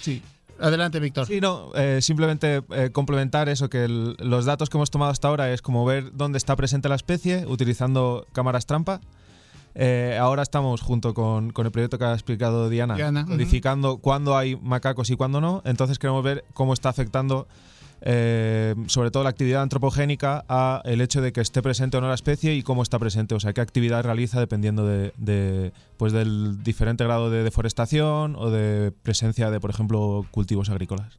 [0.01, 0.23] Sí.
[0.61, 1.27] Adelante, Víctor.
[1.27, 5.27] Sí, no, eh, simplemente eh, complementar eso, que el- los datos que hemos tomado hasta
[5.27, 9.01] ahora es como ver dónde está presente la especie utilizando cámaras trampa.
[9.75, 14.37] Eh, ahora estamos junto con, con el proyecto que ha explicado Diana, Diana, codificando cuándo
[14.37, 15.63] hay macacos y cuándo no.
[15.65, 17.47] Entonces queremos ver cómo está afectando
[18.01, 22.09] eh, sobre todo la actividad antropogénica a el hecho de que esté presente o no
[22.09, 26.13] la especie y cómo está presente, o sea, qué actividad realiza dependiendo de, de, pues
[26.13, 31.19] del diferente grado de deforestación o de presencia de, por ejemplo, cultivos agrícolas.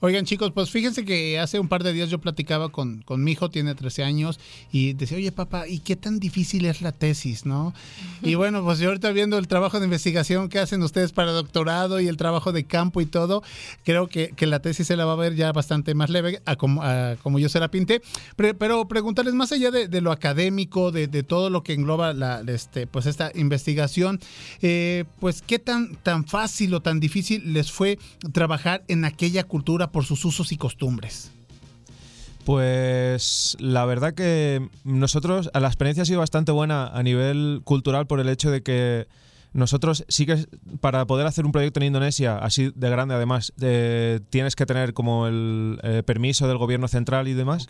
[0.00, 3.32] Oigan, chicos, pues fíjense que hace un par de días yo platicaba con, con mi
[3.32, 4.40] hijo, tiene 13 años,
[4.72, 7.74] y decía, oye, papá, ¿y qué tan difícil es la tesis, no?
[8.22, 12.00] Y bueno, pues yo ahorita viendo el trabajo de investigación que hacen ustedes para doctorado
[12.00, 13.42] y el trabajo de campo y todo,
[13.84, 16.56] creo que, que la tesis se la va a ver ya bastante más leve a
[16.56, 18.02] como, yo se la pinté.
[18.36, 22.86] Pero preguntarles, más allá de, lo académico, de, de todo lo que engloba la, este,
[22.86, 24.20] pues esta investigación,
[24.62, 27.98] eh, pues qué tan, tan fácil o tan difícil les fue
[28.32, 31.30] trabajar en aquella cultura por sus usos y costumbres.
[32.44, 38.20] Pues la verdad que nosotros, la experiencia ha sido bastante buena a nivel cultural por
[38.20, 39.06] el hecho de que
[39.52, 40.46] nosotros sí que
[40.80, 44.92] para poder hacer un proyecto en Indonesia así de grande además eh, tienes que tener
[44.92, 47.66] como el eh, permiso del gobierno central y demás.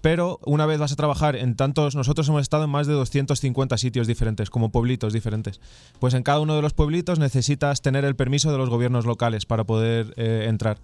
[0.00, 3.78] Pero una vez vas a trabajar en tantos, nosotros hemos estado en más de 250
[3.78, 5.62] sitios diferentes, como pueblitos diferentes.
[5.98, 9.46] Pues en cada uno de los pueblitos necesitas tener el permiso de los gobiernos locales
[9.46, 10.76] para poder eh, entrar.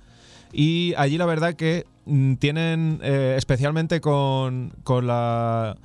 [0.55, 5.77] Y allí la verdad que mm, tienen, especialmente con, con la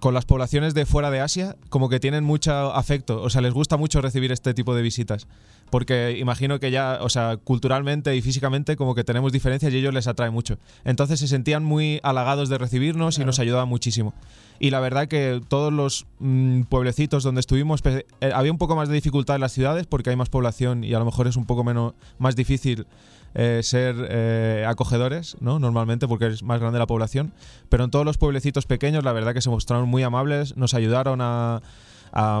[0.00, 3.52] con las poblaciones de fuera de Asia, como que tienen mucho afecto, o sea, les
[3.52, 5.26] gusta mucho recibir este tipo de visitas,
[5.70, 9.94] porque imagino que ya, o sea, culturalmente y físicamente como que tenemos diferencias y ellos
[9.94, 10.58] les atrae mucho.
[10.84, 14.12] Entonces se sentían muy halagados de recibirnos y nos ayudaban muchísimo.
[14.58, 18.04] Y la verdad que todos los mm, pueblecitos donde estuvimos, eh,
[18.34, 20.98] había un poco más de dificultad en las ciudades porque hay más población y a
[20.98, 22.86] lo mejor es un poco menos, más difícil
[23.34, 25.58] eh, ser eh, acogedores, ¿no?
[25.58, 27.32] Normalmente porque es más grande la población.
[27.68, 31.20] Pero en todos los pueblecitos pequeños, la verdad que se mostraron muy amables, nos ayudaron
[31.22, 31.62] a,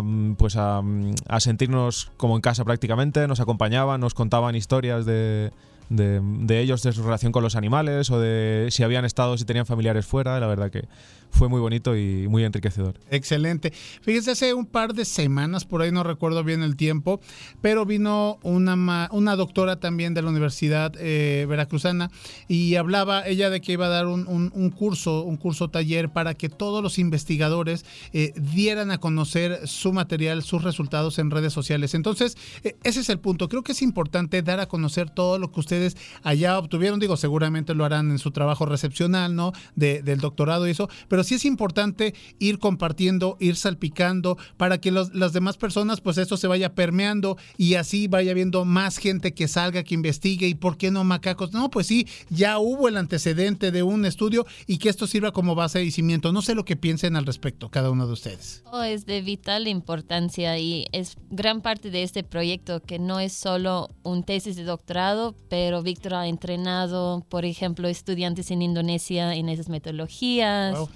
[0.02, 5.06] mm, pues a, mm, a sentirnos como en casa prácticamente, nos acompañaban, nos contaban historias
[5.06, 5.50] de,
[5.88, 9.66] de ellos, de su relación con los animales o de si habían estado, si tenían
[9.66, 10.40] familiares fuera.
[10.40, 10.86] La verdad que
[11.32, 13.00] fue muy bonito y muy enriquecedor.
[13.10, 13.72] Excelente.
[14.02, 17.20] Fíjese, hace un par de semanas, por ahí no recuerdo bien el tiempo,
[17.60, 22.10] pero vino una, una doctora también de la Universidad eh, Veracruzana
[22.48, 26.34] y hablaba ella de que iba a dar un, un- curso, un curso taller para
[26.34, 31.94] que todos los investigadores eh, dieran a conocer su material, sus resultados en redes sociales.
[31.94, 33.48] Entonces, eh, ese es el punto.
[33.48, 37.00] Creo que es importante dar a conocer todo lo que ustedes allá obtuvieron.
[37.00, 39.52] Digo, seguramente lo harán en su trabajo recepcional, ¿no?
[39.76, 44.90] De- del doctorado y eso, pero sí es importante ir compartiendo, ir salpicando para que
[44.90, 49.34] los- las demás personas, pues esto se vaya permeando y así vaya viendo más gente
[49.34, 51.52] que salga, que investigue y por qué no macacos.
[51.52, 55.54] No, pues sí, ya hubo el antecedente de un estudio y que esto sirva como
[55.54, 56.32] base y cimiento.
[56.32, 58.62] No sé lo que piensen al respecto, cada uno de ustedes.
[58.72, 63.32] Oh, es de vital importancia y es gran parte de este proyecto que no es
[63.32, 69.48] solo un tesis de doctorado, pero Víctor ha entrenado, por ejemplo, estudiantes en Indonesia en
[69.48, 70.76] esas metodologías.
[70.76, 70.88] Wow.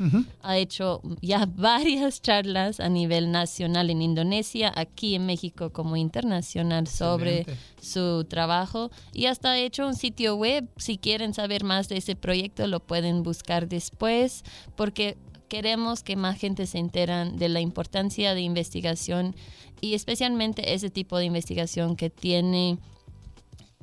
[0.43, 6.87] Ha hecho ya varias charlas a nivel nacional en Indonesia, aquí en México como internacional
[6.87, 7.63] sobre Excelente.
[7.81, 10.69] su trabajo y hasta ha hecho un sitio web.
[10.77, 14.45] Si quieren saber más de ese proyecto lo pueden buscar después
[14.77, 15.17] porque
[15.49, 19.35] queremos que más gente se enteran de la importancia de investigación
[19.81, 22.79] y especialmente ese tipo de investigación que tiene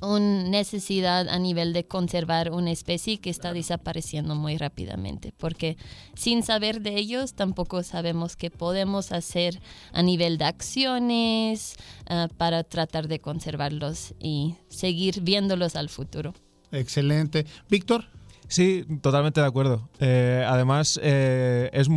[0.01, 5.77] una necesidad a nivel de conservar una especie que está desapareciendo muy rápidamente, porque
[6.15, 9.61] sin saber de ellos tampoco sabemos qué podemos hacer
[9.93, 11.75] a nivel de acciones
[12.07, 16.33] ah, para tratar de conservarlos y seguir viéndolos al futuro.
[16.71, 17.45] Excelente.
[17.69, 18.05] Víctor.
[18.47, 19.89] Sí, totalmente de acuerdo.
[19.99, 21.87] Eh, además, eh, es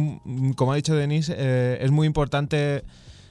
[0.55, 2.85] como ha dicho Denise, eh, es muy importante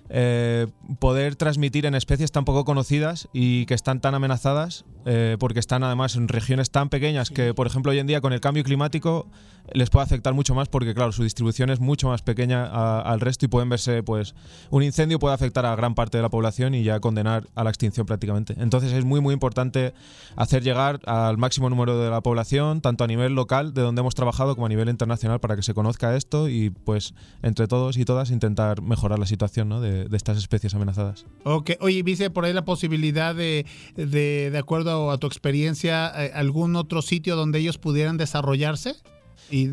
[0.10, 0.68] eh,
[1.00, 5.84] poder transmitir en especies tan poco conocidas y que están tan amenazadas, eh, porque están
[5.84, 9.28] además en regiones tan pequeñas que, por ejemplo, hoy en día con el cambio climático
[9.74, 12.66] les puede afectar mucho más porque, claro, su distribución es mucho más pequeña
[13.02, 14.36] al resto y pueden verse, pues,
[14.70, 17.70] un incendio puede afectar a gran parte de la población y ya condenar a la
[17.70, 18.56] extinción prácticamente.
[18.58, 19.94] Entonces es muy, muy importante
[20.36, 24.16] hacer llegar al máximo número de la población, tanto a nivel local, de donde hemos
[24.16, 28.06] trabajado, como a nivel internacional, para que se conozca esto y, pues, entre todos y
[28.06, 29.82] todas intentar mejorar la situación ¿no?
[29.82, 31.26] de, estas especies amenazadas.
[31.44, 33.66] Ok, oye, viste por ahí la posibilidad de,
[33.96, 38.96] de, de acuerdo a tu experiencia, eh, algún otro sitio donde ellos pudieran desarrollarse?
[39.52, 39.70] Y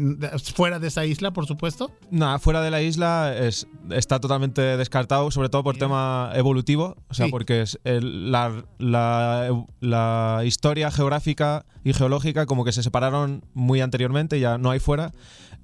[0.55, 1.91] fuera de esa isla, por supuesto.
[2.11, 7.15] Nada, fuera de la isla es, está totalmente descartado, sobre todo por tema evolutivo, o
[7.15, 7.31] sea, Sí.
[7.33, 13.81] porque es el- la, la- la historia geográfica y geológica como que se separaron muy
[13.81, 15.13] anteriormente, ya no hay fuera.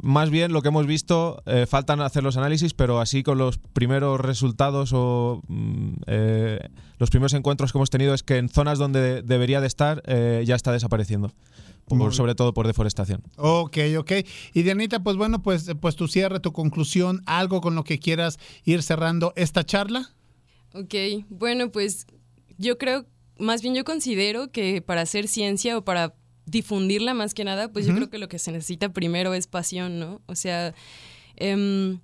[0.00, 3.58] Más bien lo que hemos visto, eh, faltan hacer los análisis, pero así con los
[3.58, 6.60] primeros resultados o mm, eh,
[6.98, 10.44] los primeros encuentros que hemos tenido es que en zonas donde debería de estar eh,
[10.46, 11.32] ya está desapareciendo,
[11.88, 13.22] por- sobre todo por deforestación.
[13.36, 14.12] Ok, ok.
[14.54, 18.38] Y Dianita, pues bueno, pues, pues tu cierre, tu conclusión, algo con lo que quieras
[18.64, 20.10] ir cerrando esta charla.
[20.74, 20.94] Ok,
[21.30, 22.06] bueno, pues
[22.58, 23.06] yo creo,
[23.38, 26.14] más bien yo considero que para hacer ciencia o para
[26.46, 29.98] difundirla más que nada, pues yo creo que lo que se necesita primero es pasión,
[29.98, 30.20] ¿no?
[30.26, 30.74] O sea,
[31.36, 32.00] em,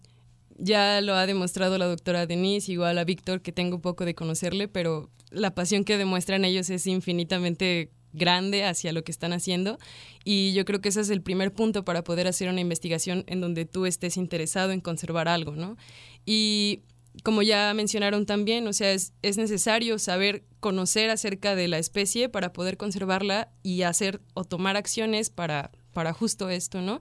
[0.59, 4.69] ya lo ha demostrado la doctora Denise, igual a Víctor, que tengo poco de conocerle,
[4.69, 9.79] pero la pasión que demuestran ellos es infinitamente grande hacia lo que están haciendo
[10.25, 13.41] y yo creo que ese es el primer punto para poder hacer una investigación en
[13.41, 15.77] donde tú estés interesado en conservar algo, ¿no?
[16.25, 16.81] Y
[17.23, 22.29] como ya mencionaron también, o sea, es, es necesario saber conocer acerca de la especie
[22.29, 27.01] para poder conservarla y hacer o tomar acciones para, para justo esto, ¿no?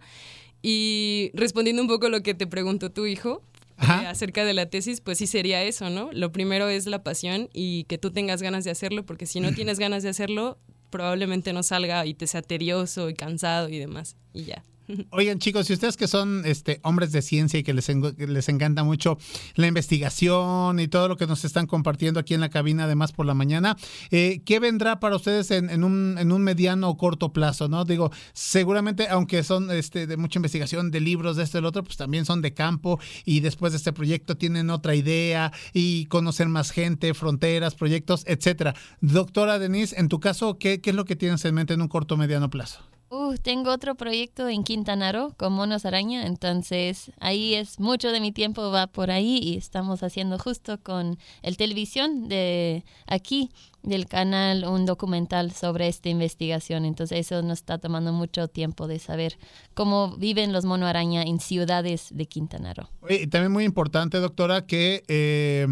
[0.62, 3.42] Y respondiendo un poco a lo que te preguntó tu hijo
[3.82, 6.10] eh, acerca de la tesis, pues sí sería eso, ¿no?
[6.14, 9.52] Lo primero es la pasión y que tú tengas ganas de hacerlo, porque si no
[9.56, 10.58] tienes ganas de hacerlo,
[10.94, 14.64] probablemente no salga y te sea tedioso y cansado y demás, y ya.
[15.12, 17.90] Oigan, chicos, si ustedes que son este, hombres de ciencia y que les,
[18.50, 19.18] encanta mucho
[19.56, 23.26] la investigación y todo lo que nos están compartiendo aquí en la cabina, además por
[23.26, 23.78] la mañana,
[24.12, 27.70] eh, ¿qué vendrá para ustedes en, en un, en un mediano o corto plazo?
[27.70, 27.86] ¿no?
[27.86, 31.84] Digo, seguramente, aunque son este, de mucha investigación, de libros, de esto y del otro,
[31.84, 36.50] pues también son de campo y después de este proyecto tienen otra idea y conocer
[36.50, 38.76] más gente, fronteras, proyectos, etcétera.
[39.00, 41.88] Doctora Denise, en tu caso, ¿qué, qué es lo que tienes en mente en un
[41.88, 42.93] corto o mediano plazo?
[43.16, 48.20] Uh, tengo otro proyecto en Quintana Roo con monos araña, entonces ahí es mucho de
[48.20, 53.52] mi tiempo va por ahí y estamos haciendo justo con el televisión de aquí
[53.84, 58.98] del canal un documental sobre esta investigación, entonces eso nos está tomando mucho tiempo de
[58.98, 59.38] saber
[59.76, 62.90] cómo viven los monos araña en ciudades de Quintana Roo.
[63.30, 65.68] También muy importante, doctora, que eh,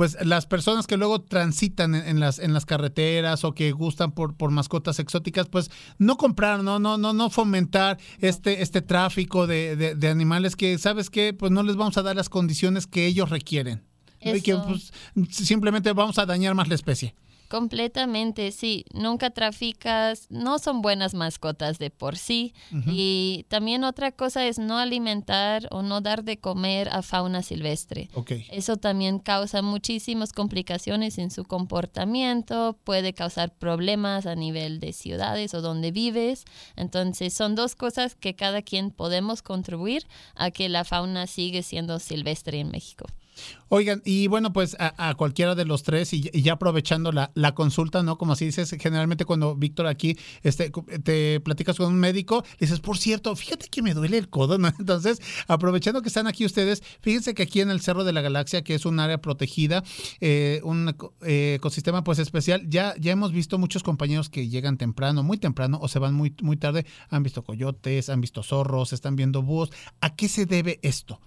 [0.00, 4.12] pues las personas que luego transitan en, en las, en las carreteras o que gustan
[4.12, 9.46] por, por mascotas exóticas, pues no comprar, no, no, no, no fomentar este, este tráfico
[9.46, 11.34] de, de- de animales que, ¿sabes qué?
[11.34, 13.82] Pues no les vamos a dar las condiciones que ellos requieren.
[14.22, 14.90] Y que pues,
[15.28, 17.14] simplemente vamos a dañar más la especie.
[17.50, 18.84] Completamente, sí.
[18.94, 22.54] Nunca traficas, no son buenas mascotas de por sí.
[22.86, 28.08] Y también otra cosa es no alimentar o no dar de comer a fauna silvestre.
[28.14, 28.34] Ok.
[28.52, 35.52] Eso también causa muchísimas complicaciones en su comportamiento, puede causar problemas a nivel de ciudades
[35.52, 36.44] o donde vives.
[36.76, 40.06] Entonces son dos cosas que cada quien podemos contribuir
[40.36, 43.06] a que la fauna sigue siendo silvestre en México.
[43.72, 48.18] Oigan, y bueno, pues a, cualquiera de los tres, y, ya aprovechando la, consulta, ¿no?
[48.18, 50.72] Como así dices, generalmente cuando Víctor aquí este,
[51.04, 54.58] te platicas con un médico, le dices, por cierto, fíjate que me duele el codo,
[54.58, 54.68] ¿no?
[54.78, 58.62] Entonces, aprovechando que están aquí ustedes, fíjense que aquí en el Cerro de la Galaxia,
[58.62, 59.84] que es un área protegida,
[60.20, 60.92] eh, un
[61.22, 65.78] eh, ecosistema pues especial, ya, ya hemos visto muchos compañeros que llegan temprano, muy temprano,
[65.80, 69.70] o se van muy, muy tarde, han visto coyotes, han visto zorros, están viendo búhos.
[70.00, 71.20] ¿A qué se debe esto?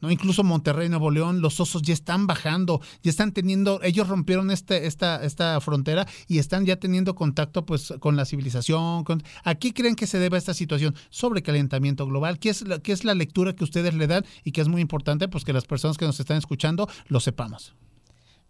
[0.00, 0.10] ¿No?
[0.10, 4.86] Incluso Monterrey, Nuevo León, los osos ya están bajando, ya están teniendo, ellos rompieron este,
[4.86, 9.04] esta, esta frontera y están ya teniendo contacto pues con la civilización.
[9.04, 10.94] Con, ¿A qué creen que se debe esta situación?
[11.10, 14.60] Sobrecalentamiento global, ¿qué es, la, ¿qué es la lectura que ustedes le dan y que
[14.60, 17.74] es muy importante pues que las personas que nos están escuchando lo sepamos?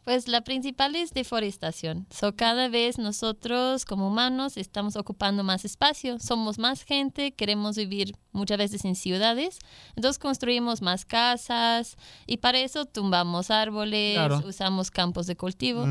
[0.08, 2.06] Pues la principal es deforestación.
[2.08, 8.16] So, cada vez nosotros como humanos estamos ocupando más espacio, somos más gente, queremos vivir
[8.32, 9.58] muchas veces en ciudades,
[9.96, 14.42] entonces construimos más casas y para eso tumbamos árboles, Claro.
[14.46, 15.84] usamos campos de cultivo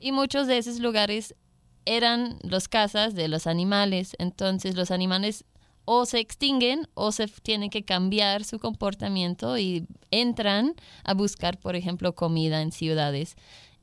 [0.00, 1.34] y muchos de esos lugares
[1.86, 5.46] eran las casas de los animales, entonces los animales
[5.84, 11.74] o se extinguen o se tienen que cambiar su comportamiento y entran a buscar, por
[11.76, 13.34] ejemplo, comida en ciudades.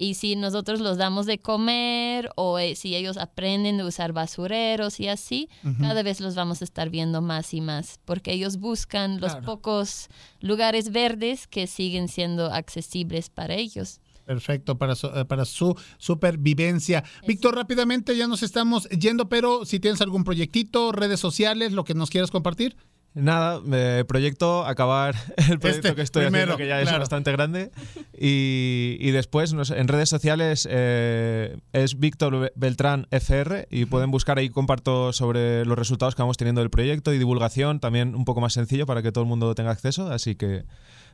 [0.01, 5.01] Y si nosotros los damos de comer o eh, si ellos aprenden a usar basureros
[5.01, 5.49] y así,
[5.81, 9.45] cada vez los vamos a estar viendo más y más, porque ellos buscan los Claro.
[9.45, 10.07] pocos
[10.39, 13.99] lugares verdes que siguen siendo accesibles para ellos.
[14.29, 17.03] Perfecto, para su, eh, para su supervivencia.
[17.25, 21.95] Víctor, rápidamente ya nos estamos yendo, pero si tienes algún proyectito, redes sociales, lo que
[21.95, 22.75] nos quieras compartir.
[23.15, 25.15] Nada, me proyecto acabar
[25.49, 26.97] el proyecto Este, que estoy primero, haciendo, que ya claro.
[26.97, 27.71] es bastante grande.
[28.15, 34.11] Y, y después no sé, en redes sociales eh, es Víctor Beltrán FR y pueden
[34.11, 38.25] buscar ahí, comparto sobre los resultados que vamos teniendo del proyecto y divulgación, también un
[38.25, 40.11] poco más sencillo para que todo el mundo tenga acceso.
[40.11, 40.65] Así que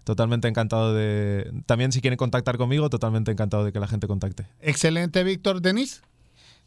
[0.05, 1.51] totalmente encantado de...
[1.65, 4.45] También si quieren contactar conmigo, totalmente encantado de que la gente contacte.
[4.61, 5.61] Excelente, Víctor.
[5.61, 6.01] Denis.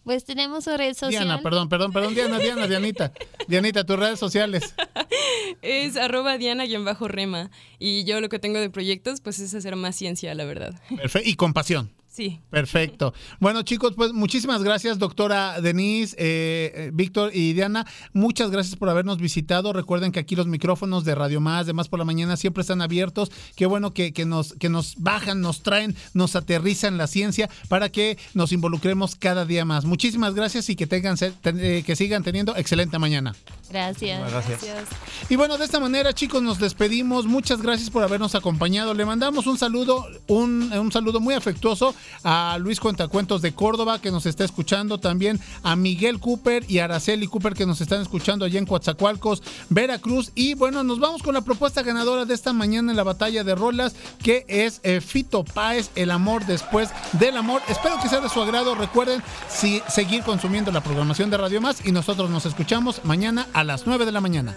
[0.05, 1.24] Pues tenemos una red social.
[1.24, 3.12] Diana, perdón, perdón, perdón, Diana, Diana, Dianita.
[3.47, 4.74] Dianita, tus redes sociales.
[5.62, 7.51] Es arroba diana-rema.
[7.78, 10.78] Y yo lo que tengo de proyectos, pues es hacer más ciencia, la verdad.
[10.97, 11.28] Perfecto.
[11.28, 11.90] Y con pasión.
[12.19, 12.40] Sí.
[12.51, 13.15] Perfecto.
[13.39, 17.86] Bueno, chicos, pues muchísimas gracias, doctora Denise, eh, eh, Víctor y Diana.
[18.12, 19.73] Muchas gracias por habernos visitado.
[19.73, 22.82] Recuerden que aquí los micrófonos de Radio Más, de Más por la Mañana, siempre están
[22.82, 23.31] abiertos.
[23.55, 27.89] Qué bueno que, que nos, que nos bajan, nos traen, nos aterrizan la ciencia para
[27.89, 29.85] que nos involucremos cada día más.
[29.85, 31.15] Muchísimas gracias y que, tengan,
[31.45, 33.36] eh, que sigan teniendo excelente mañana.
[33.70, 34.19] Gracias.
[34.24, 34.89] Muchas gracias.
[35.28, 37.27] Y bueno, de esta manera, chicos, nos despedimos.
[37.27, 38.93] Muchas gracias por habernos acompañado.
[38.93, 41.95] Le mandamos un saludo, un, un saludo muy afectuoso
[42.25, 44.99] a Luis Cuentacuentos de Córdoba, que nos está escuchando.
[44.99, 50.33] También a Miguel Cooper y Araceli Cooper, que nos están escuchando allá en Coatzacoalcos, Veracruz.
[50.35, 53.55] Y bueno, nos vamos con la propuesta ganadora de esta mañana en la batalla de
[53.55, 57.63] rolas, que es eh, Fito Páez, El amor después del amor.
[57.69, 58.75] Espero que sea de su agrado.
[58.75, 63.65] Recuerden si, seguir consumiendo la programación de Radio Más y nosotros nos escuchamos mañana a
[63.65, 64.57] las 9 de la mañana.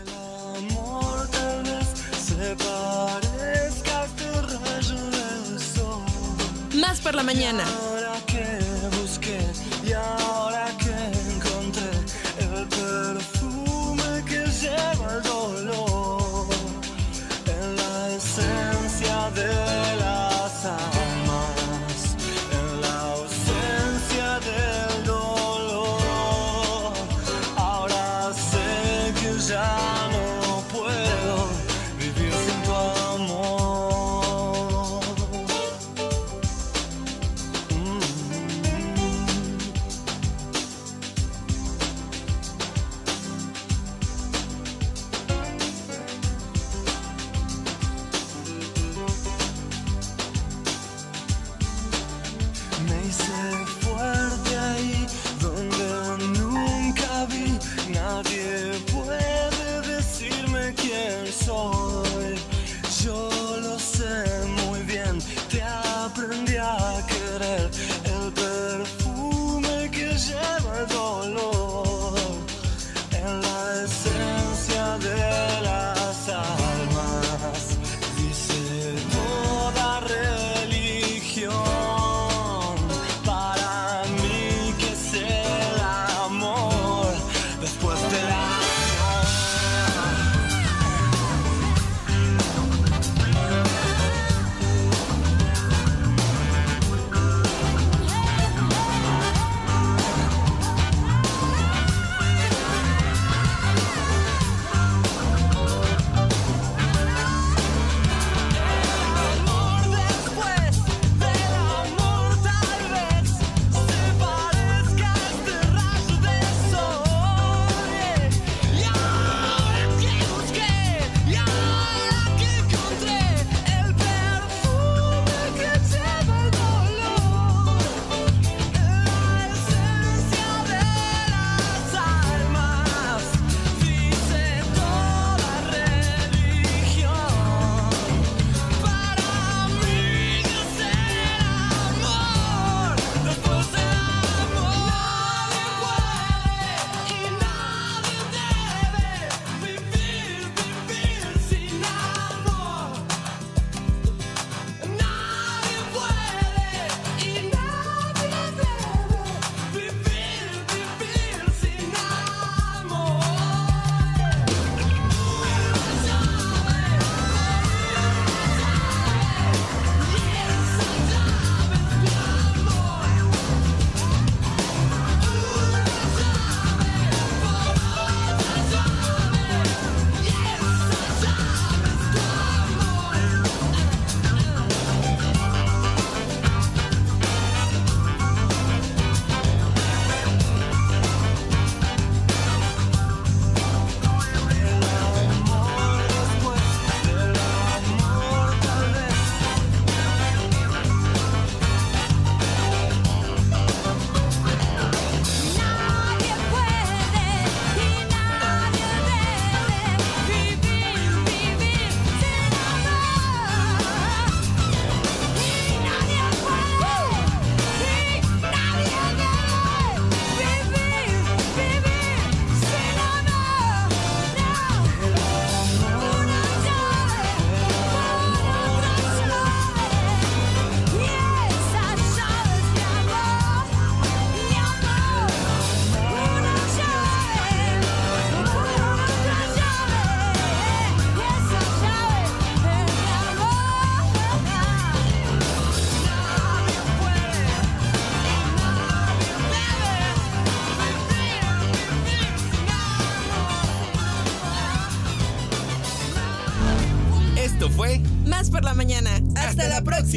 [6.82, 7.64] Más por la mañana.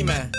[0.02, 0.33] Por